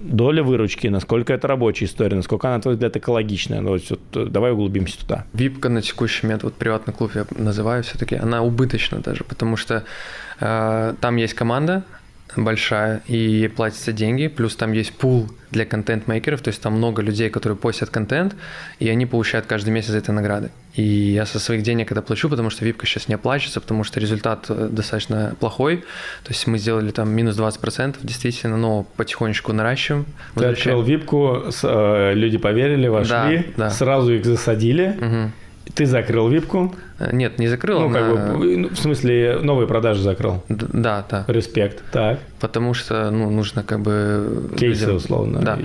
доля 0.00 0.42
выручки, 0.42 0.86
насколько 0.86 1.32
это 1.32 1.46
рабочая 1.46 1.84
история, 1.84 2.16
насколько 2.16 2.48
она, 2.48 2.56
на 2.56 2.62
твой 2.62 2.74
взгляд, 2.74 2.96
экологичная. 2.96 3.60
Ну, 3.60 3.70
вот, 3.70 3.82
вот, 3.90 4.32
давай 4.32 4.52
углубимся 4.52 4.98
туда. 4.98 5.24
Випка 5.32 5.68
на 5.68 5.82
текущий 5.82 6.26
момент, 6.26 6.42
вот 6.42 6.54
приватный 6.54 6.94
клуб 6.94 7.12
я 7.14 7.26
называю 7.36 7.82
все-таки, 7.82 8.16
она 8.16 8.42
убыточна 8.42 8.98
даже, 8.98 9.24
потому 9.24 9.56
что 9.56 9.84
э, 10.40 10.94
там 11.00 11.16
есть 11.16 11.34
команда, 11.34 11.84
большая, 12.36 13.02
и 13.06 13.48
платятся 13.48 13.92
деньги, 13.92 14.28
плюс 14.28 14.56
там 14.56 14.72
есть 14.72 14.92
пул 14.92 15.28
для 15.50 15.64
контент-мейкеров, 15.64 16.40
то 16.42 16.48
есть 16.48 16.62
там 16.62 16.74
много 16.74 17.02
людей, 17.02 17.28
которые 17.28 17.56
постят 17.56 17.90
контент, 17.90 18.36
и 18.78 18.88
они 18.88 19.06
получают 19.06 19.46
каждый 19.46 19.70
месяц 19.70 19.90
за 19.90 19.98
это 19.98 20.12
награды. 20.12 20.50
И 20.74 20.82
я 20.82 21.26
со 21.26 21.40
своих 21.40 21.62
денег 21.62 21.90
это 21.90 22.02
плачу, 22.02 22.28
потому 22.28 22.50
что 22.50 22.64
випка 22.64 22.86
сейчас 22.86 23.08
не 23.08 23.14
оплачивается, 23.14 23.60
потому 23.60 23.82
что 23.82 23.98
результат 23.98 24.46
достаточно 24.48 25.34
плохой. 25.40 25.78
То 26.22 26.30
есть 26.30 26.46
мы 26.46 26.58
сделали 26.58 26.92
там 26.92 27.10
минус 27.10 27.36
20%, 27.36 27.96
действительно, 28.02 28.56
но 28.56 28.86
потихонечку 28.96 29.52
наращиваем. 29.52 30.06
Ты 30.36 30.44
открыл 30.46 30.82
випку, 30.82 31.44
люди 31.62 32.38
поверили, 32.38 32.86
вошли, 32.86 33.52
да, 33.56 33.64
да. 33.64 33.70
сразу 33.70 34.14
их 34.14 34.24
засадили. 34.24 34.96
Угу 35.00 35.32
Ты 35.74 35.86
закрыл 35.86 36.28
випку? 36.28 36.74
Э, 36.98 37.10
нет, 37.12 37.38
не 37.38 37.48
закрыл. 37.48 37.80
Ну, 37.80 37.90
как 37.90 38.12
бы, 38.12 38.56
ну, 38.56 38.68
в 38.68 38.78
смысле, 38.78 39.38
новые 39.42 39.66
продажи 39.66 40.02
закрыл? 40.02 40.42
Да, 40.48 41.04
да. 41.08 41.24
Респект, 41.28 41.82
так. 41.92 42.18
Потому 42.40 42.74
что, 42.74 43.10
ну, 43.10 43.30
нужно 43.30 43.62
как 43.62 43.80
бы... 43.80 44.50
Кейсы, 44.56 44.82
людям... 44.82 44.96
условно. 44.96 45.40
Да. 45.40 45.58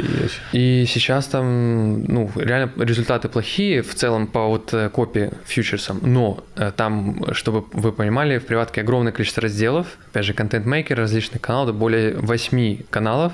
И... 0.52 0.82
и 0.82 0.86
сейчас 0.86 1.26
там, 1.28 2.04
ну, 2.04 2.32
реально 2.36 2.72
результаты 2.78 3.30
плохие 3.30 3.82
в 3.82 3.94
целом 3.96 4.28
по 4.28 4.48
вот 4.48 4.74
э, 4.74 4.90
копии 4.90 5.32
фьючерсам, 5.46 6.00
но 6.02 6.44
э, 6.56 6.72
там, 6.76 7.26
чтобы 7.34 7.66
вы 7.74 7.92
понимали, 7.92 8.38
в 8.38 8.46
приватке 8.46 8.82
огромное 8.82 9.12
количество 9.12 9.44
разделов, 9.44 9.88
опять 10.12 10.26
же, 10.26 10.34
контент-мейкер, 10.34 10.98
различных 10.98 11.42
каналов, 11.42 11.76
более 11.76 12.16
8 12.16 12.84
каналов, 12.90 13.34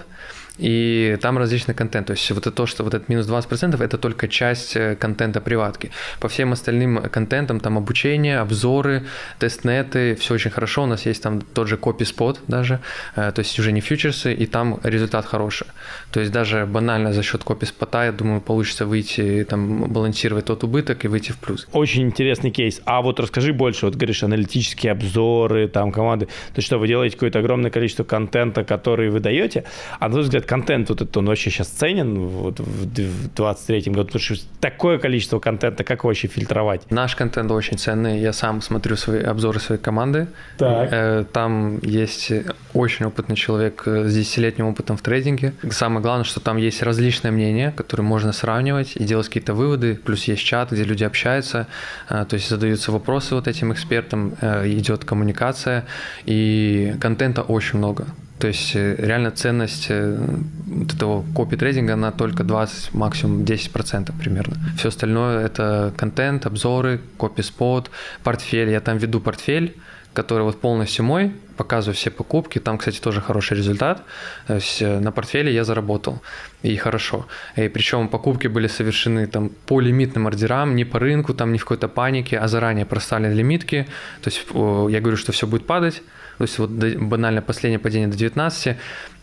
и 0.62 1.18
там 1.22 1.38
различный 1.38 1.74
контент. 1.74 2.08
То 2.08 2.14
есть 2.14 2.30
вот 2.32 2.48
это 2.48 2.52
то, 2.52 2.66
что 2.66 2.84
вот 2.84 2.94
этот 2.94 3.10
минус 3.10 3.28
20% 3.28 3.84
это 3.84 3.98
только 3.98 4.28
часть 4.28 4.76
э, 4.76 4.96
контента 4.96 5.42
приватки. 5.42 5.92
По 6.20 6.28
всем 6.28 6.54
остальным 6.54 7.02
контентам 7.10 7.60
там 7.60 7.78
обучение, 7.78 8.40
обзоры, 8.40 9.04
тестнеты, 9.40 10.16
все 10.16 10.36
очень 10.36 10.52
хорошо. 10.52 10.84
У 10.84 10.86
нас 10.86 11.06
есть 11.06 11.24
там 11.24 11.42
тот 11.42 11.68
же 11.68 11.78
копи 11.78 12.06
спот 12.06 12.40
даже, 12.48 12.80
э, 13.16 13.32
то 13.32 13.40
есть 13.40 13.60
уже 13.60 13.72
не 13.72 13.82
фьючерсы, 13.82 14.34
и 14.34 14.46
там 14.46 14.80
результат 14.84 15.26
хороший. 15.26 15.68
То 16.12 16.20
есть 16.20 16.32
даже 16.32 16.66
банально 16.66 17.14
за 17.14 17.24
счет 17.24 17.44
копи 17.44 17.66
спота, 17.66 18.06
я 18.06 18.12
думаю, 18.12 18.42
получится 18.42 18.86
выйти, 18.86 19.46
там, 19.50 19.92
балансировать 19.92 20.46
тот 20.46 20.64
убыток 20.64 21.06
и 21.06 21.08
выйти 21.08 21.32
в 21.32 21.38
плюс. 21.38 21.68
Очень 21.72 22.04
интересный 22.04 22.52
кейс. 22.52 22.82
А 22.86 23.02
вот 23.02 23.20
расскажи 23.20 23.52
больше, 23.52 23.86
вот 23.86 23.96
говоришь, 23.96 24.24
аналитические 24.24 24.92
обзоры, 24.92 25.68
там 25.68 25.92
команды. 25.92 26.26
То 26.26 26.58
есть 26.58 26.68
что, 26.68 26.78
вы 26.78 26.88
делаете 26.88 27.16
какое-то 27.16 27.40
огромное 27.40 27.72
количество 27.72 28.04
контента, 28.04 28.64
который 28.64 29.10
вы 29.10 29.20
даете, 29.20 29.64
а 30.00 30.06
на 30.06 30.12
твой 30.12 30.24
взгляд, 30.24 30.46
контент 30.52 30.90
вот 30.90 31.02
этот, 31.02 31.16
он 31.16 31.28
вообще 31.28 31.50
сейчас 31.50 31.70
ценен 31.70 32.28
вот 32.28 32.60
в 32.60 33.34
23 33.36 33.94
году, 33.94 34.04
потому 34.04 34.20
что 34.20 34.36
такое 34.60 35.00
количество 35.00 35.40
контента, 35.40 35.86
как 35.86 36.04
вообще 36.04 36.28
фильтровать? 36.28 36.92
Наш 36.92 37.16
контент 37.16 37.52
очень 37.52 37.78
ценный, 37.78 38.20
я 38.20 38.34
сам 38.34 38.62
смотрю 38.62 38.98
свои 38.98 39.24
обзоры 39.24 39.62
своей 39.62 39.82
команды. 39.82 40.28
Так. 40.58 40.90
Э, 40.92 41.26
там 41.32 41.80
есть 41.84 42.34
очень 42.74 43.06
опытный 43.06 43.38
человек 43.38 43.84
с 43.86 44.18
10-летним 44.18 44.68
опытом 44.68 44.98
в 44.98 45.02
трейдинге. 45.02 45.54
Самое 45.70 46.02
главное, 46.02 46.26
что 46.26 46.42
там 46.42 46.58
есть 46.58 46.84
различные 46.84 47.32
мнения, 47.32 47.72
которые 47.72 48.06
можно 48.06 48.34
сравнивать 48.34 48.98
и 48.98 49.06
делать 49.06 49.28
какие-то 49.28 49.54
выводы, 49.54 49.96
плюс 49.96 50.26
есть 50.26 50.44
чат, 50.44 50.74
где 50.74 50.84
люди 50.84 51.06
общаются, 51.06 51.68
э, 52.10 52.26
то 52.28 52.34
есть 52.34 52.50
задаются 52.50 52.92
вопросы 52.92 53.36
вот 53.36 53.48
этим 53.48 53.72
экспертам, 53.72 54.34
э, 54.42 54.68
идет 54.68 55.06
коммуникация, 55.06 55.86
и 56.26 56.94
контента 57.00 57.42
очень 57.42 57.78
много. 57.78 58.06
То 58.42 58.48
есть 58.48 58.76
э, 58.76 58.96
реально 58.98 59.30
ценность 59.30 59.86
э, 59.90 60.18
вот 60.66 60.94
этого 60.96 61.24
копи-трейдинга, 61.36 61.94
она 61.94 62.12
только 62.12 62.44
20, 62.44 62.94
максимум 62.96 63.44
10% 63.44 64.12
примерно. 64.20 64.56
Все 64.78 64.88
остальное 64.88 65.46
это 65.46 65.94
контент, 65.96 66.48
обзоры, 66.48 67.00
копи-спот, 67.18 67.92
портфель. 68.24 68.72
Я 68.72 68.80
там 68.80 68.98
веду 68.98 69.22
портфель, 69.22 69.76
который 70.14 70.42
вот 70.42 70.60
полностью 70.60 71.06
мой, 71.06 71.32
показываю 71.56 71.94
все 71.94 72.10
покупки. 72.10 72.58
Там, 72.58 72.80
кстати, 72.80 73.00
тоже 73.00 73.22
хороший 73.22 73.58
результат. 73.58 74.02
То 74.48 74.56
есть 74.56 74.82
э, 74.82 75.00
на 75.00 75.12
портфеле 75.12 75.54
я 75.54 75.64
заработал. 75.64 76.20
И 76.64 76.76
хорошо. 76.78 77.28
И 77.56 77.68
причем 77.68 78.08
покупки 78.08 78.48
были 78.48 78.66
совершены 78.66 79.28
там 79.28 79.50
по 79.68 79.80
лимитным 79.80 80.26
ордерам, 80.26 80.76
не 80.76 80.84
по 80.84 80.98
рынку, 80.98 81.36
там 81.36 81.52
не 81.52 81.60
в 81.60 81.66
какой-то 81.66 81.88
панике, 81.88 82.40
а 82.40 82.48
заранее 82.48 82.88
проставлены 82.88 83.34
лимитки. 83.34 83.86
То 84.24 84.30
есть 84.30 84.48
я 84.50 85.00
говорю, 85.00 85.18
что 85.18 85.32
все 85.32 85.46
будет 85.46 85.68
падать 85.68 86.02
то 86.42 86.46
есть 86.46 86.58
вот 86.58 86.72
банально 86.72 87.44
последнее 87.44 87.78
падение 87.78 88.08
до 88.08 88.18
19, 88.18 88.76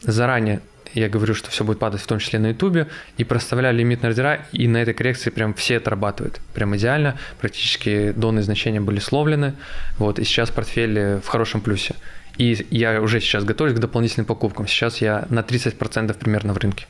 заранее 0.02 0.60
я 0.94 1.08
говорю, 1.08 1.34
что 1.34 1.50
все 1.50 1.64
будет 1.64 1.80
падать, 1.80 2.00
в 2.00 2.06
том 2.06 2.20
числе 2.20 2.38
на 2.38 2.50
Ютубе, 2.50 2.86
и 3.16 3.24
проставляю 3.24 3.74
лимитные 3.74 4.10
ордера, 4.10 4.46
и 4.52 4.68
на 4.68 4.76
этой 4.76 4.94
коррекции 4.94 5.30
прям 5.30 5.52
все 5.52 5.78
отрабатывают. 5.78 6.40
Прям 6.54 6.76
идеально, 6.76 7.18
практически 7.40 8.12
донные 8.12 8.44
значения 8.44 8.80
были 8.80 9.00
словлены, 9.00 9.54
вот, 9.96 10.20
и 10.20 10.24
сейчас 10.24 10.52
портфель 10.52 10.96
э, 10.96 11.20
в 11.20 11.26
хорошем 11.26 11.60
плюсе. 11.60 11.96
И 12.36 12.64
я 12.70 13.02
уже 13.02 13.18
сейчас 13.20 13.42
готовлюсь 13.42 13.76
к 13.76 13.80
дополнительным 13.80 14.24
покупкам. 14.26 14.68
Сейчас 14.68 14.98
я 14.98 15.26
на 15.28 15.40
30% 15.40 16.16
примерно 16.16 16.54
в 16.54 16.58
рынке 16.58 16.86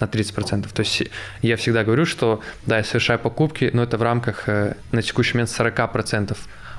на 0.00 0.06
30%. 0.06 0.72
То 0.72 0.80
есть 0.80 1.02
я 1.42 1.58
всегда 1.58 1.84
говорю, 1.84 2.06
что 2.06 2.40
да, 2.64 2.78
я 2.78 2.84
совершаю 2.84 3.18
покупки, 3.18 3.68
но 3.74 3.82
это 3.82 3.98
в 3.98 4.02
рамках 4.02 4.48
э, 4.48 4.74
на 4.92 5.02
текущий 5.02 5.34
момент 5.34 5.50
40% 5.50 6.34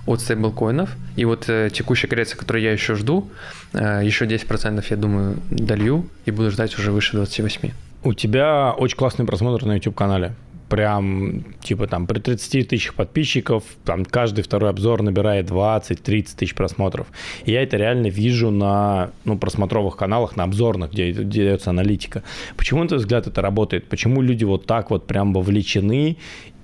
от 0.07 0.21
стейблкоинов. 0.21 0.95
И 1.15 1.25
вот 1.25 1.49
э, 1.49 1.69
текущая 1.71 2.07
коррекция, 2.07 2.37
которую 2.37 2.63
я 2.63 2.71
еще 2.71 2.95
жду, 2.95 3.29
э, 3.73 4.01
еще 4.03 4.25
10% 4.25 4.83
я 4.89 4.97
думаю 4.97 5.37
долью 5.51 6.07
и 6.25 6.31
буду 6.31 6.49
ждать 6.49 6.77
уже 6.79 6.91
выше 6.91 7.17
28. 7.17 7.71
У 8.03 8.13
тебя 8.13 8.73
очень 8.75 8.97
классный 8.97 9.25
просмотр 9.25 9.65
на 9.65 9.75
YouTube-канале. 9.75 10.33
Прям, 10.69 11.45
типа, 11.61 11.87
там, 11.87 12.07
при 12.07 12.19
30 12.19 12.67
тысячах 12.67 12.93
подписчиков, 12.95 13.63
там, 13.85 14.03
каждый 14.03 14.43
второй 14.43 14.69
обзор 14.69 15.01
набирает 15.01 15.49
20-30 15.49 16.35
тысяч 16.37 16.55
просмотров. 16.55 17.07
И 17.45 17.53
я 17.53 17.63
это 17.63 17.77
реально 17.77 18.07
вижу 18.07 18.51
на, 18.51 19.11
ну, 19.23 19.37
просмотровых 19.37 19.95
каналах, 19.95 20.35
на 20.35 20.43
обзорных, 20.43 20.91
где, 20.91 21.13
дается 21.13 21.69
аналитика. 21.69 22.23
Почему, 22.57 22.81
на 22.81 22.89
твой 22.89 22.99
взгляд, 22.99 23.27
это 23.27 23.41
работает? 23.41 23.87
Почему 23.87 24.21
люди 24.21 24.43
вот 24.43 24.65
так 24.65 24.89
вот 24.89 25.07
прям 25.07 25.33
вовлечены 25.33 26.17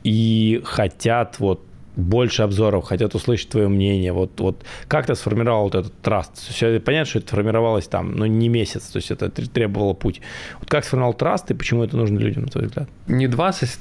и 0.04 0.62
хотят 0.66 1.40
вот 1.40 1.66
больше 1.96 2.44
обзоров, 2.44 2.86
хотят 2.86 3.16
услышать 3.16 3.50
твое 3.50 3.68
мнение. 3.68 4.12
Вот, 4.14 4.40
вот 4.40 4.64
как 4.88 5.06
ты 5.06 5.16
сформировал 5.16 5.64
вот 5.64 5.76
этот 5.76 5.94
траст? 6.02 6.38
Все, 6.50 6.80
понятно, 6.80 7.10
что 7.10 7.20
это 7.20 7.30
формировалось 7.30 7.88
там, 7.88 8.16
но 8.16 8.26
не 8.26 8.50
месяц, 8.50 8.84
то 8.88 8.98
есть 8.98 9.12
это 9.12 9.30
требовало 9.30 9.94
путь. 9.94 10.22
Вот 10.60 10.70
как 10.70 10.86
сформировал 10.86 11.14
траст 11.14 11.50
и 11.52 11.54
почему 11.54 11.84
это 11.84 11.98
нужно 11.98 12.18
людям, 12.18 12.44
на 12.44 12.50
твой 12.50 12.66
взгляд? 12.66 12.90
Не 13.08 13.28
20 13.28 13.80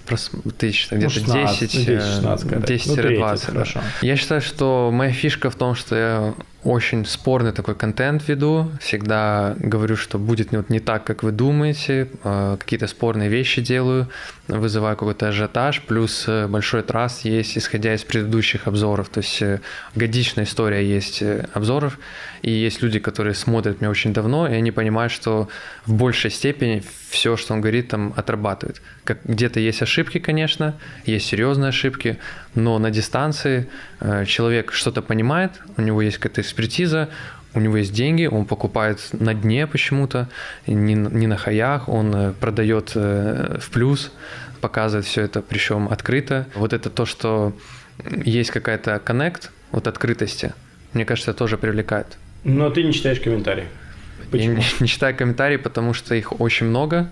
тысяч, 0.59 0.89
а 0.91 0.97
где-то 0.97 1.21
ну, 1.27 1.35
10, 1.35 1.73
10, 1.73 1.87
10 2.67 2.95
20. 2.95 3.47
Хорошо. 3.47 3.81
Я 4.03 4.17
считаю, 4.17 4.41
что 4.41 4.91
моя 4.93 5.13
фишка 5.13 5.51
в 5.51 5.55
том, 5.55 5.75
что 5.75 5.97
я 5.97 6.35
очень 6.65 7.05
спорный 7.05 7.53
такой 7.53 7.75
контент 7.75 8.29
веду. 8.29 8.71
Всегда 8.81 9.57
говорю, 9.59 9.97
что 9.97 10.19
будет 10.19 10.53
вот 10.53 10.71
не 10.71 10.79
так, 10.79 11.05
как 11.05 11.23
вы 11.23 11.33
думаете. 11.33 12.09
А, 12.23 12.57
какие-то 12.57 12.87
спорные 12.87 13.29
вещи 13.29 13.61
делаю, 13.61 14.09
вызываю 14.47 14.97
какой-то 14.97 15.29
ажиотаж. 15.29 15.83
Плюс 15.83 16.25
э, 16.29 16.47
большой 16.47 16.83
траст 16.83 17.25
есть, 17.25 17.59
исходя 17.59 17.95
из 17.95 18.05
предыдущих 18.05 18.69
обзоров. 18.69 19.09
То 19.09 19.19
есть 19.19 19.43
э, 19.43 19.61
годичная 19.97 20.45
история 20.45 20.87
есть 20.87 21.21
э, 21.23 21.49
обзоров. 21.53 21.99
И 22.43 22.51
есть 22.51 22.83
люди, 22.83 22.99
которые 22.99 23.35
смотрят 23.35 23.81
меня 23.81 23.91
очень 23.91 24.13
давно, 24.13 24.49
и 24.49 24.55
они 24.55 24.73
понимают, 24.73 25.13
что 25.13 25.49
в 25.87 25.95
большей 25.95 26.31
степени 26.31 26.83
все, 27.09 27.37
что 27.37 27.55
он 27.55 27.61
говорит, 27.61 27.89
там 27.89 28.13
отрабатывает. 28.17 28.83
Как, 29.05 29.19
где-то 29.25 29.61
есть 29.61 29.81
ошибки, 29.81 30.19
конечно, 30.19 30.75
есть 31.07 31.27
серьезные 31.27 31.69
ошибки, 31.69 32.19
но 32.55 32.79
на 32.79 32.91
дистанции 32.91 33.69
э, 34.01 34.25
человек 34.27 34.73
что-то 34.73 35.03
понимает, 35.03 35.53
у 35.77 35.83
него 35.83 36.03
есть 36.03 36.19
какая-то 36.19 36.41
экспертиза, 36.41 37.09
у 37.55 37.61
него 37.61 37.77
есть 37.77 37.93
деньги, 37.93 38.27
он 38.27 38.45
покупает 38.45 38.99
на 39.13 39.35
дне 39.35 39.67
почему-то, 39.67 40.29
не, 40.67 40.95
не 40.95 41.27
на 41.27 41.37
хаях, 41.37 41.89
он 41.89 42.15
э, 42.15 42.33
продает 42.33 42.93
э, 42.97 43.59
в 43.61 43.71
плюс, 43.71 44.11
показывает 44.61 45.07
все 45.07 45.23
это, 45.23 45.43
причем 45.43 45.89
открыто. 45.89 46.47
Вот 46.55 46.73
это 46.73 46.91
то, 46.91 47.05
что 47.05 47.53
есть 48.25 48.51
какая-то 48.51 48.99
коннект, 48.99 49.53
вот 49.71 49.87
открытости, 49.87 50.55
мне 50.93 51.05
кажется, 51.05 51.35
тоже 51.35 51.57
привлекает. 51.57 52.19
Но 52.45 52.71
ты 52.71 52.83
не 52.83 52.93
читаешь 52.93 53.21
комментарии. 53.21 53.67
Почему? 54.31 54.55
Я 54.55 54.59
не, 54.59 54.65
не 54.81 54.89
читаю 54.89 55.17
комментарии, 55.17 55.57
потому 55.57 55.95
что 55.95 56.15
их 56.15 56.41
очень 56.41 56.67
много, 56.67 57.11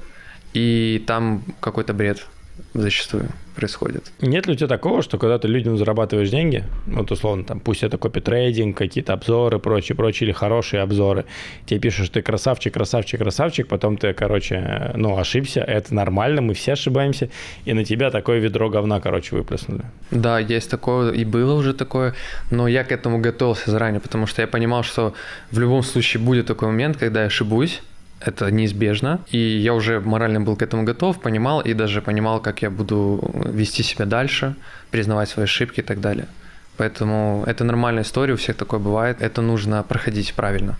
и 0.54 1.02
там 1.06 1.42
какой-то 1.60 1.92
бред 1.92 2.26
зачастую 2.74 3.28
происходит. 3.54 4.12
Нет 4.20 4.46
ли 4.46 4.52
у 4.54 4.56
тебя 4.56 4.68
такого, 4.68 5.02
что 5.02 5.18
когда 5.18 5.38
ты 5.38 5.48
людям 5.48 5.76
зарабатываешь 5.76 6.30
деньги, 6.30 6.64
вот 6.86 7.10
условно, 7.10 7.44
там, 7.44 7.60
пусть 7.60 7.82
это 7.82 7.98
копи-трейдинг, 7.98 8.76
какие-то 8.76 9.12
обзоры, 9.12 9.58
прочее, 9.58 9.96
прочее, 9.96 10.28
или 10.28 10.32
хорошие 10.32 10.82
обзоры, 10.82 11.24
тебе 11.66 11.80
пишут, 11.80 12.06
что 12.06 12.14
ты 12.14 12.22
красавчик, 12.22 12.72
красавчик, 12.72 13.20
красавчик, 13.20 13.68
потом 13.68 13.96
ты, 13.96 14.12
короче, 14.14 14.92
ну, 14.94 15.18
ошибся, 15.18 15.60
это 15.60 15.94
нормально, 15.94 16.40
мы 16.40 16.54
все 16.54 16.72
ошибаемся, 16.72 17.28
и 17.66 17.72
на 17.72 17.84
тебя 17.84 18.10
такое 18.10 18.38
ведро 18.38 18.70
говна, 18.70 19.00
короче, 19.00 19.36
выплеснули. 19.36 19.82
Да, 20.10 20.38
есть 20.38 20.70
такое, 20.70 21.12
и 21.12 21.24
было 21.24 21.54
уже 21.54 21.74
такое, 21.74 22.14
но 22.50 22.68
я 22.68 22.84
к 22.84 22.92
этому 22.92 23.18
готовился 23.18 23.70
заранее, 23.70 24.00
потому 24.00 24.26
что 24.26 24.42
я 24.42 24.48
понимал, 24.48 24.84
что 24.84 25.12
в 25.50 25.58
любом 25.58 25.82
случае 25.82 26.22
будет 26.22 26.46
такой 26.46 26.68
момент, 26.68 26.96
когда 26.96 27.20
я 27.20 27.26
ошибусь, 27.26 27.82
это 28.20 28.50
неизбежно. 28.50 29.20
И 29.30 29.38
я 29.38 29.74
уже 29.74 30.00
морально 30.00 30.40
был 30.40 30.56
к 30.56 30.62
этому 30.62 30.84
готов, 30.84 31.20
понимал 31.20 31.60
и 31.60 31.74
даже 31.74 32.02
понимал, 32.02 32.40
как 32.40 32.62
я 32.62 32.70
буду 32.70 33.20
вести 33.52 33.82
себя 33.82 34.04
дальше, 34.04 34.54
признавать 34.90 35.28
свои 35.28 35.44
ошибки 35.44 35.80
и 35.80 35.82
так 35.82 36.00
далее. 36.00 36.26
Поэтому 36.76 37.44
это 37.46 37.64
нормальная 37.64 38.02
история, 38.02 38.34
у 38.34 38.36
всех 38.36 38.56
такое 38.56 38.80
бывает. 38.80 39.18
Это 39.20 39.42
нужно 39.42 39.82
проходить 39.82 40.32
правильно. 40.34 40.76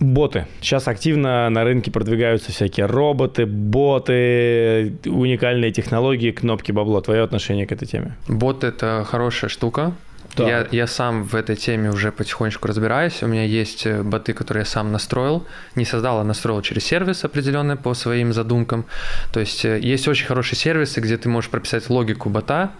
Боты. 0.00 0.46
Сейчас 0.60 0.86
активно 0.86 1.50
на 1.50 1.64
рынке 1.64 1.90
продвигаются 1.90 2.52
всякие 2.52 2.86
роботы, 2.86 3.46
боты, 3.46 4.96
уникальные 5.04 5.72
технологии, 5.72 6.30
кнопки 6.30 6.70
бабло. 6.70 7.00
Твое 7.00 7.22
отношение 7.22 7.66
к 7.66 7.72
этой 7.72 7.86
теме? 7.86 8.16
Бот– 8.28 8.62
это 8.64 9.04
хорошая 9.08 9.50
штука. 9.50 9.92
Так. 10.34 10.46
Я, 10.46 10.66
я 10.70 10.86
сам 10.86 11.24
в 11.24 11.34
этой 11.34 11.56
теме 11.56 11.90
уже 11.90 12.12
потихонечку 12.12 12.68
разбираюсь. 12.68 13.22
У 13.22 13.26
меня 13.26 13.44
есть 13.44 13.86
э, 13.86 14.02
боты, 14.02 14.32
которые 14.32 14.62
я 14.62 14.64
сам 14.66 14.92
настроил. 14.92 15.44
Не 15.74 15.84
создал, 15.84 16.20
а 16.20 16.24
настроил 16.24 16.62
через 16.62 16.84
сервис 16.84 17.24
определенный 17.24 17.76
по 17.76 17.92
своим 17.94 18.32
задумкам. 18.32 18.84
То 19.32 19.40
есть 19.40 19.64
э, 19.64 19.80
есть 19.80 20.06
очень 20.06 20.26
хорошие 20.26 20.56
сервисы, 20.56 21.00
где 21.00 21.16
ты 21.16 21.28
можешь 21.28 21.50
прописать 21.50 21.90
логику 21.90 22.30
бота, 22.30 22.70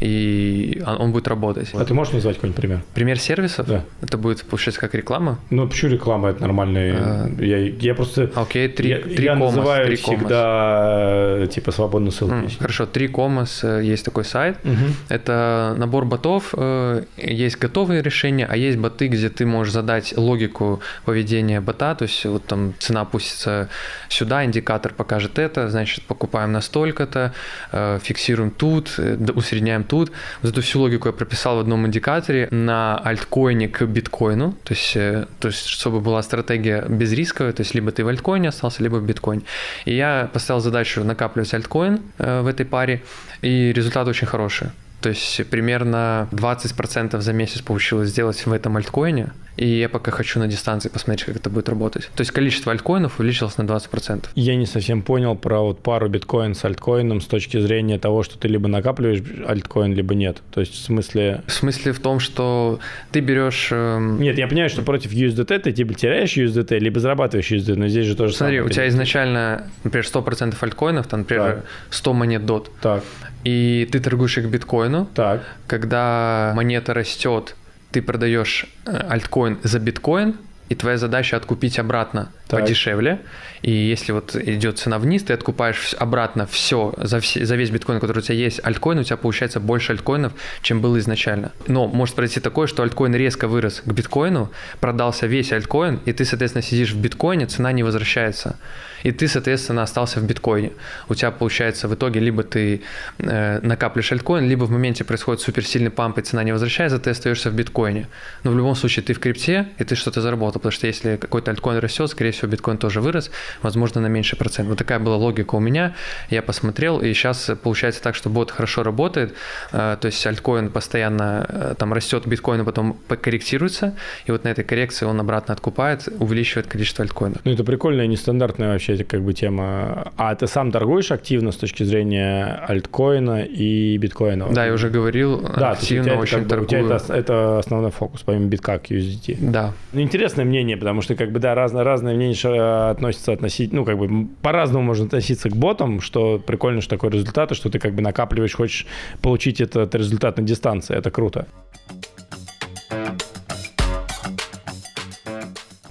и 0.00 0.82
он 0.86 1.12
будет 1.12 1.28
работать. 1.28 1.70
А 1.74 1.84
ты 1.84 1.92
можешь 1.92 2.14
назвать 2.14 2.36
какой-нибудь 2.36 2.60
пример? 2.60 2.80
Пример 2.94 3.18
сервисов? 3.18 3.66
Да. 3.66 3.84
Это 4.00 4.16
будет, 4.16 4.42
получается, 4.44 4.80
как 4.80 4.94
реклама? 4.94 5.38
Ну, 5.50 5.68
почему 5.68 5.92
реклама? 5.92 6.30
Это 6.30 6.40
нормальный... 6.40 6.92
А... 6.96 7.30
Я, 7.38 7.58
я 7.58 7.94
просто... 7.94 8.30
Окей, 8.34 8.68
три, 8.68 8.90
я, 8.90 8.98
три 8.98 9.24
я 9.24 9.32
комас, 9.32 9.54
называю 9.54 9.86
три 9.86 9.96
всегда, 9.96 11.34
комас. 11.34 11.54
типа, 11.54 11.72
свободную 11.72 12.12
ссылку. 12.12 12.34
Mm, 12.34 12.58
хорошо, 12.58 12.86
три 12.86 13.08
комас, 13.08 13.62
э, 13.62 13.82
есть 13.84 14.04
такой 14.04 14.24
сайт. 14.24 14.56
Угу. 14.64 14.74
Это 15.10 15.74
набор 15.76 16.06
ботов, 16.06 16.54
э, 16.56 17.04
есть 17.18 17.58
готовые 17.58 18.02
решения, 18.02 18.46
а 18.50 18.56
есть 18.56 18.78
боты, 18.78 19.08
где 19.08 19.28
ты 19.28 19.44
можешь 19.44 19.74
задать 19.74 20.16
логику 20.16 20.80
поведения 21.04 21.60
бота, 21.60 21.94
то 21.94 22.04
есть 22.04 22.24
вот 22.24 22.46
там 22.46 22.72
цена 22.78 23.02
опустится 23.02 23.68
сюда, 24.08 24.46
индикатор 24.46 24.94
покажет 24.94 25.38
это, 25.38 25.68
значит, 25.68 26.04
покупаем 26.04 26.52
на 26.52 26.62
столько-то, 26.62 27.34
э, 27.72 27.98
фиксируем 28.02 28.50
тут, 28.50 28.98
усредняем 29.34 29.59
тут. 29.84 30.12
Вот 30.42 30.52
эту 30.52 30.62
всю 30.62 30.80
логику 30.80 31.08
я 31.08 31.12
прописал 31.12 31.56
в 31.56 31.60
одном 31.60 31.86
индикаторе 31.86 32.48
на 32.50 32.96
альткоине 32.96 33.68
к 33.68 33.82
биткоину, 33.82 34.54
то 34.64 34.74
есть, 34.74 34.96
э, 34.96 35.26
то 35.38 35.48
есть 35.48 35.66
чтобы 35.66 36.00
была 36.00 36.22
стратегия 36.22 36.84
безрисковая, 36.88 37.52
то 37.52 37.62
есть 37.62 37.74
либо 37.74 37.90
ты 37.92 38.04
в 38.04 38.08
альткоине 38.08 38.48
остался, 38.48 38.82
либо 38.82 38.96
в 38.96 39.04
биткоине. 39.04 39.42
И 39.84 39.94
я 39.94 40.28
поставил 40.32 40.60
задачу 40.60 41.04
накапливать 41.04 41.54
альткоин 41.54 42.00
э, 42.18 42.40
в 42.42 42.46
этой 42.46 42.66
паре, 42.66 43.02
и 43.42 43.72
результат 43.72 44.08
очень 44.08 44.26
хороший. 44.26 44.68
То 45.00 45.08
есть 45.08 45.46
примерно 45.48 46.28
20% 46.32 47.20
за 47.20 47.32
месяц 47.32 47.62
получилось 47.62 48.10
сделать 48.10 48.44
в 48.46 48.52
этом 48.52 48.76
альткоине. 48.76 49.30
И 49.56 49.66
я 49.66 49.90
пока 49.90 50.10
хочу 50.10 50.38
на 50.38 50.46
дистанции 50.48 50.88
посмотреть, 50.88 51.26
как 51.26 51.36
это 51.36 51.50
будет 51.50 51.68
работать. 51.68 52.08
То 52.14 52.22
есть 52.22 52.30
количество 52.30 52.72
альткоинов 52.72 53.18
увеличилось 53.20 53.58
на 53.58 53.62
20%. 53.62 54.28
Я 54.34 54.56
не 54.56 54.64
совсем 54.64 55.02
понял 55.02 55.36
про 55.36 55.60
вот 55.60 55.82
пару 55.82 56.08
биткоин 56.08 56.54
с 56.54 56.64
альткоином 56.64 57.20
с 57.20 57.26
точки 57.26 57.60
зрения 57.60 57.98
того, 57.98 58.22
что 58.22 58.38
ты 58.38 58.48
либо 58.48 58.68
накапливаешь 58.68 59.22
альткоин, 59.46 59.92
либо 59.92 60.14
нет. 60.14 60.40
То 60.52 60.60
есть 60.60 60.72
в 60.74 60.78
смысле... 60.78 61.42
В 61.46 61.52
смысле 61.52 61.92
в 61.92 62.00
том, 62.00 62.20
что 62.20 62.80
ты 63.12 63.20
берешь... 63.20 63.68
Эм... 63.70 64.18
Нет, 64.18 64.38
я 64.38 64.48
понимаю, 64.48 64.70
что 64.70 64.80
против 64.80 65.12
USDT 65.12 65.58
ты 65.58 65.72
типа 65.72 65.92
теряешь 65.92 66.38
USDT, 66.38 66.78
либо 66.78 66.98
зарабатываешь 66.98 67.50
USDT, 67.50 67.76
но 67.76 67.88
здесь 67.88 68.06
же 68.06 68.16
тоже 68.16 68.34
Смотри, 68.34 68.58
самое. 68.58 68.70
у 68.70 68.72
тебя 68.72 68.88
изначально, 68.88 69.66
например, 69.84 70.06
100% 70.06 70.56
альткоинов, 70.58 71.06
там, 71.06 71.20
например, 71.20 71.56
так. 71.56 71.64
100 71.90 72.12
монет 72.14 72.42
DOT. 72.42 72.68
Так. 72.80 73.04
И 73.44 73.88
ты 73.90 74.00
торгуешь 74.00 74.38
их 74.38 74.46
биткоину. 74.46 75.08
Так. 75.14 75.42
Когда 75.66 76.52
монета 76.54 76.94
растет, 76.94 77.56
ты 77.90 78.02
продаешь 78.02 78.66
э, 78.86 78.96
альткоин 79.08 79.58
за 79.62 79.78
биткоин, 79.78 80.36
и 80.70 80.76
твоя 80.76 80.98
задача 80.98 81.36
откупить 81.36 81.80
обратно 81.80 82.30
так. 82.46 82.60
подешевле. 82.60 83.20
И 83.60 83.72
если 83.72 84.12
вот 84.12 84.36
идет 84.36 84.78
цена 84.78 85.00
вниз, 85.00 85.24
ты 85.24 85.32
откупаешь 85.32 85.94
обратно 85.98 86.46
все 86.46 86.94
за, 86.96 87.18
все, 87.18 87.44
за 87.44 87.56
весь 87.56 87.70
биткоин, 87.70 87.98
который 87.98 88.20
у 88.20 88.22
тебя 88.22 88.36
есть, 88.36 88.60
альткоин, 88.62 89.00
у 89.00 89.02
тебя 89.02 89.16
получается 89.16 89.58
больше 89.58 89.92
альткоинов, 89.92 90.32
чем 90.62 90.80
было 90.80 90.96
изначально. 91.00 91.50
Но 91.66 91.88
может 91.88 92.14
произойти 92.14 92.38
такое, 92.38 92.68
что 92.68 92.84
альткоин 92.84 93.16
резко 93.16 93.48
вырос 93.48 93.82
к 93.84 93.92
биткоину, 93.92 94.52
продался 94.78 95.26
весь 95.26 95.50
альткоин, 95.50 95.98
и 96.04 96.12
ты, 96.12 96.24
соответственно, 96.24 96.62
сидишь 96.62 96.92
в 96.92 97.00
биткоине, 97.00 97.46
цена 97.46 97.72
не 97.72 97.82
возвращается 97.82 98.56
и 99.02 99.12
ты, 99.12 99.28
соответственно, 99.28 99.82
остался 99.82 100.20
в 100.20 100.24
биткоине. 100.24 100.72
У 101.08 101.14
тебя 101.14 101.30
получается 101.30 101.88
в 101.88 101.94
итоге 101.94 102.20
либо 102.20 102.42
ты 102.42 102.82
э, 103.18 103.60
накапливаешь 103.62 104.12
альткоин, 104.12 104.48
либо 104.48 104.64
в 104.64 104.70
моменте 104.70 105.04
происходит 105.04 105.40
суперсильный 105.40 105.90
памп, 105.90 106.18
и 106.18 106.22
цена 106.22 106.42
не 106.44 106.52
возвращается, 106.52 106.98
ты 106.98 107.10
остаешься 107.10 107.50
в 107.50 107.54
биткоине. 107.54 108.06
Но 108.44 108.50
в 108.50 108.56
любом 108.56 108.74
случае 108.74 109.02
ты 109.02 109.12
в 109.12 109.18
крипте, 109.18 109.68
и 109.78 109.84
ты 109.84 109.94
что-то 109.94 110.20
заработал, 110.20 110.60
потому 110.60 110.72
что 110.72 110.86
если 110.86 111.16
какой-то 111.16 111.50
альткоин 111.50 111.78
растет, 111.78 112.10
скорее 112.10 112.32
всего, 112.32 112.48
биткоин 112.48 112.78
тоже 112.78 113.00
вырос, 113.00 113.30
возможно, 113.62 114.00
на 114.00 114.06
меньший 114.06 114.36
процент. 114.36 114.68
Вот 114.68 114.78
такая 114.78 114.98
была 114.98 115.16
логика 115.16 115.54
у 115.54 115.60
меня. 115.60 115.94
Я 116.30 116.42
посмотрел, 116.42 117.00
и 117.00 117.12
сейчас 117.14 117.50
получается 117.62 118.02
так, 118.02 118.14
что 118.14 118.30
бот 118.30 118.50
хорошо 118.50 118.82
работает, 118.82 119.34
э, 119.72 119.96
то 120.00 120.06
есть 120.06 120.26
альткоин 120.26 120.70
постоянно 120.70 121.46
э, 121.48 121.74
там 121.78 121.92
растет 121.92 122.26
биткоин, 122.26 122.64
потом 122.64 122.98
корректируется, 123.08 123.94
и 124.26 124.32
вот 124.32 124.44
на 124.44 124.48
этой 124.48 124.64
коррекции 124.64 125.06
он 125.06 125.20
обратно 125.20 125.54
откупает, 125.54 126.08
увеличивает 126.18 126.66
количество 126.66 127.02
альткоинов. 127.02 127.38
Ну, 127.44 127.52
это 127.52 127.64
прикольная, 127.64 128.06
нестандартная 128.06 128.72
вообще 128.72 128.89
вообще 128.90 129.04
как 129.04 129.22
бы 129.22 129.32
тема. 129.32 130.12
А 130.16 130.34
ты 130.34 130.46
сам 130.46 130.70
торгуешь 130.70 131.10
активно 131.10 131.52
с 131.52 131.56
точки 131.56 131.82
зрения 131.82 132.62
альткоина 132.66 133.42
и 133.42 133.96
биткоина? 133.98 134.48
Да, 134.52 134.66
я 134.66 134.72
уже 134.72 134.90
говорил, 134.90 135.40
да, 135.40 135.72
активно 135.72 136.16
очень 136.16 136.38
как 136.38 136.42
бы, 136.44 136.48
торгую. 136.48 136.66
У 136.66 136.68
тебя 136.68 136.96
это, 136.96 137.14
это 137.14 137.58
основной 137.58 137.90
фокус, 137.90 138.22
помимо 138.22 138.46
битка 138.46 138.78
к 138.78 138.90
USDT. 138.90 139.38
Да. 139.40 139.72
Ну, 139.92 140.00
интересное 140.00 140.44
мнение, 140.44 140.76
потому 140.76 141.02
что 141.02 141.14
как 141.14 141.32
бы 141.32 141.38
да, 141.38 141.54
разное, 141.54 141.84
разное 141.84 142.14
мнение 142.14 142.90
относится 142.90 143.32
относительно, 143.32 143.80
ну 143.80 143.86
как 143.86 143.98
бы 143.98 144.28
по-разному 144.42 144.84
можно 144.84 145.06
относиться 145.06 145.48
к 145.48 145.56
ботам, 145.56 146.00
что 146.00 146.38
прикольно, 146.38 146.80
что 146.80 146.90
такой 146.90 147.10
результат, 147.10 147.52
и 147.52 147.54
что 147.54 147.70
ты 147.70 147.78
как 147.78 147.94
бы 147.94 148.02
накапливаешь, 148.02 148.54
хочешь 148.54 148.86
получить 149.22 149.60
этот 149.60 149.94
результат 149.94 150.38
на 150.38 150.42
дистанции, 150.42 150.96
это 150.96 151.10
круто. 151.10 151.46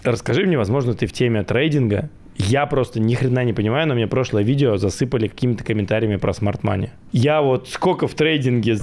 Расскажи 0.03 0.45
мне, 0.45 0.57
возможно, 0.57 0.93
ты 0.93 1.05
в 1.07 1.13
теме 1.13 1.43
трейдинга, 1.43 2.09
я 2.39 2.65
просто 2.65 2.99
ни 2.99 3.15
хрена 3.15 3.43
не 3.43 3.53
понимаю, 3.53 3.87
но 3.87 3.95
мне 3.95 4.07
прошлое 4.07 4.43
видео 4.43 4.77
засыпали 4.77 5.27
какими-то 5.27 5.63
комментариями 5.63 6.15
про 6.15 6.31
Smart 6.31 6.61
Money. 6.61 6.89
Я 7.11 7.41
вот 7.41 7.67
сколько 7.69 8.07
в 8.07 8.13
трейдинге, 8.13 8.77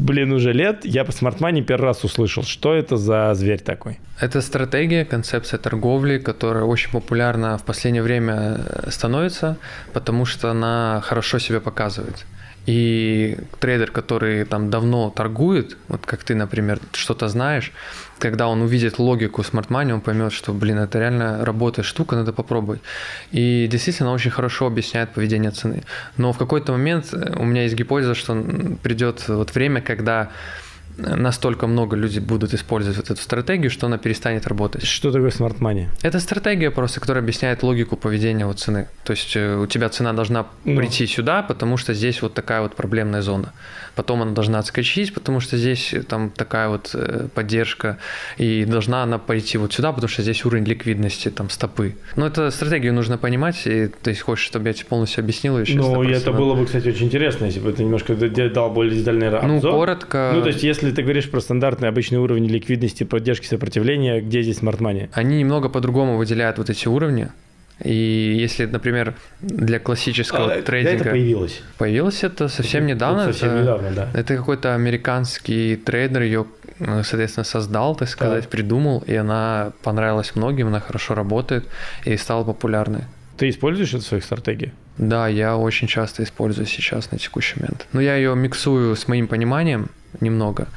блин, 0.00 0.32
уже 0.32 0.52
лет, 0.52 0.84
я 0.84 1.04
по 1.04 1.10
Smart 1.10 1.38
Money 1.38 1.62
первый 1.62 1.86
раз 1.86 2.04
услышал. 2.04 2.42
Что 2.42 2.74
это 2.74 2.96
за 2.96 3.32
зверь 3.34 3.60
такой? 3.60 3.98
Это 4.20 4.40
стратегия, 4.40 5.04
концепция 5.04 5.58
торговли, 5.58 6.18
которая 6.18 6.64
очень 6.64 6.90
популярна 6.90 7.56
в 7.58 7.64
последнее 7.64 8.02
время 8.02 8.58
э, 8.58 8.90
становится, 8.90 9.56
потому 9.92 10.24
что 10.26 10.50
она 10.50 11.00
хорошо 11.04 11.38
себя 11.38 11.60
показывает. 11.60 12.26
И 12.66 13.38
трейдер, 13.60 13.92
который 13.92 14.44
там 14.44 14.70
давно 14.70 15.10
торгует, 15.10 15.76
вот 15.88 16.04
как 16.04 16.24
ты, 16.24 16.34
например, 16.34 16.80
что-то 16.92 17.28
знаешь, 17.28 17.72
когда 18.18 18.48
он 18.48 18.62
увидит 18.62 18.98
логику 18.98 19.42
Smart 19.42 19.68
Money, 19.68 19.92
он 19.92 20.00
поймет, 20.00 20.32
что, 20.32 20.52
блин, 20.52 20.78
это 20.78 20.98
реально 20.98 21.44
работает 21.44 21.86
штука, 21.86 22.16
надо 22.16 22.32
попробовать. 22.32 22.80
И 23.30 23.68
действительно 23.70 24.12
очень 24.12 24.32
хорошо 24.32 24.66
объясняет 24.66 25.12
поведение 25.12 25.52
цены. 25.52 25.84
Но 26.16 26.32
в 26.32 26.38
какой-то 26.38 26.72
момент 26.72 27.14
у 27.14 27.44
меня 27.44 27.62
есть 27.62 27.76
гипотеза, 27.76 28.14
что 28.14 28.34
придет 28.82 29.28
вот 29.28 29.54
время, 29.54 29.80
когда 29.80 30.30
настолько 30.98 31.66
много 31.66 31.96
людей 31.96 32.20
будут 32.20 32.54
использовать 32.54 32.96
вот 32.96 33.10
эту 33.10 33.20
стратегию, 33.20 33.70
что 33.70 33.86
она 33.86 33.98
перестанет 33.98 34.46
работать. 34.46 34.84
Что 34.84 35.12
такое 35.12 35.30
smart 35.30 35.58
money? 35.58 35.86
Это 36.02 36.20
стратегия 36.20 36.70
просто, 36.70 37.00
которая 37.00 37.22
объясняет 37.22 37.62
логику 37.62 37.96
поведения 37.96 38.46
вот 38.46 38.60
цены. 38.60 38.88
То 39.04 39.12
есть 39.12 39.36
э, 39.36 39.56
у 39.56 39.66
тебя 39.66 39.88
цена 39.88 40.12
должна 40.12 40.46
ну. 40.64 40.76
прийти 40.76 41.06
сюда, 41.06 41.42
потому 41.42 41.76
что 41.76 41.94
здесь 41.94 42.22
вот 42.22 42.34
такая 42.34 42.62
вот 42.62 42.74
проблемная 42.74 43.22
зона. 43.22 43.52
Потом 43.94 44.22
она 44.22 44.32
должна 44.32 44.58
отскочить, 44.58 45.14
потому 45.14 45.40
что 45.40 45.56
здесь 45.56 45.94
э, 45.94 46.02
там 46.02 46.30
такая 46.30 46.68
вот 46.68 46.90
э, 46.94 47.28
поддержка. 47.34 47.98
И 48.36 48.64
должна 48.64 49.02
она 49.02 49.18
пойти 49.18 49.58
вот 49.58 49.72
сюда, 49.72 49.92
потому 49.92 50.08
что 50.08 50.22
здесь 50.22 50.44
уровень 50.44 50.64
ликвидности, 50.64 51.30
там 51.30 51.50
стопы. 51.50 51.96
Но 52.14 52.26
эту 52.26 52.50
стратегию 52.50 52.92
нужно 52.92 53.16
понимать. 53.18 53.66
И 53.66 53.88
ты 54.02 54.14
хочешь, 54.14 54.44
чтобы 54.44 54.68
я 54.68 54.74
тебе 54.74 54.86
полностью 54.86 55.22
объяснил 55.22 55.58
еще? 55.58 55.76
Ну, 55.76 56.02
это 56.02 56.32
было 56.32 56.54
бы, 56.54 56.66
кстати, 56.66 56.88
очень 56.88 57.06
интересно, 57.06 57.46
если 57.46 57.60
бы 57.60 57.72
ты 57.72 57.84
немножко 57.84 58.14
дал 58.14 58.70
более 58.70 58.98
детальный 58.98 59.28
обзор. 59.28 59.50
Ну, 59.50 59.60
коротко. 59.60 60.32
Ну, 60.34 60.42
то 60.42 60.48
есть, 60.48 60.62
если 60.62 60.85
если 60.86 60.96
ты 60.96 61.02
говоришь 61.02 61.28
про 61.28 61.40
стандартный 61.40 61.88
обычный 61.88 62.18
уровень 62.18 62.46
ликвидности, 62.46 63.02
поддержки 63.02 63.46
сопротивления, 63.46 64.20
где 64.20 64.42
здесь 64.42 64.58
smart 64.58 64.78
money? 64.78 65.08
Они 65.12 65.38
немного 65.38 65.68
по-другому 65.68 66.16
выделяют 66.16 66.58
вот 66.58 66.70
эти 66.70 66.86
уровни. 66.86 67.28
И 67.82 68.36
если, 68.40 68.64
например, 68.66 69.14
для 69.40 69.80
классического 69.80 70.54
а, 70.54 70.62
трейдинга... 70.62 71.02
это 71.02 71.10
появилось? 71.10 71.60
Появилось 71.76 72.22
это 72.22 72.48
совсем 72.48 72.84
это, 72.84 72.94
недавно. 72.94 73.24
Совсем 73.24 73.48
это, 73.50 73.60
недавно, 73.62 73.90
да. 73.90 74.10
Это 74.14 74.36
какой-то 74.36 74.74
американский 74.74 75.76
трейдер 75.76 76.22
ее, 76.22 76.46
соответственно, 76.78 77.44
создал, 77.44 77.96
так 77.96 78.08
сказать, 78.08 78.44
так. 78.44 78.50
придумал, 78.50 79.02
и 79.06 79.14
она 79.14 79.72
понравилась 79.82 80.36
многим, 80.36 80.68
она 80.68 80.80
хорошо 80.80 81.14
работает 81.14 81.66
и 82.04 82.16
стала 82.16 82.44
популярной. 82.44 83.02
Ты 83.36 83.50
используешь 83.50 83.92
это 83.92 84.04
в 84.04 84.06
своих 84.06 84.24
стратегиях? 84.24 84.72
Да, 84.96 85.28
я 85.28 85.58
очень 85.58 85.88
часто 85.88 86.22
использую 86.22 86.66
сейчас 86.66 87.10
на 87.10 87.18
текущий 87.18 87.60
момент. 87.60 87.86
Но 87.92 88.00
я 88.00 88.16
ее 88.16 88.34
миксую 88.34 88.96
с 88.96 89.08
моим 89.08 89.28
пониманием 89.28 89.90
немного 90.20 90.68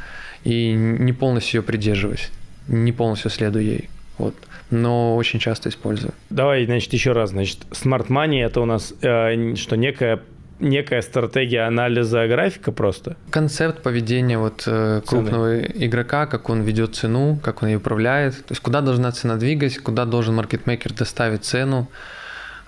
и 0.43 0.71
не 0.71 1.13
полностью 1.13 1.59
ее 1.59 1.63
придерживаюсь, 1.65 2.29
не 2.67 2.91
полностью 2.91 3.31
следую 3.31 3.65
ей. 3.65 3.89
Вот. 4.17 4.35
Но 4.69 5.15
очень 5.15 5.39
часто 5.39 5.69
использую. 5.69 6.13
Давай, 6.29 6.65
значит, 6.65 6.93
еще 6.93 7.13
раз. 7.13 7.31
Значит, 7.31 7.59
Smart 7.71 8.07
Money 8.07 8.45
это 8.45 8.61
у 8.61 8.65
нас 8.65 8.93
э, 9.01 9.55
что, 9.55 9.75
некая 9.75 10.19
некая 10.59 11.01
стратегия 11.01 11.61
анализа 11.61 12.27
графика 12.27 12.71
просто? 12.71 13.15
Концепт 13.29 13.81
поведения 13.81 14.37
вот 14.37 14.63
э, 14.67 15.01
крупного 15.05 15.61
Цены. 15.61 15.85
игрока, 15.85 16.25
как 16.25 16.49
он 16.49 16.61
ведет 16.61 16.95
цену, 16.95 17.39
как 17.41 17.63
он 17.63 17.69
ее 17.69 17.77
управляет. 17.77 18.35
То 18.45 18.51
есть 18.51 18.61
куда 18.61 18.81
должна 18.81 19.11
цена 19.11 19.37
двигать, 19.37 19.77
куда 19.77 20.05
должен 20.05 20.35
маркетмейкер 20.35 20.93
доставить 20.93 21.45
цену, 21.45 21.87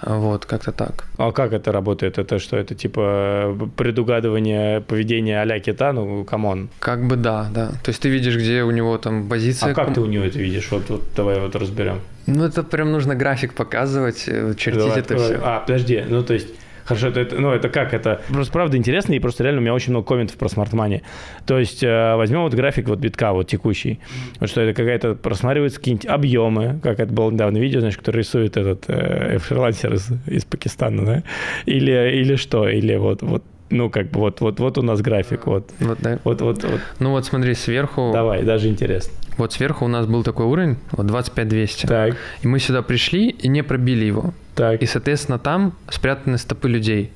Вот, 0.04 0.46
как-то 0.46 0.72
так. 0.72 1.06
А 1.18 1.32
как 1.32 1.54
это 1.54 1.72
работает? 1.72 2.18
Это 2.18 2.40
что, 2.40 2.58
это 2.58 2.76
типа 2.76 3.56
предугадывание 3.78 4.82
поведения 4.82 5.42
а-ля 5.42 5.60
кита? 5.60 5.94
Ну, 5.94 6.24
come 6.26 6.51
on. 6.51 6.70
Как 6.80 7.08
бы 7.08 7.16
да, 7.16 7.50
да. 7.54 7.68
То 7.84 7.90
есть 7.90 8.02
ты 8.02 8.10
видишь, 8.10 8.36
где 8.36 8.64
у 8.64 8.72
него 8.72 8.98
там 8.98 9.30
позиция. 9.30 9.72
А 9.72 9.74
как 9.74 9.94
ты 9.94 10.02
у 10.02 10.06
него 10.06 10.24
это 10.24 10.40
видишь? 10.40 10.72
Вот, 10.72 10.90
вот 10.90 11.04
давай 11.16 11.40
вот 11.40 11.56
разберем. 11.56 12.00
Ну, 12.28 12.46
это 12.46 12.64
прям 12.64 12.92
нужно 12.92 13.16
график 13.16 13.54
показывать, 13.54 14.24
э, 14.28 14.54
чертить 14.58 14.82
давай, 14.82 15.00
это 15.00 15.14
давай. 15.16 15.26
все. 15.26 15.40
А, 15.44 15.60
подожди, 15.60 16.04
ну 16.08 16.24
то 16.24 16.34
есть 16.34 16.48
Хорошо, 16.86 17.08
это, 17.08 17.20
это, 17.20 17.36
ну 17.38 17.52
это 17.52 17.70
как? 17.70 17.94
Это 17.94 18.22
просто 18.30 18.54
правда 18.54 18.78
интересно, 18.78 19.14
и 19.14 19.20
просто 19.20 19.44
реально 19.44 19.60
у 19.60 19.64
меня 19.64 19.74
очень 19.74 19.92
много 19.92 20.08
комментов 20.08 20.38
про 20.38 20.50
smart 20.50 20.73
money. 20.73 21.02
То 21.46 21.60
есть 21.60 21.84
э, 21.84 22.16
возьмем 22.16 22.42
вот 22.42 22.54
график 22.54 22.88
вот 22.88 23.00
битка 23.00 23.34
вот 23.34 23.48
текущий. 23.48 24.00
Вот 24.40 24.50
что 24.50 24.62
это 24.62 24.74
какая-то 24.74 25.16
просматриваются 25.16 25.80
какие-нибудь 25.80 26.08
объемы, 26.08 26.80
как 26.82 27.00
это 27.00 27.12
было 27.12 27.32
недавно 27.32 27.58
видео, 27.58 27.80
значит, 27.80 28.00
который 28.00 28.18
рисует 28.18 28.58
этот 28.58 28.86
э, 28.88 29.38
фрилансер 29.40 29.94
из, 29.94 30.10
из 30.28 30.46
Пакистана, 30.46 31.06
да? 31.06 31.24
Или, 31.66 32.20
или 32.20 32.36
что? 32.36 32.68
Или 32.68 32.96
вот, 32.96 33.22
вот 33.22 33.44
ну, 33.72 33.90
как 33.90 34.12
бы 34.12 34.20
вот, 34.20 34.42
вот, 34.42 34.60
вот 34.60 34.78
у 34.78 34.82
нас 34.82 35.02
график, 35.02 35.48
вот. 35.48 35.70
Вот, 35.80 35.98
да. 36.02 36.20
Вот, 36.24 36.42
вот, 36.42 36.64
вот. 36.64 36.82
Ну 37.00 37.12
вот 37.12 37.26
смотри, 37.26 37.54
сверху... 37.56 38.12
Давай, 38.14 38.44
даже 38.44 38.68
интересно. 38.68 39.14
Вот 39.38 39.54
сверху 39.54 39.86
у 39.86 39.88
нас 39.88 40.06
был 40.06 40.24
такой 40.24 40.46
уровень, 40.46 40.78
вот 40.92 41.06
25200. 41.06 41.88
Так. 41.88 42.16
И 42.42 42.48
мы 42.48 42.60
сюда 42.60 42.82
пришли 42.82 43.30
и 43.30 43.48
не 43.48 43.64
пробили 43.64 44.06
его. 44.06 44.34
Так. 44.56 44.82
И, 44.82 44.86
соответственно, 44.86 45.40
там 45.40 45.74
спрятаны 45.90 46.38
стопы 46.38 46.70
людей. 46.70 47.12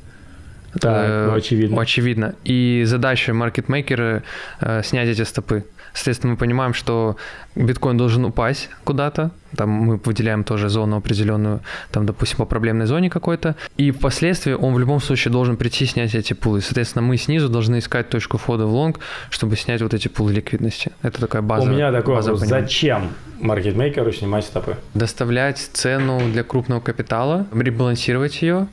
Так, 0.80 1.06
э, 1.08 1.28
ну, 1.28 1.36
очевидно. 1.36 1.82
Очевидно. 1.82 2.36
И 2.44 2.84
задача 2.86 3.34
маркетмейкера 3.34 4.24
э, 4.60 4.82
снять 4.84 5.08
эти 5.08 5.22
стопы. 5.24 5.66
Соответственно, 5.96 6.34
мы 6.34 6.38
понимаем, 6.38 6.74
что 6.74 7.16
биткоин 7.56 7.98
должен 7.98 8.26
упасть 8.26 8.70
куда-то. 8.84 9.32
Там 9.56 9.70
мы 9.70 9.96
выделяем 9.96 10.44
тоже 10.44 10.68
зону 10.68 10.98
определенную, 10.98 11.62
там, 11.92 12.06
допустим, 12.06 12.38
по 12.38 12.46
проблемной 12.46 12.86
зоне 12.86 13.10
какой-то. 13.10 13.56
И 13.78 13.92
впоследствии 13.92 14.52
он 14.52 14.74
в 14.74 14.80
любом 14.80 15.00
случае 15.00 15.32
должен 15.32 15.56
прийти 15.56 15.86
снять 15.86 16.14
эти 16.14 16.34
пулы. 16.34 16.60
Соответственно, 16.60 17.02
мы 17.02 17.16
снизу 17.16 17.48
должны 17.48 17.80
искать 17.80 18.10
точку 18.10 18.38
входа 18.38 18.66
в 18.66 18.74
лонг, 18.74 19.00
чтобы 19.30 19.56
снять 19.56 19.82
вот 19.82 19.94
эти 19.94 20.10
пулы 20.10 20.34
ликвидности. 20.34 20.92
Это 21.02 21.22
такая 21.22 21.42
база. 21.42 21.64
У 21.64 21.74
меня 21.74 21.94
такой 21.94 22.16
вопрос. 22.16 22.42
Зачем 22.42 23.12
маркетмейкеру 23.40 24.12
снимать 24.12 24.44
стопы? 24.44 24.76
Доставлять 24.94 25.60
цену 25.60 26.20
для 26.30 26.44
крупного 26.44 26.82
капитала, 26.82 27.48
ребалансировать 27.54 28.42
ее 28.42 28.68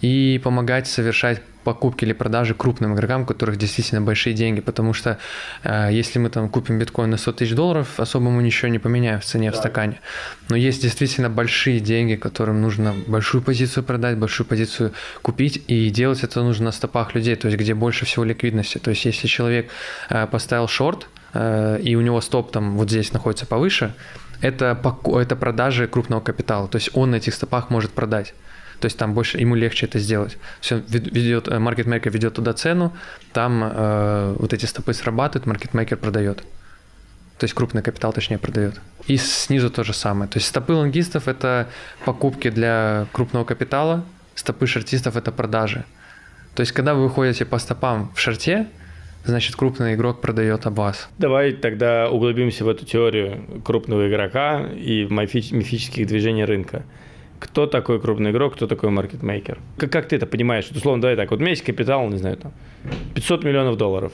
и 0.00 0.40
помогать 0.44 0.86
совершать 0.86 1.42
покупки 1.68 2.06
или 2.06 2.14
продажи 2.14 2.54
крупным 2.54 2.94
игрокам, 2.94 3.22
у 3.22 3.26
которых 3.26 3.58
действительно 3.58 4.00
большие 4.00 4.32
деньги, 4.32 4.60
потому 4.62 4.94
что 4.94 5.18
э, 5.64 5.90
если 5.92 6.18
мы 6.18 6.30
там 6.30 6.48
купим 6.48 6.78
биткоин 6.78 7.10
на 7.10 7.18
100 7.18 7.32
тысяч 7.32 7.54
долларов, 7.54 8.00
особо 8.00 8.30
мы 8.30 8.42
ничего 8.42 8.70
не 8.70 8.78
поменяем 8.78 9.20
в 9.20 9.24
цене 9.24 9.50
так. 9.50 9.56
в 9.56 9.58
стакане. 9.60 10.00
Но 10.48 10.56
есть 10.56 10.80
действительно 10.80 11.28
большие 11.28 11.80
деньги, 11.80 12.14
которым 12.14 12.62
нужно 12.62 12.94
большую 13.06 13.42
позицию 13.42 13.84
продать, 13.84 14.16
большую 14.16 14.46
позицию 14.46 14.92
купить, 15.20 15.62
и 15.68 15.90
делать 15.90 16.24
это 16.24 16.42
нужно 16.42 16.64
на 16.64 16.72
стопах 16.72 17.14
людей, 17.14 17.36
то 17.36 17.48
есть 17.48 17.58
где 17.60 17.74
больше 17.74 18.06
всего 18.06 18.24
ликвидности. 18.24 18.78
То 18.78 18.90
есть 18.90 19.04
если 19.04 19.28
человек 19.28 19.70
э, 20.08 20.26
поставил 20.26 20.68
шорт, 20.68 21.06
э, 21.34 21.80
и 21.82 21.96
у 21.96 22.00
него 22.00 22.22
стоп 22.22 22.50
там 22.50 22.78
вот 22.78 22.88
здесь 22.88 23.12
находится 23.12 23.44
повыше, 23.44 23.92
это, 24.40 24.78
это 25.20 25.36
продажи 25.36 25.86
крупного 25.86 26.20
капитала, 26.20 26.66
то 26.66 26.78
есть 26.78 26.90
он 26.94 27.10
на 27.10 27.16
этих 27.16 27.34
стопах 27.34 27.68
может 27.68 27.90
продать. 27.90 28.34
То 28.80 28.86
есть 28.86 28.96
там 28.96 29.14
больше 29.14 29.38
ему 29.38 29.54
легче 29.54 29.86
это 29.86 29.98
сделать. 29.98 30.38
Все 30.60 30.82
ведет, 30.88 31.48
маркетмейкер 31.48 32.12
ведет 32.12 32.34
туда 32.34 32.52
цену, 32.52 32.92
там 33.32 33.62
э, 33.64 34.36
вот 34.38 34.52
эти 34.52 34.66
стопы 34.66 34.92
срабатывают, 34.92 35.46
маркетмейкер 35.46 35.96
продает. 35.96 36.44
То 37.38 37.44
есть 37.44 37.54
крупный 37.54 37.82
капитал, 37.82 38.12
точнее, 38.12 38.38
продает. 38.38 38.80
И 39.06 39.16
снизу 39.16 39.70
то 39.70 39.84
же 39.84 39.92
самое. 39.92 40.28
То 40.28 40.38
есть 40.38 40.48
стопы 40.48 40.72
лонгистов– 40.72 41.26
это 41.28 41.68
покупки 42.04 42.50
для 42.50 43.06
крупного 43.12 43.44
капитала, 43.44 44.04
стопы 44.34 44.66
шортистов– 44.66 45.16
это 45.16 45.30
продажи. 45.30 45.84
То 46.54 46.60
есть 46.60 46.72
когда 46.72 46.94
вы 46.94 47.04
выходите 47.04 47.44
по 47.44 47.58
стопам 47.58 48.10
в 48.14 48.20
шорте, 48.20 48.66
значит 49.24 49.54
крупный 49.54 49.94
игрок 49.94 50.20
продает 50.20 50.66
об 50.66 50.74
вас. 50.74 51.08
Давай 51.18 51.52
тогда 51.52 52.10
углубимся 52.10 52.64
в 52.64 52.68
эту 52.68 52.84
теорию 52.84 53.62
крупного 53.64 54.08
игрока 54.08 54.66
и 54.74 55.04
мифических 55.04 56.06
движений 56.08 56.44
рынка 56.44 56.82
кто 57.38 57.66
такой 57.66 58.00
крупный 58.00 58.30
игрок, 58.30 58.54
кто 58.54 58.66
такой 58.66 58.90
маркетмейкер. 58.90 59.58
Как, 59.76 59.92
как 59.92 60.08
ты 60.08 60.16
это 60.16 60.26
понимаешь? 60.26 60.68
Условно, 60.70 61.02
давай 61.02 61.16
так, 61.16 61.30
вот 61.30 61.38
у 61.38 61.40
меня 61.40 61.50
есть 61.50 61.64
капитал, 61.64 62.08
не 62.08 62.18
знаю, 62.18 62.36
там, 62.36 62.52
500 63.14 63.44
миллионов 63.44 63.76
долларов. 63.76 64.12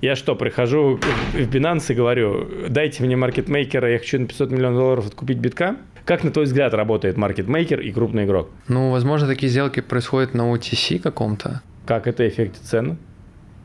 Я 0.00 0.16
что, 0.16 0.36
прихожу 0.36 1.00
в 1.32 1.38
Binance 1.38 1.92
и 1.92 1.94
говорю, 1.94 2.46
дайте 2.68 3.02
мне 3.02 3.16
маркетмейкера, 3.16 3.90
я 3.90 3.98
хочу 3.98 4.20
на 4.20 4.26
500 4.26 4.50
миллионов 4.50 4.78
долларов 4.78 5.06
откупить 5.06 5.38
битка? 5.38 5.76
Как, 6.04 6.22
на 6.22 6.30
твой 6.30 6.44
взгляд, 6.44 6.74
работает 6.74 7.16
маркетмейкер 7.16 7.80
и 7.80 7.90
крупный 7.90 8.24
игрок? 8.24 8.50
Ну, 8.68 8.90
возможно, 8.90 9.26
такие 9.26 9.48
сделки 9.48 9.80
происходят 9.80 10.34
на 10.34 10.52
OTC 10.52 10.98
каком-то. 10.98 11.62
Как 11.86 12.06
это 12.06 12.28
эффект 12.28 12.56
цены? 12.62 12.98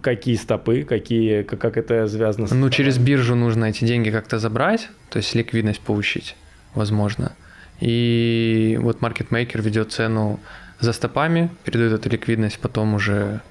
Какие 0.01 0.36
стопы, 0.36 0.84
какие, 0.84 1.41
как, 1.41 1.59
как 1.59 1.75
это 1.75 2.07
связано 2.07 2.47
с... 2.47 2.51
Ну, 2.51 2.69
через 2.69 2.97
биржу 2.97 3.36
нужно 3.36 3.65
эти 3.65 3.84
деньги 3.84 4.09
как-то 4.09 4.39
забрать, 4.39 4.88
то 5.09 5.17
есть 5.17 5.36
ликвидность 5.36 5.82
получить, 5.82 6.38
возможно. 6.73 7.34
И 7.80 8.77
вот 8.82 9.01
маркетмейкер 9.01 9.61
ведет 9.61 9.91
цену 9.91 10.39
за 10.80 10.93
стопами, 10.93 11.49
передает 11.63 11.93
эту 11.93 12.09
ликвидность 12.09 12.59
потом 12.59 12.93
уже 12.93 13.41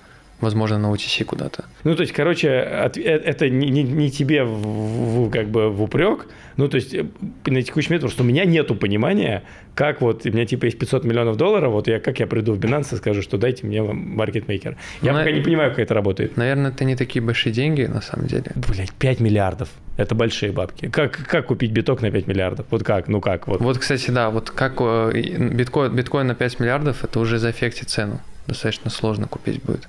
возможно, 0.40 0.78
на 0.78 0.92
OTC 0.92 1.24
куда-то. 1.24 1.64
Ну, 1.84 1.94
то 1.94 2.02
есть, 2.02 2.12
короче, 2.12 2.48
э, 2.48 2.90
это 3.00 3.48
не, 3.48 3.70
не, 3.70 3.82
не 3.82 4.10
тебе 4.10 4.44
в, 4.44 5.26
в, 5.26 5.30
как 5.30 5.48
бы 5.48 5.70
в 5.70 5.82
упрек, 5.82 6.26
ну, 6.56 6.68
то 6.68 6.76
есть, 6.76 6.94
э, 6.94 7.06
на 7.46 7.62
текущий 7.62 7.90
момент, 7.90 8.02
просто 8.02 8.22
у 8.22 8.26
меня 8.26 8.44
нету 8.44 8.74
понимания, 8.74 9.42
как 9.74 10.00
вот, 10.00 10.26
у 10.26 10.30
меня 10.30 10.44
типа 10.44 10.66
есть 10.66 10.78
500 10.78 11.04
миллионов 11.04 11.36
долларов, 11.36 11.72
вот 11.72 11.88
я, 11.88 12.00
как 12.00 12.18
я 12.20 12.26
приду 12.26 12.52
в 12.52 12.58
Binance 12.58 12.94
и 12.94 12.96
скажу, 12.96 13.22
что 13.22 13.38
дайте 13.38 13.66
мне 13.66 13.82
маркетмейкер. 13.82 14.76
Я 15.02 15.12
ну, 15.12 15.18
пока 15.18 15.30
не 15.30 15.40
понимаю, 15.40 15.70
как 15.70 15.78
это 15.80 15.94
работает. 15.94 16.36
Наверное, 16.36 16.70
это 16.70 16.84
не 16.84 16.96
такие 16.96 17.24
большие 17.24 17.52
деньги, 17.52 17.82
на 17.82 18.00
самом 18.00 18.26
деле. 18.26 18.52
Блять, 18.54 18.92
5 18.92 19.20
миллиардов. 19.20 19.68
Это 19.96 20.14
большие 20.14 20.52
бабки. 20.52 20.88
Как, 20.88 21.12
как 21.12 21.46
купить 21.46 21.72
биток 21.72 22.02
на 22.02 22.10
5 22.10 22.26
миллиардов? 22.26 22.66
Вот 22.70 22.84
как? 22.84 23.08
Ну 23.08 23.20
как? 23.20 23.48
Вот, 23.48 23.60
вот 23.60 23.78
кстати, 23.78 24.10
да, 24.10 24.30
вот 24.30 24.50
как 24.50 24.74
э, 24.80 25.12
биткоин, 25.12 25.94
биткоин 25.94 26.26
на 26.26 26.34
5 26.34 26.60
миллиардов, 26.60 27.04
это 27.04 27.18
уже 27.20 27.38
заэффектит 27.38 27.88
цену. 27.88 28.20
Достаточно 28.46 28.90
сложно 28.90 29.26
купить 29.26 29.62
будет. 29.62 29.88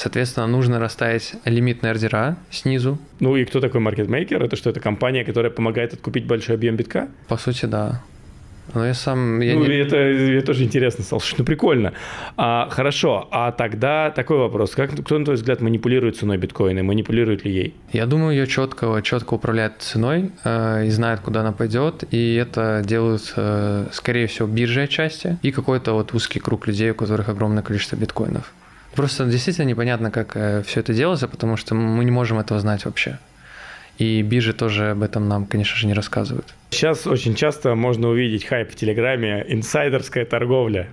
Соответственно, 0.00 0.46
нужно 0.46 0.78
расставить 0.78 1.34
лимитные 1.44 1.90
ордера 1.90 2.38
снизу. 2.50 2.96
Ну 3.20 3.36
и 3.36 3.44
кто 3.44 3.60
такой 3.60 3.80
маркетмейкер? 3.80 4.42
Это 4.42 4.56
что, 4.56 4.70
это 4.70 4.80
компания, 4.80 5.24
которая 5.24 5.50
помогает 5.50 5.92
откупить 5.92 6.24
большой 6.24 6.54
объем 6.54 6.74
битка? 6.76 7.08
По 7.28 7.36
сути, 7.36 7.66
да. 7.66 8.00
Но 8.72 8.86
я 8.86 8.94
сам... 8.94 9.40
Я 9.40 9.56
ну, 9.56 9.66
не... 9.66 9.74
это, 9.74 9.96
это 9.96 10.46
тоже 10.46 10.64
интересно 10.64 11.04
стало. 11.04 11.20
Ну, 11.36 11.44
прикольно. 11.44 11.92
А, 12.38 12.70
хорошо, 12.70 13.28
а 13.30 13.52
тогда 13.52 14.10
такой 14.10 14.38
вопрос. 14.38 14.70
Как, 14.70 14.90
кто, 14.90 15.18
на 15.18 15.24
твой 15.26 15.36
взгляд, 15.36 15.60
манипулирует 15.60 16.16
ценой 16.16 16.38
биткоина? 16.38 16.82
Манипулирует 16.82 17.44
ли 17.44 17.52
ей? 17.52 17.74
Я 17.92 18.06
думаю, 18.06 18.34
ее 18.34 18.46
четко, 18.46 19.02
четко 19.02 19.34
управляет 19.34 19.82
ценой 19.82 20.30
э, 20.44 20.86
и 20.86 20.88
знает, 20.88 21.20
куда 21.20 21.40
она 21.40 21.52
пойдет. 21.52 22.04
И 22.10 22.36
это 22.36 22.82
делают, 22.86 23.34
э, 23.36 23.88
скорее 23.92 24.28
всего, 24.28 24.48
биржи 24.48 24.80
отчасти 24.80 25.36
и 25.42 25.50
какой-то 25.50 25.92
вот 25.92 26.14
узкий 26.14 26.40
круг 26.40 26.66
людей, 26.66 26.90
у 26.92 26.94
которых 26.94 27.28
огромное 27.28 27.62
количество 27.62 27.96
биткоинов. 27.96 28.50
Просто 29.00 29.24
действительно 29.24 29.64
непонятно, 29.64 30.10
как 30.10 30.36
э, 30.36 30.62
все 30.62 30.80
это 30.80 30.92
делается, 30.92 31.26
потому 31.26 31.56
что 31.56 31.74
мы 31.74 32.04
не 32.04 32.10
можем 32.10 32.38
этого 32.38 32.60
знать 32.60 32.84
вообще. 32.84 33.18
И 33.96 34.20
биржи 34.20 34.52
тоже 34.52 34.90
об 34.90 35.02
этом 35.02 35.26
нам, 35.26 35.46
конечно 35.46 35.78
же, 35.78 35.86
не 35.86 35.94
рассказывают. 35.94 36.54
Сейчас 36.68 37.06
очень 37.06 37.34
часто 37.34 37.74
можно 37.74 38.08
увидеть 38.08 38.44
хайп 38.44 38.70
в 38.70 38.74
Телеграме 38.74 39.46
«инсайдерская 39.48 40.26
торговля». 40.26 40.88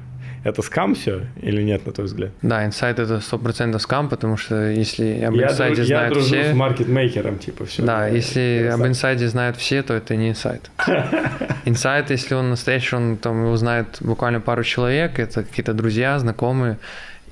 Это 0.46 0.62
скам 0.62 0.96
все 0.96 1.24
или 1.42 1.62
нет, 1.62 1.86
на 1.86 1.92
твой 1.92 2.08
взгляд? 2.08 2.32
Да, 2.42 2.66
инсайд 2.66 3.00
это 3.00 3.20
сто 3.20 3.38
процентов 3.38 3.82
скам, 3.82 4.08
потому 4.08 4.38
что 4.38 4.72
если 4.72 5.22
об 5.22 5.36
я 5.36 5.48
инсайде 5.48 5.76
друж, 5.76 5.88
знают 5.88 6.16
я 6.16 6.22
все... 6.22 6.54
с 6.54 6.56
маркетмейкером, 6.56 7.40
типа, 7.40 7.66
все. 7.66 7.84
Да, 7.84 8.08
если 8.08 8.72
об 8.74 8.88
инсайде 8.88 9.28
знают 9.28 9.58
все, 9.58 9.84
то 9.84 9.94
это 9.94 10.16
не 10.16 10.30
инсайд. 10.30 10.72
Инсайд, 11.66 12.12
если 12.12 12.36
он 12.36 12.52
настоящий, 12.52 12.96
он 12.96 13.18
там 13.18 13.44
его 13.44 13.58
знает 13.58 13.98
буквально 14.00 14.40
пару 14.40 14.64
человек, 14.64 15.20
это 15.20 15.44
какие-то 15.44 15.74
друзья, 15.74 16.18
знакомые, 16.18 16.78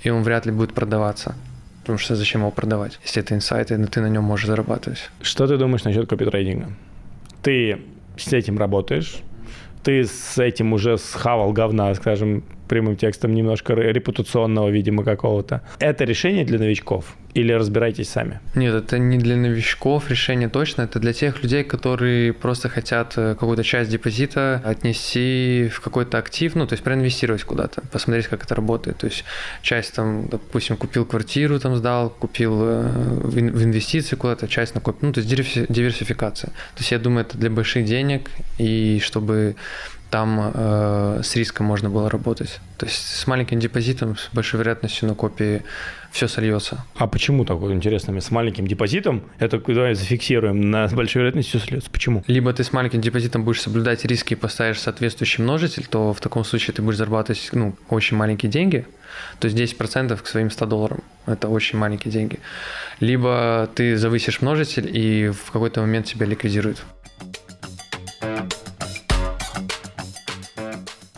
и 0.05 0.09
он 0.11 0.21
вряд 0.21 0.45
ли 0.45 0.51
будет 0.51 0.73
продаваться. 0.73 1.35
Потому 1.81 1.97
что 1.97 2.15
зачем 2.15 2.41
его 2.41 2.51
продавать, 2.51 2.99
если 3.03 3.21
это 3.21 3.35
инсайт, 3.35 3.71
и 3.71 3.85
ты 3.85 4.01
на 4.01 4.07
нем 4.07 4.23
можешь 4.23 4.47
зарабатывать. 4.47 5.09
Что 5.21 5.47
ты 5.47 5.57
думаешь 5.57 5.83
насчет 5.83 6.07
копитрейдинга? 6.07 6.71
Ты 7.41 7.81
с 8.17 8.31
этим 8.31 8.57
работаешь, 8.57 9.17
ты 9.83 10.05
с 10.05 10.37
этим 10.37 10.73
уже 10.73 10.97
схавал 10.97 11.51
говна, 11.53 11.93
скажем, 11.95 12.43
прямым 12.67 12.95
текстом 12.95 13.33
немножко 13.33 13.73
репутационного, 13.73 14.69
видимо, 14.69 15.03
какого-то. 15.03 15.61
Это 15.79 16.03
решение 16.03 16.45
для 16.45 16.59
новичков 16.59 17.15
или 17.35 17.51
разбирайтесь 17.51 18.09
сами? 18.09 18.39
Нет, 18.55 18.73
это 18.73 18.97
не 18.97 19.17
для 19.17 19.35
новичков 19.35 20.09
решение 20.09 20.47
точно, 20.47 20.83
это 20.83 20.99
для 20.99 21.11
тех 21.11 21.43
людей, 21.43 21.63
которые 21.63 22.31
просто 22.31 22.69
хотят 22.69 23.13
э, 23.17 23.35
какую-то 23.37 23.63
часть 23.63 23.91
депозита 23.91 24.61
отнести 24.63 25.69
в 25.71 25.81
какой-то 25.81 26.17
актив, 26.17 26.55
ну, 26.55 26.65
то 26.65 26.73
есть 26.73 26.83
проинвестировать 26.83 27.43
куда-то, 27.43 27.81
посмотреть, 27.91 28.27
как 28.27 28.45
это 28.45 28.55
работает. 28.55 28.97
То 28.97 29.07
есть 29.07 29.25
часть 29.61 29.93
там, 29.95 30.27
допустим, 30.29 30.77
купил 30.77 31.05
квартиру, 31.05 31.59
там 31.59 31.75
сдал, 31.75 32.09
купил 32.09 32.57
э, 32.61 32.89
в 33.23 33.63
инвестиции 33.63 34.15
куда-то, 34.15 34.47
часть 34.47 34.73
накопил, 34.73 35.09
ну, 35.09 35.13
то 35.13 35.19
есть 35.19 35.29
диверсификация. 35.69 36.51
То 36.51 36.79
есть 36.79 36.91
я 36.91 36.99
думаю, 36.99 37.25
это 37.25 37.37
для 37.37 37.49
больших 37.49 37.83
денег, 37.83 38.29
и 38.57 39.01
чтобы 39.03 39.57
там 40.15 40.51
э, 40.53 41.19
с 41.23 41.35
риском 41.35 41.65
можно 41.65 41.89
было 41.89 42.09
работать. 42.09 42.61
То 42.77 42.85
есть 42.85 43.05
с 43.05 43.27
маленьким 43.27 43.59
депозитом, 43.59 44.15
с 44.15 44.29
большой 44.31 44.61
вероятностью 44.61 45.09
на 45.09 45.13
копии 45.13 45.63
все 46.09 46.29
сольется. 46.29 46.85
А 46.95 47.05
почему 47.07 47.43
такое 47.43 47.73
интересно? 47.73 48.21
С 48.21 48.31
маленьким 48.31 48.65
депозитом, 48.65 49.23
это 49.39 49.59
куда 49.59 49.93
зафиксируем, 49.93 50.71
на 50.71 50.87
большой 50.87 51.19
вероятностью 51.19 51.59
все 51.59 51.67
сольется. 51.67 51.91
Почему? 51.91 52.23
Либо 52.27 52.53
ты 52.53 52.63
с 52.63 52.71
маленьким 52.71 53.01
депозитом 53.01 53.43
будешь 53.43 53.61
соблюдать 53.61 54.05
риски 54.05 54.35
и 54.35 54.37
поставишь 54.37 54.79
соответствующий 54.79 55.43
множитель, 55.43 55.85
то 55.85 56.13
в 56.13 56.21
таком 56.21 56.45
случае 56.45 56.73
ты 56.73 56.81
будешь 56.81 56.97
зарабатывать 56.97 57.49
ну, 57.51 57.75
очень 57.89 58.15
маленькие 58.15 58.49
деньги, 58.49 58.87
то 59.39 59.49
есть 59.49 59.77
10% 59.77 60.15
к 60.15 60.27
своим 60.27 60.49
100 60.49 60.65
долларам. 60.65 61.03
Это 61.25 61.49
очень 61.49 61.77
маленькие 61.77 62.13
деньги. 62.13 62.39
Либо 63.01 63.69
ты 63.75 63.97
завысишь 63.97 64.39
множитель 64.39 64.89
и 64.97 65.27
в 65.27 65.51
какой-то 65.51 65.81
момент 65.81 66.05
тебя 66.05 66.25
ликвидируют. 66.25 66.85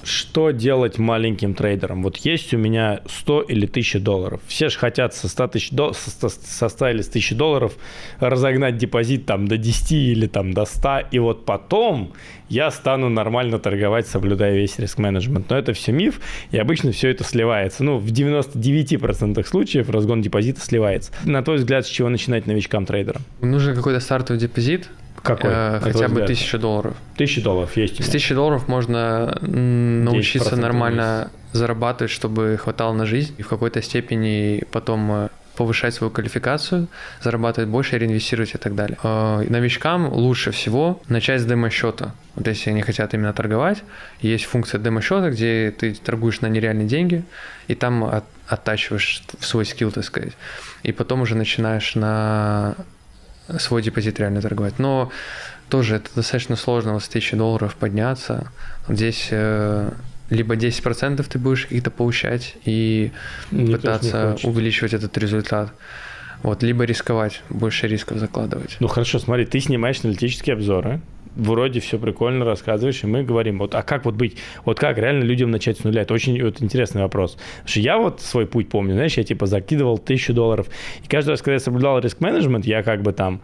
Что 0.07 0.51
делать 0.51 0.97
маленьким 0.97 1.53
трейдерам? 1.53 2.03
Вот 2.03 2.17
есть 2.17 2.53
у 2.53 2.57
меня 2.57 3.01
100 3.05 3.41
или 3.41 3.65
1000 3.65 3.99
долларов. 3.99 4.41
Все 4.47 4.69
же 4.69 4.77
хотят 4.77 5.13
со 5.13 5.27
100 5.27 5.47
тысяч 5.49 5.71
до... 5.71 5.93
со, 5.93 6.29
со 6.29 6.69
100 6.69 6.89
или 6.89 7.01
с 7.01 7.09
1000 7.09 7.35
долларов 7.35 7.73
разогнать 8.19 8.77
депозит 8.77 9.25
там 9.25 9.47
до 9.47 9.57
10 9.57 9.91
или 9.91 10.27
там 10.27 10.53
до 10.53 10.65
100, 10.65 10.99
и 11.11 11.19
вот 11.19 11.45
потом 11.45 12.13
я 12.49 12.71
стану 12.71 13.09
нормально 13.09 13.59
торговать, 13.59 14.07
соблюдая 14.07 14.55
весь 14.55 14.79
риск-менеджмент. 14.79 15.49
Но 15.49 15.57
это 15.57 15.73
все 15.73 15.91
миф, 15.91 16.21
и 16.51 16.57
обычно 16.57 16.91
все 16.91 17.09
это 17.09 17.23
сливается. 17.23 17.83
Ну, 17.83 17.97
в 17.97 18.07
99% 18.07 19.45
случаев 19.45 19.89
разгон 19.89 20.21
депозита 20.21 20.61
сливается. 20.61 21.11
На 21.25 21.43
твой 21.43 21.57
взгляд, 21.57 21.85
с 21.85 21.89
чего 21.89 22.09
начинать 22.09 22.47
новичкам-трейдерам? 22.47 23.21
Нужен 23.41 23.75
какой-то 23.75 23.99
стартовый 23.99 24.39
депозит, 24.39 24.89
какой? 25.21 25.51
Э, 25.53 25.79
хотя 25.81 26.07
бы 26.07 26.21
тысяча 26.21 26.57
долларов. 26.57 26.95
Тысяча 27.15 27.41
долларов 27.41 27.75
есть. 27.77 28.03
С 28.03 28.09
тысячи 28.09 28.33
долларов 28.33 28.67
можно 28.67 29.37
научиться 29.41 30.55
нормально 30.55 31.29
зарабатывать, 31.53 32.11
чтобы 32.11 32.57
хватало 32.57 32.93
на 32.93 33.05
жизнь, 33.05 33.33
и 33.37 33.41
в 33.41 33.47
какой-то 33.47 33.81
степени 33.81 34.63
потом 34.71 35.11
э, 35.11 35.29
повышать 35.57 35.93
свою 35.93 36.11
квалификацию, 36.11 36.87
зарабатывать 37.21 37.69
больше, 37.69 37.97
реинвестировать 37.97 38.53
и 38.53 38.57
так 38.57 38.75
далее. 38.75 38.97
Э, 39.03 39.43
новичкам 39.49 40.13
лучше 40.13 40.51
всего 40.51 41.01
начать 41.09 41.41
с 41.41 41.45
демо-счета. 41.45 42.13
Вот 42.35 42.47
если 42.47 42.69
они 42.69 42.81
хотят 42.81 43.13
именно 43.13 43.33
торговать, 43.33 43.83
есть 44.21 44.45
функция 44.45 44.79
демо-счета, 44.79 45.31
где 45.31 45.71
ты 45.71 45.93
торгуешь 45.93 46.41
на 46.41 46.47
нереальные 46.47 46.87
деньги, 46.87 47.23
и 47.67 47.75
там 47.75 48.03
от, 48.03 48.23
оттачиваешь 48.47 49.23
свой 49.39 49.65
скилл, 49.65 49.91
так 49.91 50.03
сказать. 50.03 50.33
И 50.83 50.91
потом 50.91 51.21
уже 51.21 51.35
начинаешь 51.35 51.95
на 51.95 52.75
свой 53.59 53.81
депозит 53.81 54.19
реально 54.19 54.41
торговать. 54.41 54.79
Но 54.79 55.11
тоже 55.69 55.95
это 55.95 56.09
достаточно 56.15 56.55
сложно, 56.55 56.93
вот 56.93 57.03
с 57.03 57.09
1000 57.09 57.35
долларов 57.35 57.75
подняться. 57.75 58.51
Здесь 58.87 59.27
э, 59.31 59.91
либо 60.29 60.55
10% 60.55 61.25
ты 61.27 61.39
будешь 61.39 61.63
какие-то 61.63 61.91
получать 61.91 62.55
и 62.65 63.11
Мне 63.51 63.75
пытаться 63.75 64.37
увеличивать 64.43 64.93
этот 64.93 65.17
результат. 65.17 65.71
Вот, 66.43 66.61
либо 66.63 66.83
рисковать, 66.83 67.41
больше 67.49 67.87
рисков 67.87 68.19
закладывать. 68.19 68.77
Ну 68.79 68.87
хорошо, 68.87 69.19
смотри, 69.19 69.45
ты 69.45 69.59
снимаешь 69.59 70.01
аналитические 70.03 70.53
обзоры, 70.53 71.01
вроде 71.37 71.79
все 71.79 71.97
прикольно 71.97 72.45
рассказываешь, 72.45 73.03
и 73.03 73.07
мы 73.07 73.23
говорим, 73.23 73.59
вот, 73.59 73.75
а 73.75 73.83
как 73.83 74.05
вот 74.05 74.15
быть, 74.15 74.37
вот 74.65 74.79
как 74.79 74.97
реально 74.97 75.23
людям 75.23 75.51
начать 75.51 75.79
с 75.79 75.83
нуля? 75.83 76.01
Это 76.01 76.13
очень 76.13 76.41
вот, 76.43 76.61
интересный 76.61 77.01
вопрос. 77.01 77.33
Потому 77.33 77.67
что 77.67 77.79
я 77.79 77.97
вот 77.97 78.21
свой 78.21 78.45
путь 78.45 78.69
помню, 78.69 78.93
знаешь, 78.93 79.17
я 79.17 79.23
типа 79.23 79.45
закидывал 79.45 79.97
тысячу 79.97 80.33
долларов, 80.33 80.67
и 81.03 81.07
каждый 81.07 81.31
раз, 81.31 81.41
когда 81.41 81.53
я 81.53 81.59
соблюдал 81.59 81.99
риск-менеджмент, 81.99 82.65
я 82.65 82.83
как 82.83 83.01
бы 83.01 83.13
там 83.13 83.41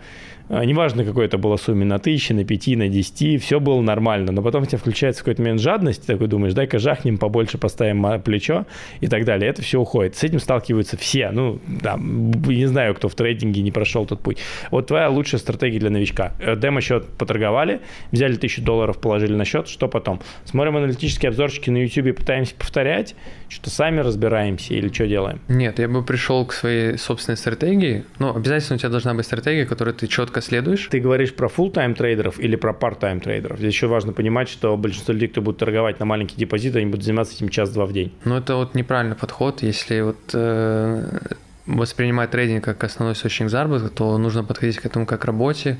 неважно, 0.50 1.04
какой 1.06 1.26
это 1.26 1.38
было 1.38 1.58
сумме, 1.58 1.86
на 1.86 2.00
тысячи, 2.00 2.34
на 2.34 2.44
пяти, 2.44 2.76
на 2.76 2.88
десяти, 2.88 3.38
все 3.38 3.60
было 3.60 3.82
нормально. 3.82 4.32
Но 4.32 4.42
потом 4.42 4.64
у 4.64 4.66
тебя 4.66 4.78
включается 4.78 5.22
какой-то 5.22 5.42
момент 5.42 5.62
жадности, 5.62 6.06
такой 6.06 6.28
думаешь, 6.28 6.54
дай-ка 6.54 6.80
жахнем, 6.80 7.18
побольше 7.18 7.58
поставим 7.58 8.22
плечо 8.22 8.66
и 9.02 9.08
так 9.08 9.26
далее. 9.26 9.50
Это 9.50 9.62
все 9.62 9.80
уходит. 9.80 10.16
С 10.16 10.24
этим 10.24 10.40
сталкиваются 10.40 10.98
все. 10.98 11.32
Ну, 11.32 11.60
да, 11.68 11.98
не 11.98 12.66
знаю, 12.66 12.96
кто 12.96 13.10
в 13.10 13.16
трейдинге 13.16 13.62
не 13.62 13.72
прошел 13.72 14.06
тот 14.06 14.22
путь. 14.22 14.38
Вот 14.72 14.88
твоя 14.88 15.10
лучшая 15.10 15.40
стратегия 15.40 15.80
для 15.80 15.90
новичка. 15.90 16.34
Э, 16.40 16.56
демо-счет 16.56 17.08
поторговали, 17.18 17.82
взяли 18.12 18.36
тысячу 18.36 18.62
долларов, 18.62 19.00
положили 19.00 19.36
на 19.36 19.46
счет, 19.46 19.68
что 19.68 19.88
потом? 19.88 20.22
Смотрим 20.46 20.78
аналитические 20.78 21.30
обзорчики 21.30 21.70
на 21.70 21.78
YouTube 21.78 22.18
пытаемся 22.18 22.56
повторять, 22.56 23.16
что 23.50 23.70
сами 23.70 24.00
разбираемся 24.00 24.74
или 24.74 24.92
что 24.92 25.08
делаем? 25.08 25.40
Нет, 25.48 25.80
я 25.80 25.88
бы 25.88 26.04
пришел 26.04 26.46
к 26.46 26.54
своей 26.54 26.98
собственной 26.98 27.38
стратегии. 27.38 28.04
Ну, 28.20 28.36
обязательно 28.36 28.76
у 28.76 28.80
тебя 28.80 28.90
должна 28.90 29.14
быть 29.14 29.26
стратегия, 29.26 29.66
которую 29.66 29.94
ты 29.94 30.08
четко 30.08 30.33
следуешь. 30.42 30.88
Ты 30.90 31.00
говоришь 31.00 31.34
про 31.34 31.48
full-time 31.48 31.96
трейдеров 31.96 32.40
или 32.40 32.56
про 32.56 32.74
part-time 32.74 33.20
трейдеров? 33.20 33.60
Здесь 33.60 33.74
еще 33.74 33.88
важно 33.88 34.14
понимать, 34.14 34.50
что 34.50 34.76
большинство 34.78 35.14
людей, 35.14 35.30
кто 35.30 35.42
будет 35.42 35.58
торговать 35.58 36.00
на 36.00 36.06
маленький 36.06 36.36
депозит, 36.36 36.76
они 36.76 36.86
будут 36.86 37.04
заниматься 37.04 37.36
этим 37.36 37.50
час-два 37.50 37.86
в 37.86 37.94
день. 37.94 38.14
Ну, 38.26 38.38
это 38.38 38.56
вот 38.56 38.76
неправильный 38.76 39.16
подход. 39.16 39.64
Если 39.64 40.02
вот 40.02 40.18
э, 40.34 41.20
воспринимать 41.66 42.32
трейдинг 42.32 42.64
как 42.64 42.84
основной 42.84 43.14
источник 43.14 43.50
заработка, 43.50 43.90
то 43.90 44.18
нужно 44.18 44.44
подходить 44.44 44.78
к 44.78 44.86
этому 44.86 45.06
как 45.06 45.22
к 45.22 45.26
работе, 45.26 45.80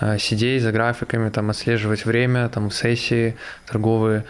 э, 0.00 0.18
сидеть 0.18 0.62
за 0.62 0.72
графиками, 0.72 1.30
там, 1.30 1.50
отслеживать 1.50 2.04
время, 2.04 2.48
там, 2.48 2.70
сессии 2.70 3.36
торговые, 3.66 4.24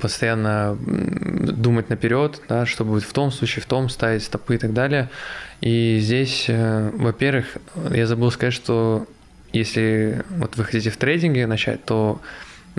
постоянно 0.00 0.76
думать 0.78 1.90
наперед, 1.90 2.40
да, 2.48 2.66
что 2.66 2.84
будет 2.84 3.04
в 3.04 3.12
том 3.12 3.30
случае, 3.30 3.62
в 3.62 3.66
том, 3.66 3.88
ставить 3.88 4.22
стопы 4.22 4.54
и 4.54 4.58
так 4.58 4.72
далее. 4.72 5.08
И 5.60 5.98
здесь, 6.00 6.46
э, 6.48 6.90
во-первых, 6.94 7.56
я 7.90 8.06
забыл 8.06 8.30
сказать, 8.30 8.54
что 8.54 9.06
если 9.52 10.22
вот 10.30 10.56
вы 10.56 10.64
хотите 10.64 10.90
в 10.90 10.96
трейдинге 10.96 11.46
начать, 11.46 11.84
то 11.84 12.20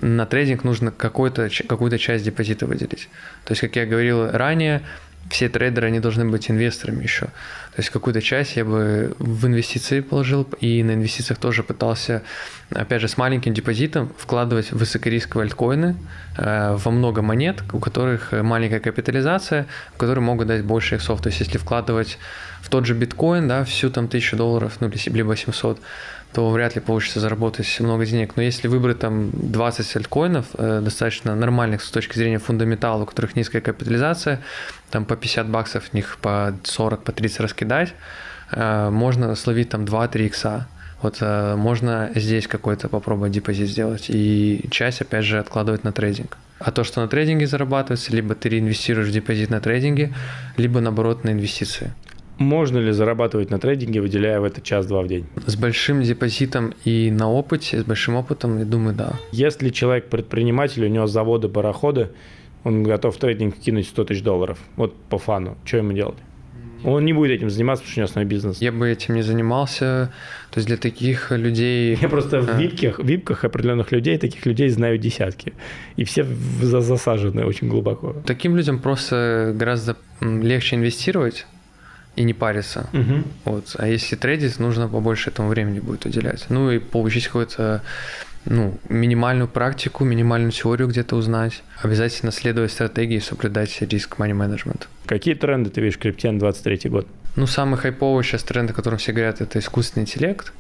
на 0.02 0.26
трейдинг 0.26 0.64
нужно 0.64 0.92
какую-то 0.92 1.50
какую 1.68 1.98
часть 1.98 2.26
депозита 2.26 2.66
выделить. 2.66 3.10
То 3.46 3.52
есть, 3.52 3.62
как 3.62 3.76
я 3.76 3.86
говорил 3.86 4.30
ранее, 4.30 4.82
все 5.30 5.50
трейдеры, 5.50 5.88
они 5.88 6.00
должны 6.00 6.26
быть 6.26 6.50
инвесторами 6.52 7.04
еще. 7.04 7.26
То 7.26 7.82
есть 7.82 7.90
какую-то 7.90 8.22
часть 8.22 8.56
я 8.56 8.64
бы 8.64 9.16
в 9.20 9.48
инвестиции 9.48 10.02
положил, 10.02 10.48
и 10.62 10.84
на 10.84 10.94
инвестициях 10.94 11.40
тоже 11.40 11.64
пытался, 11.64 12.22
опять 12.70 13.02
же, 13.02 13.08
с 13.08 13.18
маленьким 13.18 13.54
депозитом 13.54 14.12
вкладывать 14.18 14.72
в 14.72 14.78
высокорисковые 14.78 15.46
альткоины 15.46 15.96
э, 16.38 16.76
во 16.78 16.92
много 16.92 17.22
монет, 17.22 17.64
у 17.74 17.80
которых 17.80 18.32
маленькая 18.32 18.80
капитализация, 18.80 19.66
которые 19.98 20.24
могут 20.24 20.48
дать 20.48 20.64
больше 20.64 20.96
иксов. 20.96 21.22
То 21.22 21.28
есть 21.28 21.40
если 21.40 21.58
вкладывать 21.58 22.18
в 22.62 22.70
тот 22.70 22.86
же 22.86 22.94
биткоин, 22.94 23.48
да, 23.48 23.64
всю 23.64 23.90
там 23.90 24.08
тысячу 24.08 24.38
долларов, 24.38 24.78
ну, 24.80 24.92
либо 25.06 25.36
700, 25.36 25.80
то 26.36 26.50
вряд 26.50 26.76
ли 26.76 26.82
получится 26.82 27.22
заработать 27.22 27.80
много 27.80 28.06
денег. 28.06 28.36
Но 28.36 28.44
если 28.44 28.68
выбрать 28.68 29.00
там 29.00 29.30
20 29.32 29.96
альткоинов, 29.96 30.46
э, 30.58 30.82
достаточно 30.84 31.34
нормальных 31.34 31.82
с 31.82 31.90
точки 31.90 32.18
зрения 32.18 32.40
фундаментала, 32.40 33.04
у 33.04 33.06
которых 33.06 33.38
низкая 33.38 33.62
капитализация, 33.62 34.42
там 34.92 35.06
по 35.06 35.16
50 35.16 35.48
баксов 35.48 35.86
в 35.86 35.94
них 35.94 36.18
по 36.22 36.54
40, 36.64 37.04
по 37.06 37.14
30 37.14 37.40
раскидать, 37.40 37.94
э, 38.52 38.90
можно 38.90 39.34
словить 39.36 39.70
там 39.70 39.86
2-3 39.86 40.26
икса. 40.26 40.68
Вот 41.02 41.20
э, 41.22 41.56
можно 41.56 42.12
здесь 42.16 42.48
какой-то 42.48 42.90
попробовать 42.90 43.32
депозит 43.32 43.70
сделать 43.70 44.10
и 44.10 44.66
часть, 44.72 45.00
опять 45.00 45.24
же, 45.24 45.40
откладывать 45.40 45.86
на 45.86 45.94
трейдинг. 45.94 46.36
А 46.60 46.72
то, 46.72 46.84
что 46.84 47.00
на 47.00 47.08
трейдинге 47.08 47.48
зарабатывается, 47.48 48.12
либо 48.12 48.36
ты 48.36 48.50
реинвестируешь 48.50 49.10
депозит 49.10 49.50
на 49.50 49.62
трейдинге, 49.62 50.14
либо 50.58 50.82
наоборот 50.82 51.24
на 51.24 51.30
инвестиции. 51.30 51.94
Можно 52.38 52.80
ли 52.80 52.92
зарабатывать 52.92 53.50
на 53.50 53.60
трейдинге, 53.60 54.02
выделяя 54.02 54.40
в 54.40 54.44
это 54.44 54.62
час-два 54.62 55.02
в 55.02 55.08
день? 55.08 55.26
С 55.46 55.56
большим 55.56 56.02
депозитом 56.02 56.74
и 56.84 57.10
на 57.12 57.32
опыте, 57.32 57.82
с 57.82 57.84
большим 57.84 58.16
опытом, 58.16 58.60
я 58.60 58.66
думаю, 58.66 58.96
да. 58.96 59.14
Если 59.32 59.70
человек 59.70 60.10
предприниматель, 60.10 60.84
у 60.84 60.90
него 60.90 61.08
заводы, 61.08 61.48
пароходы, 61.48 62.10
он 62.64 62.84
готов 62.84 63.16
в 63.16 63.20
трейдинг 63.20 63.56
кинуть 63.58 63.88
100 63.88 64.06
тысяч 64.06 64.24
долларов, 64.24 64.60
вот 64.76 64.96
по 65.10 65.18
фану, 65.18 65.58
что 65.66 65.78
ему 65.78 65.94
делать? 65.94 66.18
Он 66.84 67.04
не 67.04 67.14
будет 67.14 67.32
этим 67.32 67.50
заниматься, 67.50 67.84
потому 67.84 67.92
что 67.92 68.00
у 68.00 68.02
него 68.02 68.10
основной 68.12 68.30
бизнес. 68.30 68.62
Я 68.62 68.72
бы 68.72 68.90
этим 68.90 69.16
не 69.16 69.24
занимался. 69.24 70.14
То 70.52 70.60
есть 70.60 70.68
для 70.68 70.78
таких 70.78 71.32
людей... 71.32 71.98
Я 72.02 72.10
просто 72.10 72.42
в 72.42 72.60
випках, 72.60 73.00
випках 73.00 73.44
определенных 73.44 73.92
людей, 73.92 74.18
таких 74.20 74.46
людей 74.46 74.70
знаю 74.70 74.98
десятки. 75.00 75.54
И 75.96 76.04
все 76.04 76.24
засажены 76.62 77.46
очень 77.46 77.70
глубоко. 77.70 78.16
Таким 78.26 78.56
людям 78.56 78.80
просто 78.80 79.54
гораздо 79.56 79.98
легче 80.22 80.76
инвестировать, 80.76 81.48
и 82.16 82.24
не 82.24 82.34
париться. 82.34 82.90
Угу. 82.94 83.24
Вот. 83.46 83.76
А 83.78 83.88
если 83.88 84.16
трейдить, 84.16 84.60
нужно 84.60 84.88
побольше 84.88 85.30
этому 85.30 85.50
времени 85.50 85.80
будет 85.80 86.06
уделять. 86.06 86.46
Ну 86.50 86.72
и 86.72 86.80
получить 86.80 87.26
какую-то 87.28 87.82
ну, 88.46 88.78
минимальную 88.90 89.48
практику, 89.48 90.04
минимальную 90.04 90.52
теорию 90.52 90.88
где-то 90.88 91.16
узнать. 91.16 91.64
Обязательно 91.82 92.32
следовать 92.32 92.72
стратегии 92.72 93.18
и 93.18 93.20
соблюдать 93.20 93.82
риск 93.82 94.18
money 94.18 94.34
management. 94.34 94.84
Какие 95.06 95.34
тренды 95.34 95.70
ты 95.70 95.82
видишь 95.82 95.98
в 95.98 96.00
крипте 96.00 96.32
на 96.32 96.40
23 96.40 96.90
год? 96.90 97.08
Ну, 97.36 97.48
самый 97.48 97.78
хайповый 97.78 98.24
сейчас 98.24 98.44
тренд, 98.44 98.72
о 98.72 98.74
котором 98.74 98.98
все 98.98 99.12
говорят, 99.12 99.42
это 99.42 99.60
искусственный 99.60 100.04
интеллект. 100.04 100.54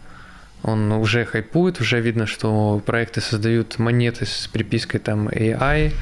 Он 0.63 0.91
уже 0.93 1.25
хайпует, 1.25 1.79
уже 1.79 2.01
видно, 2.01 2.25
что 2.25 2.81
проекты 2.85 3.21
создают 3.21 3.77
монеты 3.77 4.25
с 4.25 4.47
припиской 4.47 4.99
там 4.99 5.27
AI 5.29 5.93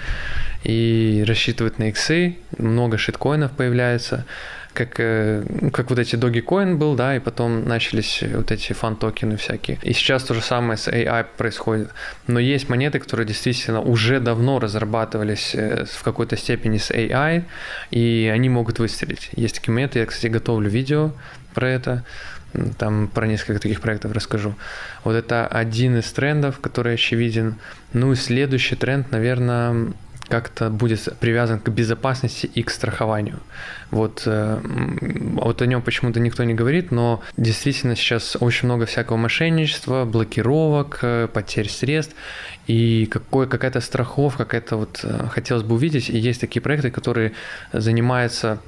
и 0.64 1.24
рассчитывают 1.28 1.80
на 1.80 1.89
иксы, 1.89 2.38
много 2.58 2.97
шиткоинов 2.97 3.51
появляется. 3.51 4.26
Как, 4.74 4.99
э, 4.99 5.43
как 5.71 5.89
вот 5.89 5.99
эти 5.99 6.15
Dogecoin 6.15 6.76
был, 6.76 6.95
да, 6.95 7.15
и 7.15 7.19
потом 7.19 7.65
начались 7.65 8.24
вот 8.24 8.51
эти 8.51 8.74
фан-токены 8.74 9.38
всякие. 9.38 9.78
И 9.84 9.93
сейчас 9.93 10.24
то 10.24 10.34
же 10.34 10.41
самое 10.41 10.78
с 10.78 10.88
AI 10.88 11.26
происходит. 11.38 11.89
Но 12.28 12.39
есть 12.39 12.69
монеты, 12.69 12.99
которые 12.99 13.28
действительно 13.28 13.82
уже 13.82 14.19
давно 14.19 14.59
разрабатывались 14.59 15.55
э, 15.55 15.86
в 15.86 16.03
какой-то 16.03 16.38
степени 16.38 16.78
с 16.78 16.91
AI, 16.91 17.43
и 17.91 18.32
они 18.34 18.49
могут 18.49 18.80
выстрелить. 18.80 19.30
Есть 19.36 19.55
такие 19.55 19.74
монеты, 19.74 19.99
я, 19.99 20.05
кстати, 20.05 20.28
готовлю 20.28 20.69
видео 20.69 21.11
про 21.53 21.69
это, 21.69 22.03
там 22.78 23.07
про 23.07 23.28
несколько 23.28 23.59
таких 23.59 23.82
проектов 23.82 24.11
расскажу. 24.11 24.55
Вот 25.03 25.15
это 25.15 25.47
один 25.47 25.97
из 25.97 26.11
трендов, 26.11 26.59
который 26.59 26.95
очевиден. 26.95 27.55
Ну 27.93 28.11
и 28.11 28.15
следующий 28.15 28.76
тренд, 28.76 29.11
наверное, 29.11 29.93
как-то 30.28 30.69
будет 30.69 31.07
привязан 31.19 31.59
к 31.59 31.69
безопасности 31.69 32.45
и 32.45 32.63
к 32.63 32.69
страхованию. 32.69 33.39
Вот, 33.91 34.24
э, 34.26 34.59
вот 34.63 35.61
о 35.61 35.65
нем 35.65 35.82
почему-то 35.82 36.19
никто 36.19 36.43
не 36.43 36.53
говорит, 36.53 36.91
но 36.91 37.21
действительно 37.38 37.95
сейчас 37.95 38.38
очень 38.39 38.67
много 38.67 38.86
всякого 38.86 39.17
мошенничества, 39.17 40.05
блокировок, 40.05 40.99
э, 41.01 41.28
потерь 41.28 41.69
средств, 41.69 42.15
и 42.67 43.05
какой, 43.05 43.47
какая-то 43.47 43.82
страховка, 43.82 44.45
какая-то 44.45 44.78
вот 44.78 45.01
э, 45.03 45.28
хотелось 45.30 45.63
бы 45.63 45.76
увидеть, 45.76 46.09
и 46.09 46.17
есть 46.17 46.41
такие 46.41 46.61
проекты, 46.61 46.89
которые 46.89 47.34
занимаются 47.74 48.59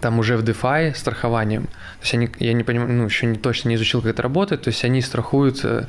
там 0.00 0.18
уже 0.18 0.36
в 0.36 0.44
DeFi 0.44 0.94
страхованием. 0.94 1.66
То 2.04 2.06
есть 2.06 2.14
они, 2.14 2.46
я 2.46 2.52
не 2.52 2.64
понимаю, 2.64 2.92
ну, 2.92 3.04
еще 3.06 3.24
не 3.24 3.38
точно 3.38 3.70
не 3.70 3.76
изучил, 3.76 4.02
как 4.02 4.10
это 4.10 4.22
работает, 4.22 4.60
то 4.60 4.68
есть 4.68 4.84
они 4.84 5.00
страхуют 5.00 5.64
э, 5.64 5.86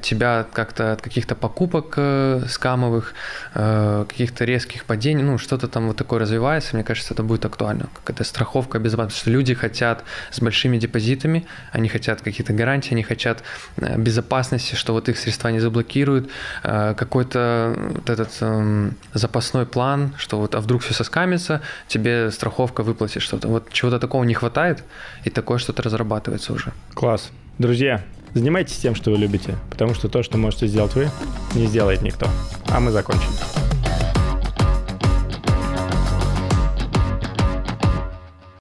тебя 0.00 0.46
как-то 0.52 0.92
от 0.92 1.02
каких-то 1.02 1.34
покупок 1.34 1.94
э, 1.96 2.42
скамовых, 2.48 3.14
э, 3.54 4.04
каких-то 4.08 4.44
резких 4.44 4.84
падений, 4.84 5.24
ну, 5.24 5.38
что-то 5.38 5.66
там 5.66 5.88
вот 5.88 5.96
такое 5.96 6.20
развивается, 6.20 6.76
мне 6.76 6.84
кажется, 6.84 7.14
это 7.14 7.24
будет 7.24 7.44
актуально. 7.44 7.88
Какая-то 7.94 8.22
страховка 8.22 8.78
безопасности. 8.78 9.22
Что 9.22 9.30
люди 9.30 9.54
хотят 9.54 10.04
с 10.30 10.38
большими 10.38 10.78
депозитами, 10.78 11.44
они 11.72 11.88
хотят 11.88 12.20
какие-то 12.20 12.52
гарантии, 12.52 12.92
они 12.92 13.02
хотят 13.02 13.42
безопасности, 13.76 14.76
что 14.76 14.92
вот 14.92 15.08
их 15.08 15.18
средства 15.18 15.48
не 15.48 15.58
заблокируют, 15.58 16.30
какой-то 16.62 17.74
вот 17.76 18.08
этот 18.08 18.30
эм, 18.40 18.94
запасной 19.14 19.66
план, 19.66 20.14
что 20.16 20.38
вот, 20.38 20.54
а 20.54 20.60
вдруг 20.60 20.82
все 20.82 20.94
соскамится, 20.94 21.60
тебе 21.88 22.30
страховка 22.30 22.84
выплатит 22.84 23.20
что-то. 23.20 23.48
Вот 23.48 23.72
чего-то 23.72 23.98
такого 23.98 24.22
не 24.22 24.34
хватает, 24.34 24.84
и 25.24 25.39
такое 25.40 25.58
что-то 25.58 25.82
разрабатывается 25.82 26.52
уже. 26.52 26.72
Класс. 26.92 27.30
Друзья, 27.58 28.02
занимайтесь 28.34 28.76
тем, 28.76 28.94
что 28.94 29.10
вы 29.10 29.16
любите, 29.16 29.56
потому 29.70 29.94
что 29.94 30.08
то, 30.08 30.22
что 30.22 30.36
можете 30.36 30.66
сделать 30.66 30.94
вы, 30.94 31.08
не 31.54 31.66
сделает 31.66 32.02
никто. 32.02 32.26
А 32.68 32.78
мы 32.78 32.90
закончим. 32.90 33.59